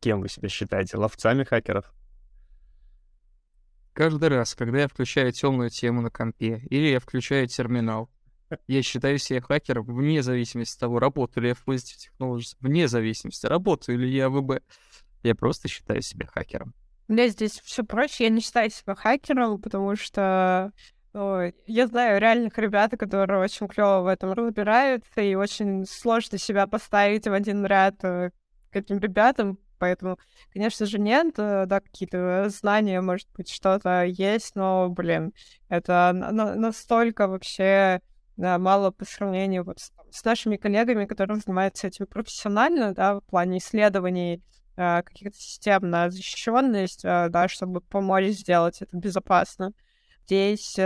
кем 0.01 0.21
вы 0.21 0.29
себя 0.29 0.49
считаете? 0.49 0.97
Ловцами 0.97 1.45
хакеров? 1.45 1.93
Каждый 3.93 4.31
раз, 4.31 4.55
когда 4.55 4.81
я 4.81 4.89
включаю 4.89 5.33
темную 5.33 5.71
тему 5.71 6.01
на 6.01 6.11
компе 6.11 6.63
или 6.71 6.89
я 6.89 7.01
включаю 7.01 7.47
терминал, 7.47 8.09
я 8.67 8.83
считаю 8.83 9.19
себя 9.19 9.41
хакером 9.41 9.85
вне 9.85 10.23
зависимости 10.23 10.77
от 10.77 10.81
того, 10.81 10.99
работаю 10.99 11.43
ли 11.43 11.49
я 11.51 11.55
в 11.55 11.67
Positive 11.67 12.09
Technologies, 12.09 12.57
вне 12.61 12.89
зависимости, 12.89 13.47
работаю 13.47 13.99
ли 13.99 14.11
я 14.11 14.29
в 14.29 14.41
ВБ. 14.41 14.63
Я 15.23 15.35
просто 15.35 15.69
считаю 15.69 16.03
себя 16.03 16.27
хакером. 16.27 16.75
Меня 17.09 17.29
здесь 17.29 17.61
все 17.61 17.85
проще. 17.85 18.25
Я 18.25 18.31
не 18.31 18.41
считаю 18.41 18.71
себя 18.71 18.95
хакером, 18.95 19.61
потому 19.61 19.97
что 19.97 20.73
ну, 21.13 21.53
я 21.67 21.87
знаю 21.87 22.21
реальных 22.21 22.57
ребят, 22.57 22.93
которые 22.99 23.41
очень 23.41 23.69
клево 23.69 24.01
в 24.01 24.07
этом 24.07 24.33
разбираются, 24.33 25.21
и 25.21 25.35
очень 25.35 25.85
сложно 25.85 26.39
себя 26.39 26.67
поставить 26.67 27.27
в 27.27 27.33
один 27.33 27.67
ряд 27.67 28.03
э, 28.03 28.31
к 28.71 28.77
этим 28.77 28.99
ребятам, 28.99 29.59
поэтому, 29.83 30.17
конечно 30.53 30.87
же, 30.87 31.01
нет, 31.01 31.35
э, 31.39 31.67
да, 31.67 31.81
какие-то 31.81 32.49
знания, 32.51 33.01
может 33.01 33.27
быть, 33.37 33.51
что-то 33.51 34.05
есть, 34.05 34.55
но, 34.55 34.89
блин, 34.89 35.33
это 35.69 36.13
на- 36.15 36.55
настолько 36.55 37.27
вообще 37.27 38.01
да, 38.37 38.59
мало 38.59 38.93
по 38.93 39.05
сравнению 39.05 39.65
вот 39.65 39.81
с, 39.81 39.91
с 40.13 40.25
нашими 40.25 40.55
коллегами, 40.57 41.05
которые 41.05 41.41
занимаются 41.41 41.89
этим 41.89 42.07
профессионально, 42.07 42.95
да, 42.95 43.17
в 43.17 43.23
плане 43.23 43.59
исследований 43.59 44.41
э, 44.77 45.03
каких-то 45.03 45.37
систем 45.37 45.91
на 45.91 46.11
защищенность, 46.13 47.05
э, 47.05 47.27
да, 47.29 47.49
чтобы 47.49 47.81
помочь 47.81 48.27
сделать 48.27 48.83
это 48.83 48.97
безопасно. 48.97 49.73
Здесь 50.27 50.77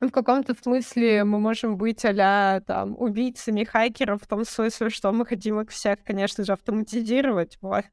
в 0.00 0.10
каком-то 0.10 0.54
смысле 0.54 1.24
мы 1.24 1.40
можем 1.40 1.76
быть 1.76 2.04
а 2.04 2.60
там 2.60 2.94
убийцами 2.98 3.64
хакеров 3.64 4.22
в 4.22 4.26
том 4.26 4.44
смысле, 4.44 4.90
что 4.90 5.12
мы 5.12 5.26
хотим 5.26 5.60
их 5.60 5.70
всех, 5.70 6.02
конечно 6.04 6.44
же, 6.44 6.52
автоматизировать. 6.52 7.58
Вот. 7.60 7.84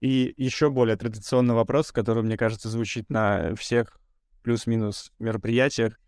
И 0.00 0.34
еще 0.36 0.70
более 0.70 0.96
традиционный 0.96 1.54
вопрос, 1.54 1.90
который, 1.90 2.22
мне 2.22 2.36
кажется, 2.36 2.68
звучит 2.68 3.08
на 3.08 3.54
всех 3.56 3.98
плюс-минус 4.42 5.10
мероприятиях. 5.18 5.98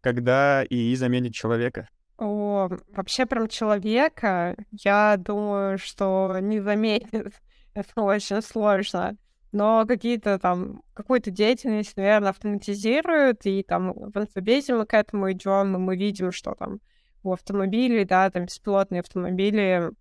Когда 0.00 0.64
ИИ 0.64 0.94
заменит 0.94 1.34
человека? 1.34 1.88
О, 2.18 2.68
вообще 2.92 3.26
прям 3.26 3.48
человека, 3.48 4.56
я 4.70 5.16
думаю, 5.18 5.78
что 5.78 6.38
не 6.40 6.60
заменит. 6.60 7.34
Это 7.74 8.00
очень 8.00 8.40
сложно 8.40 9.16
но 9.56 9.86
какие-то 9.86 10.38
там, 10.38 10.82
какую-то 10.92 11.30
деятельность, 11.30 11.96
наверное, 11.96 12.28
автоматизируют, 12.28 13.46
и 13.46 13.62
там 13.62 13.94
в 13.94 14.14
инфобезе 14.18 14.74
мы 14.74 14.84
к 14.84 14.92
этому 14.92 15.32
идем, 15.32 15.74
и 15.74 15.78
мы 15.78 15.96
видим, 15.96 16.30
что 16.30 16.54
там 16.54 16.80
у 17.22 17.32
автомобилей, 17.32 18.04
да, 18.04 18.30
там 18.30 18.44
беспилотные 18.44 19.00
автомобили 19.00 19.92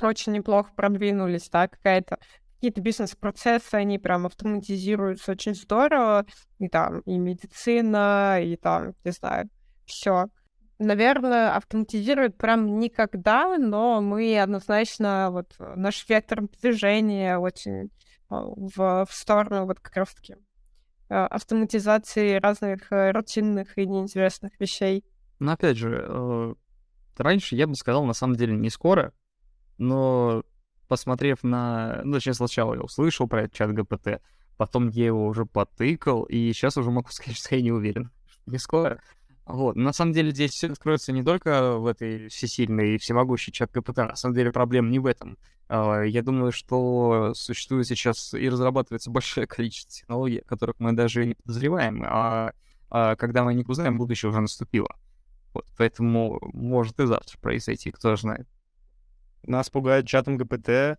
очень 0.00 0.32
неплохо 0.32 0.72
продвинулись, 0.74 1.50
да, 1.50 1.68
какая-то 1.68 2.18
какие-то 2.54 2.80
бизнес-процессы, 2.80 3.74
они 3.74 3.98
прям 3.98 4.24
автоматизируются 4.24 5.32
очень 5.32 5.54
здорово, 5.54 6.24
и 6.58 6.68
там 6.68 7.00
и 7.00 7.18
медицина, 7.18 8.40
и 8.42 8.56
там, 8.56 8.94
не 9.04 9.10
знаю, 9.10 9.50
все. 9.84 10.28
Наверное, 10.78 11.54
автоматизируют 11.54 12.38
прям 12.38 12.78
никогда, 12.78 13.58
но 13.58 14.00
мы 14.00 14.40
однозначно, 14.40 15.28
вот 15.32 15.54
наш 15.76 16.08
вектор 16.08 16.48
движения 16.62 17.38
очень 17.38 17.90
в, 18.28 19.06
в 19.06 19.12
сторону 19.12 19.66
вот 19.66 19.80
как 19.80 19.96
раз-таки 19.96 20.36
а, 21.08 21.26
автоматизации 21.26 22.38
разных 22.38 22.92
э, 22.92 23.12
рутинных 23.12 23.78
и 23.78 23.86
неинтересных 23.86 24.58
вещей. 24.60 25.04
Но 25.38 25.52
опять 25.52 25.78
же, 25.78 26.04
э, 26.06 26.54
раньше 27.16 27.56
я 27.56 27.66
бы 27.66 27.74
сказал, 27.74 28.04
на 28.04 28.12
самом 28.12 28.36
деле, 28.36 28.54
не 28.54 28.68
скоро, 28.68 29.12
но 29.78 30.44
посмотрев 30.88 31.42
на... 31.42 32.02
Ну, 32.04 32.14
точнее, 32.14 32.34
сначала 32.34 32.74
я 32.74 32.80
услышал 32.80 33.26
про 33.26 33.44
этот 33.44 33.54
чат 33.54 33.72
ГПТ, 33.72 34.20
потом 34.56 34.88
я 34.88 35.06
его 35.06 35.26
уже 35.26 35.46
потыкал, 35.46 36.24
и 36.24 36.52
сейчас 36.52 36.76
уже 36.76 36.90
могу 36.90 37.08
сказать, 37.10 37.36
что 37.36 37.54
я 37.54 37.62
не 37.62 37.72
уверен. 37.72 38.10
Не 38.46 38.58
скоро. 38.58 39.00
Вот. 39.48 39.76
На 39.76 39.94
самом 39.94 40.12
деле 40.12 40.30
здесь 40.30 40.50
все 40.52 40.70
откроется 40.70 41.10
не 41.10 41.22
только 41.22 41.78
в 41.78 41.86
этой 41.86 42.28
всесильной 42.28 42.94
и 42.94 42.98
всемогущей 42.98 43.50
чат 43.50 43.70
ГПТ, 43.72 43.96
на 43.96 44.14
самом 44.14 44.34
деле 44.34 44.52
проблема 44.52 44.90
не 44.90 44.98
в 44.98 45.06
этом. 45.06 45.38
А, 45.68 46.02
я 46.02 46.22
думаю, 46.22 46.52
что 46.52 47.32
существует 47.34 47.86
сейчас 47.86 48.34
и 48.34 48.46
разрабатывается 48.46 49.10
большое 49.10 49.46
количество 49.48 49.90
технологий, 49.90 50.42
которых 50.46 50.78
мы 50.80 50.92
даже 50.92 51.24
не 51.24 51.34
подозреваем, 51.34 52.04
а, 52.06 52.52
а 52.90 53.16
когда 53.16 53.42
мы 53.42 53.54
не 53.54 53.64
узнаем, 53.66 53.96
будущее 53.96 54.28
уже 54.28 54.40
наступило. 54.40 54.94
Вот, 55.54 55.64
поэтому 55.78 56.38
может 56.52 57.00
и 57.00 57.06
завтра 57.06 57.38
произойти, 57.38 57.90
кто 57.90 58.14
знает. 58.16 58.46
Нас 59.44 59.70
пугает 59.70 60.06
чатом 60.06 60.36
ГПТ. 60.36 60.98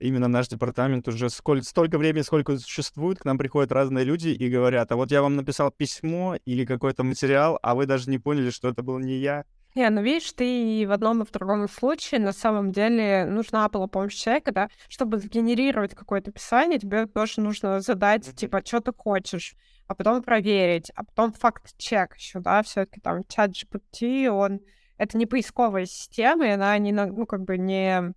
Именно 0.00 0.28
наш 0.28 0.48
департамент 0.48 1.06
уже 1.08 1.28
сколь, 1.28 1.62
столько 1.62 1.98
времени, 1.98 2.22
сколько 2.22 2.56
существует, 2.56 3.18
к 3.18 3.26
нам 3.26 3.36
приходят 3.36 3.70
разные 3.70 4.04
люди 4.04 4.28
и 4.28 4.48
говорят, 4.48 4.90
а 4.90 4.96
вот 4.96 5.10
я 5.10 5.20
вам 5.20 5.36
написал 5.36 5.70
письмо 5.70 6.36
или 6.46 6.64
какой-то 6.64 7.04
материал, 7.04 7.58
а 7.62 7.74
вы 7.74 7.84
даже 7.84 8.08
не 8.08 8.18
поняли, 8.18 8.48
что 8.48 8.70
это 8.70 8.82
был 8.82 8.98
не 8.98 9.18
я. 9.18 9.44
Не, 9.74 9.88
ну 9.90 10.02
видишь, 10.02 10.32
ты 10.32 10.80
и 10.80 10.86
в 10.86 10.90
одном 10.90 11.22
и 11.22 11.26
в 11.26 11.30
другом 11.30 11.68
случае 11.68 12.18
на 12.18 12.32
самом 12.32 12.72
деле 12.72 13.26
нужна 13.26 13.68
была 13.68 13.86
помощь 13.86 14.14
человека, 14.14 14.52
да, 14.52 14.68
чтобы 14.88 15.18
сгенерировать 15.18 15.94
какое-то 15.94 16.30
описание, 16.30 16.78
тебе 16.78 17.06
тоже 17.06 17.42
нужно 17.42 17.80
задать, 17.80 18.34
типа, 18.34 18.62
что 18.64 18.80
ты 18.80 18.92
хочешь, 18.96 19.54
а 19.86 19.94
потом 19.94 20.22
проверить, 20.22 20.90
а 20.96 21.04
потом 21.04 21.32
факт-чек 21.32 22.16
еще, 22.16 22.40
да, 22.40 22.62
все 22.62 22.86
таки 22.86 23.00
там 23.00 23.22
чат 23.28 23.50
GPT, 23.50 24.28
он 24.28 24.60
это 24.96 25.16
не 25.16 25.26
поисковая 25.26 25.86
система, 25.86 26.46
и 26.46 26.50
она 26.50 26.76
не, 26.78 26.92
ну, 26.92 27.26
как 27.26 27.44
бы 27.44 27.56
не, 27.56 28.12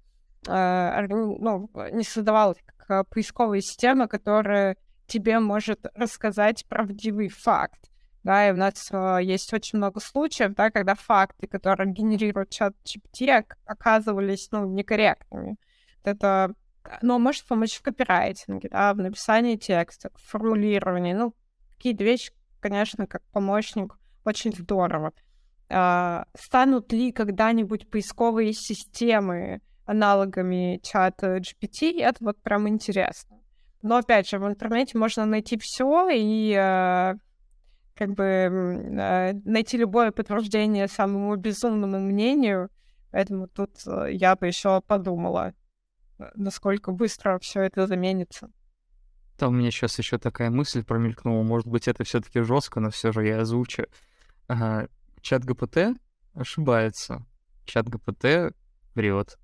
ну, 0.46 1.70
не 1.92 2.04
создавалась 2.04 2.58
как 2.78 3.08
поисковая 3.10 3.62
система, 3.62 4.08
которая 4.08 4.78
тебе 5.08 5.40
может 5.40 5.86
рассказать 5.96 6.66
правдивый 6.68 7.30
факт. 7.30 7.90
Да, 8.24 8.48
и 8.48 8.54
у 8.54 8.56
нас 8.56 8.90
э, 8.90 9.20
есть 9.22 9.54
очень 9.54 9.78
много 9.78 10.00
случаев, 10.00 10.56
да, 10.56 10.72
когда 10.72 10.96
факты, 10.96 11.46
которые 11.46 11.92
генерирует 11.92 12.50
чат 12.52 12.74
GPT, 12.86 13.46
оказывались, 13.66 14.48
ну, 14.52 14.66
некорректными. 14.66 15.58
Это, 16.06 16.54
ну, 17.02 17.20
может 17.20 17.46
помочь 17.46 17.76
в 17.76 17.82
копирайтинге, 17.82 18.70
да, 18.70 18.94
в 18.94 18.98
написании 18.98 19.58
текста, 19.58 20.10
в 20.16 20.22
формулировании. 20.22 21.12
Ну, 21.12 21.36
какие-то 21.76 22.06
вещи, 22.06 22.32
конечно, 22.62 23.08
как 23.08 23.24
помощник, 23.34 23.98
очень 24.24 24.54
здорово. 24.54 25.12
А, 25.70 26.26
станут 26.34 26.94
ли 26.94 27.12
когда-нибудь 27.12 27.90
поисковые 27.90 28.54
системы 28.54 29.62
аналогами 29.86 30.80
чата 30.84 31.38
GPT, 31.38 32.02
это 32.02 32.24
вот 32.24 32.42
прям 32.42 32.68
интересно. 32.68 33.38
Но 33.82 33.98
опять 33.98 34.30
же, 34.30 34.40
в 34.40 34.48
интернете 34.48 34.98
можно 34.98 35.26
найти 35.26 35.58
все 35.58 36.10
и 36.10 36.54
э, 36.58 37.16
как 37.96 38.10
бы 38.14 38.24
э, 38.24 39.34
найти 39.44 39.78
любое 39.78 40.12
подтверждение 40.12 40.88
самому 40.88 41.36
безумному 41.36 42.00
мнению. 42.00 42.70
Поэтому 43.12 43.48
тут 43.48 43.72
э, 43.86 44.14
я 44.14 44.36
бы 44.36 44.48
еще 44.48 44.82
подумала, 44.82 45.54
насколько 46.36 46.92
быстро 46.92 47.40
все 47.40 47.62
это 47.62 47.86
заменится. 47.88 48.50
Там 49.38 49.54
у 49.54 49.58
меня 49.58 49.72
сейчас 49.72 50.00
еще 50.00 50.18
такая 50.18 50.50
мысль 50.50 50.84
промелькнула. 50.84 51.44
Может 51.44 51.68
быть, 51.68 51.88
это 51.88 52.06
все-таки 52.06 52.40
жестко, 52.42 52.80
но 52.80 52.90
все 52.90 53.12
же 53.12 53.26
я 53.26 53.42
озвучу. 53.42 53.86
Ага 54.48 54.88
чат 55.24 55.44
ГПТ 55.46 55.98
ошибается. 56.36 57.26
Чат 57.66 57.88
ГПТ 57.88 58.54
врет. 58.94 59.40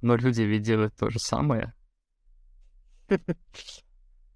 Но 0.00 0.16
люди 0.16 0.42
ведь 0.42 0.62
делают 0.62 0.94
то 0.96 1.10
же 1.10 1.18
самое. 1.18 1.74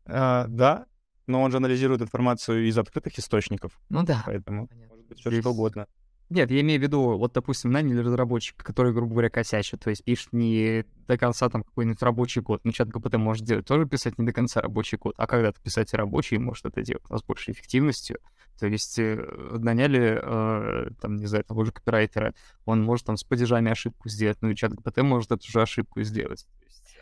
А, 0.05 0.47
да, 0.49 0.87
но 1.27 1.43
он 1.43 1.53
же 1.53 1.59
анализирует 1.59 2.03
информацию 2.03 2.67
из 2.67 2.77
открытых 2.77 3.19
источников. 3.19 3.81
Ну 3.89 4.03
да. 4.03 4.23
Поэтому 4.27 4.69
может 4.89 5.07
быть 5.07 5.21
все 5.21 5.41
что 5.41 5.51
угодно. 5.51 5.87
Нет, 6.33 6.51
я 6.51 6.63
имею 6.63 6.81
в 6.81 6.83
виду, 6.83 7.19
вот, 7.19 7.35
допустим, 7.35 7.73
наняли 7.73 7.99
разработчика, 7.99 8.65
который, 8.65 8.95
грубо 8.95 9.13
говоря, 9.13 9.29
косячит, 9.29 9.81
то 9.81 9.91
есть 9.91 10.03
пишет 10.03 10.33
не 10.33 10.87
до 11.07 11.19
конца 11.19 11.51
там 11.51 11.63
какой-нибудь 11.63 12.01
рабочий 12.03 12.41
код. 12.41 12.63
Ну, 12.65 12.73
чат 12.73 12.89
ГПТ 12.89 13.17
может 13.17 13.45
делать 13.45 13.67
тоже 13.67 13.85
писать 13.85 14.19
не 14.19 14.25
до 14.25 14.33
конца 14.33 14.63
рабочий 14.63 14.97
код, 14.97 15.15
а 15.19 15.27
когда-то 15.27 15.61
писать 15.61 15.93
рабочий, 15.93 16.39
может 16.39 16.65
это 16.65 16.81
делать 16.81 17.05
у 17.11 17.13
нас 17.13 17.23
большей 17.23 17.53
эффективностью. 17.53 18.19
То 18.59 18.67
есть 18.67 18.99
э, 18.99 19.17
наняли, 19.59 20.21
э, 20.23 20.91
там, 21.03 21.17
не 21.17 21.27
знаю, 21.27 21.45
того 21.45 21.67
же 21.67 21.73
копирайтера, 21.73 22.33
он 22.65 22.83
может 22.83 23.05
там 23.05 23.19
с 23.19 23.25
падежами 23.25 23.71
ошибку 23.71 24.09
сделать, 24.09 24.39
ну 24.41 24.49
и 24.49 24.57
чат 24.57 24.73
ГПТ 24.73 25.03
может 25.03 25.33
эту 25.33 25.47
же 25.47 25.61
ошибку 25.61 26.01
сделать. 26.03 26.47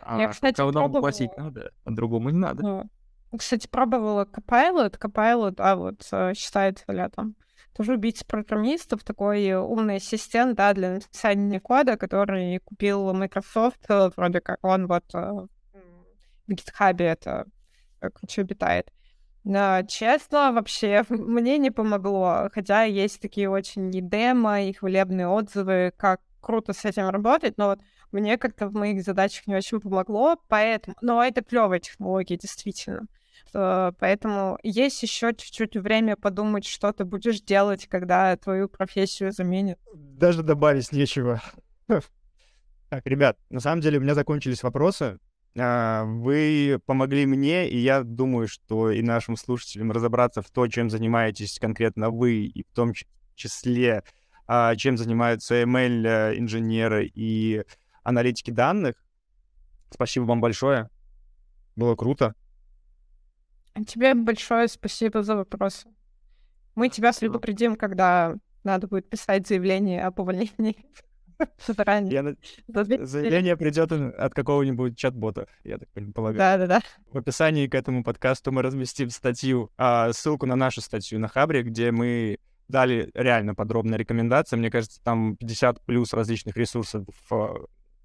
А 0.03 0.21
Я, 0.21 0.29
кстати, 0.29 0.57
пробовала... 0.57 1.01
платить 1.01 1.37
надо, 1.37 1.71
а 1.85 1.91
другому 1.93 2.31
не 2.31 2.39
надо. 2.39 2.63
Ну, 2.63 2.91
кстати, 3.39 3.69
пробовала 3.69 4.25
Copilot. 4.25 4.99
Copilot, 4.99 5.55
а 5.59 5.77
вот 5.77 6.05
э, 6.11 6.35
считает 6.35 6.83
ли 6.89 7.07
там 7.15 7.37
тоже 7.75 7.95
убийца 7.95 8.25
программистов, 8.25 9.05
такой 9.05 9.53
умный 9.55 9.97
ассистент, 9.97 10.57
да, 10.57 10.73
для 10.75 10.95
написания 10.95 11.61
кода, 11.61 11.97
который 11.97 12.59
купил 12.61 13.13
Microsoft, 13.13 13.81
э, 13.89 14.11
вроде 14.17 14.41
как 14.41 14.59
он 14.63 14.87
вот 14.87 15.05
э, 15.15 15.47
в 16.47 16.53
GitHub 16.53 17.03
это 17.03 17.47
короче, 18.01 18.43
обитает. 18.43 18.91
Но, 19.45 19.83
честно, 19.89 20.53
вообще 20.53 21.05
мне 21.09 21.59
не 21.59 21.71
помогло, 21.71 22.51
хотя 22.53 22.83
есть 22.83 23.21
такие 23.21 23.49
очень 23.49 23.95
и 23.95 24.01
демо, 24.01 24.63
и 24.63 24.73
хвалебные 24.73 25.29
отзывы, 25.29 25.93
как 25.97 26.21
круто 26.41 26.73
с 26.73 26.85
этим 26.85 27.09
работать, 27.09 27.59
но 27.59 27.69
вот 27.69 27.81
мне 28.13 28.39
как-то 28.39 28.67
в 28.67 28.75
моих 28.75 29.03
задачах 29.03 29.47
не 29.47 29.55
очень 29.55 29.81
помогло, 29.81 30.37
поэтому... 30.49 30.97
Но 31.01 31.23
это 31.23 31.43
клевая 31.43 31.79
технология, 31.79 32.37
действительно. 32.37 33.03
Э, 33.03 33.20
поэтому 33.53 34.59
есть 34.63 35.03
еще 35.03 35.35
чуть-чуть 35.35 35.77
время 35.77 36.17
подумать, 36.17 36.65
что 36.67 36.93
ты 36.93 37.05
будешь 37.05 37.41
делать, 37.41 37.87
когда 37.87 38.37
твою 38.37 38.69
профессию 38.69 39.33
заменят. 39.33 39.79
Даже 39.95 40.43
добавить 40.43 40.93
нечего. 40.93 41.43
Так, 42.91 43.07
ребят, 43.07 43.39
на 43.51 43.61
самом 43.61 43.81
деле 43.81 43.99
у 43.99 44.01
меня 44.01 44.15
закончились 44.15 44.65
вопросы. 44.65 45.19
А, 45.59 46.05
вы 46.05 46.81
помогли 46.87 47.27
мне, 47.27 47.69
и 47.69 47.79
я 47.79 48.03
думаю, 48.03 48.49
что 48.49 48.91
и 48.91 49.03
нашим 49.03 49.37
слушателям 49.37 49.93
разобраться 49.93 50.43
в 50.43 50.51
то, 50.51 50.67
чем 50.69 50.91
занимаетесь 50.91 51.59
конкретно 51.59 52.11
вы, 52.11 52.47
и 52.47 52.65
в 52.65 52.75
том 52.75 52.93
числе, 53.35 54.03
а, 54.47 54.75
чем 54.77 54.97
занимаются 54.97 55.63
ML-инженеры 55.63 57.11
и 57.15 57.63
аналитики 58.03 58.51
данных. 58.51 58.95
Спасибо 59.91 60.25
вам 60.25 60.41
большое. 60.41 60.89
Было 61.77 61.97
круто. 61.97 62.35
Тебе 63.87 64.15
большое 64.15 64.69
спасибо 64.69 65.23
за 65.23 65.37
вопросы. 65.37 65.89
Мы 66.75 66.89
тебя 66.89 67.13
предупредим, 67.13 67.77
когда 67.77 68.37
надо 68.65 68.89
будет 68.89 69.09
писать 69.09 69.47
заявление 69.47 70.05
об 70.05 70.19
увольнении. 70.21 70.77
Заранее. 71.67 72.37
Заявление 72.69 73.57
придет 73.57 73.93
от 73.93 74.35
какого-нибудь 74.35 74.99
чат-бота, 74.99 75.49
я 75.65 75.79
так 75.79 75.89
полагаю. 76.15 76.39
Да-да-да. 76.39 76.81
В 77.11 77.19
описании 77.19 77.67
к 77.67 77.75
этому 77.75 78.05
подкасту 78.05 78.53
мы 78.53 78.63
разместим 78.63 79.11
статью, 79.11 79.71
а, 79.79 80.13
ссылку 80.13 80.47
на 80.47 80.57
нашу 80.57 80.81
статью 80.81 81.19
на 81.19 81.29
Хабре, 81.29 81.63
где 81.63 81.91
мы 81.91 82.39
дали 82.69 83.11
реально 83.15 83.55
подробные 83.55 83.99
рекомендации. 83.99 84.57
Мне 84.57 84.71
кажется, 84.71 85.01
там 85.03 85.37
50 85.37 85.81
плюс 85.85 86.13
различных 86.13 86.57
ресурсов, 86.57 87.05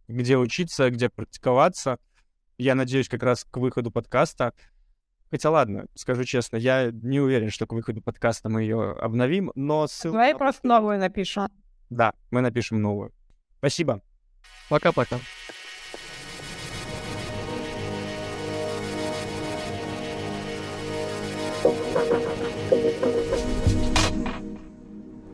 где 0.07 0.37
учиться, 0.37 0.89
где 0.89 1.09
практиковаться. 1.09 1.99
Я 2.57 2.73
надеюсь, 2.73 3.09
как 3.09 3.21
раз 3.23 3.43
к 3.43 3.57
выходу 3.57 3.91
подкаста 3.91 4.53
Хотя 5.31 5.49
ладно, 5.49 5.87
скажу 5.95 6.23
честно, 6.23 6.57
я 6.57 6.91
не 6.91 7.19
уверен, 7.19 7.49
что 7.49 7.65
к 7.65 7.73
выходу 7.73 8.01
подкаста 8.01 8.49
мы 8.49 8.61
ее 8.61 8.91
обновим, 8.91 9.51
но 9.55 9.87
ссылку... 9.87 10.13
Давай 10.13 10.35
просто 10.35 10.67
новую 10.67 10.99
напишем. 10.99 11.47
Да, 11.89 12.13
мы 12.31 12.41
напишем 12.41 12.81
новую. 12.81 13.11
Спасибо. 13.57 14.01
Пока-пока. 14.69 15.19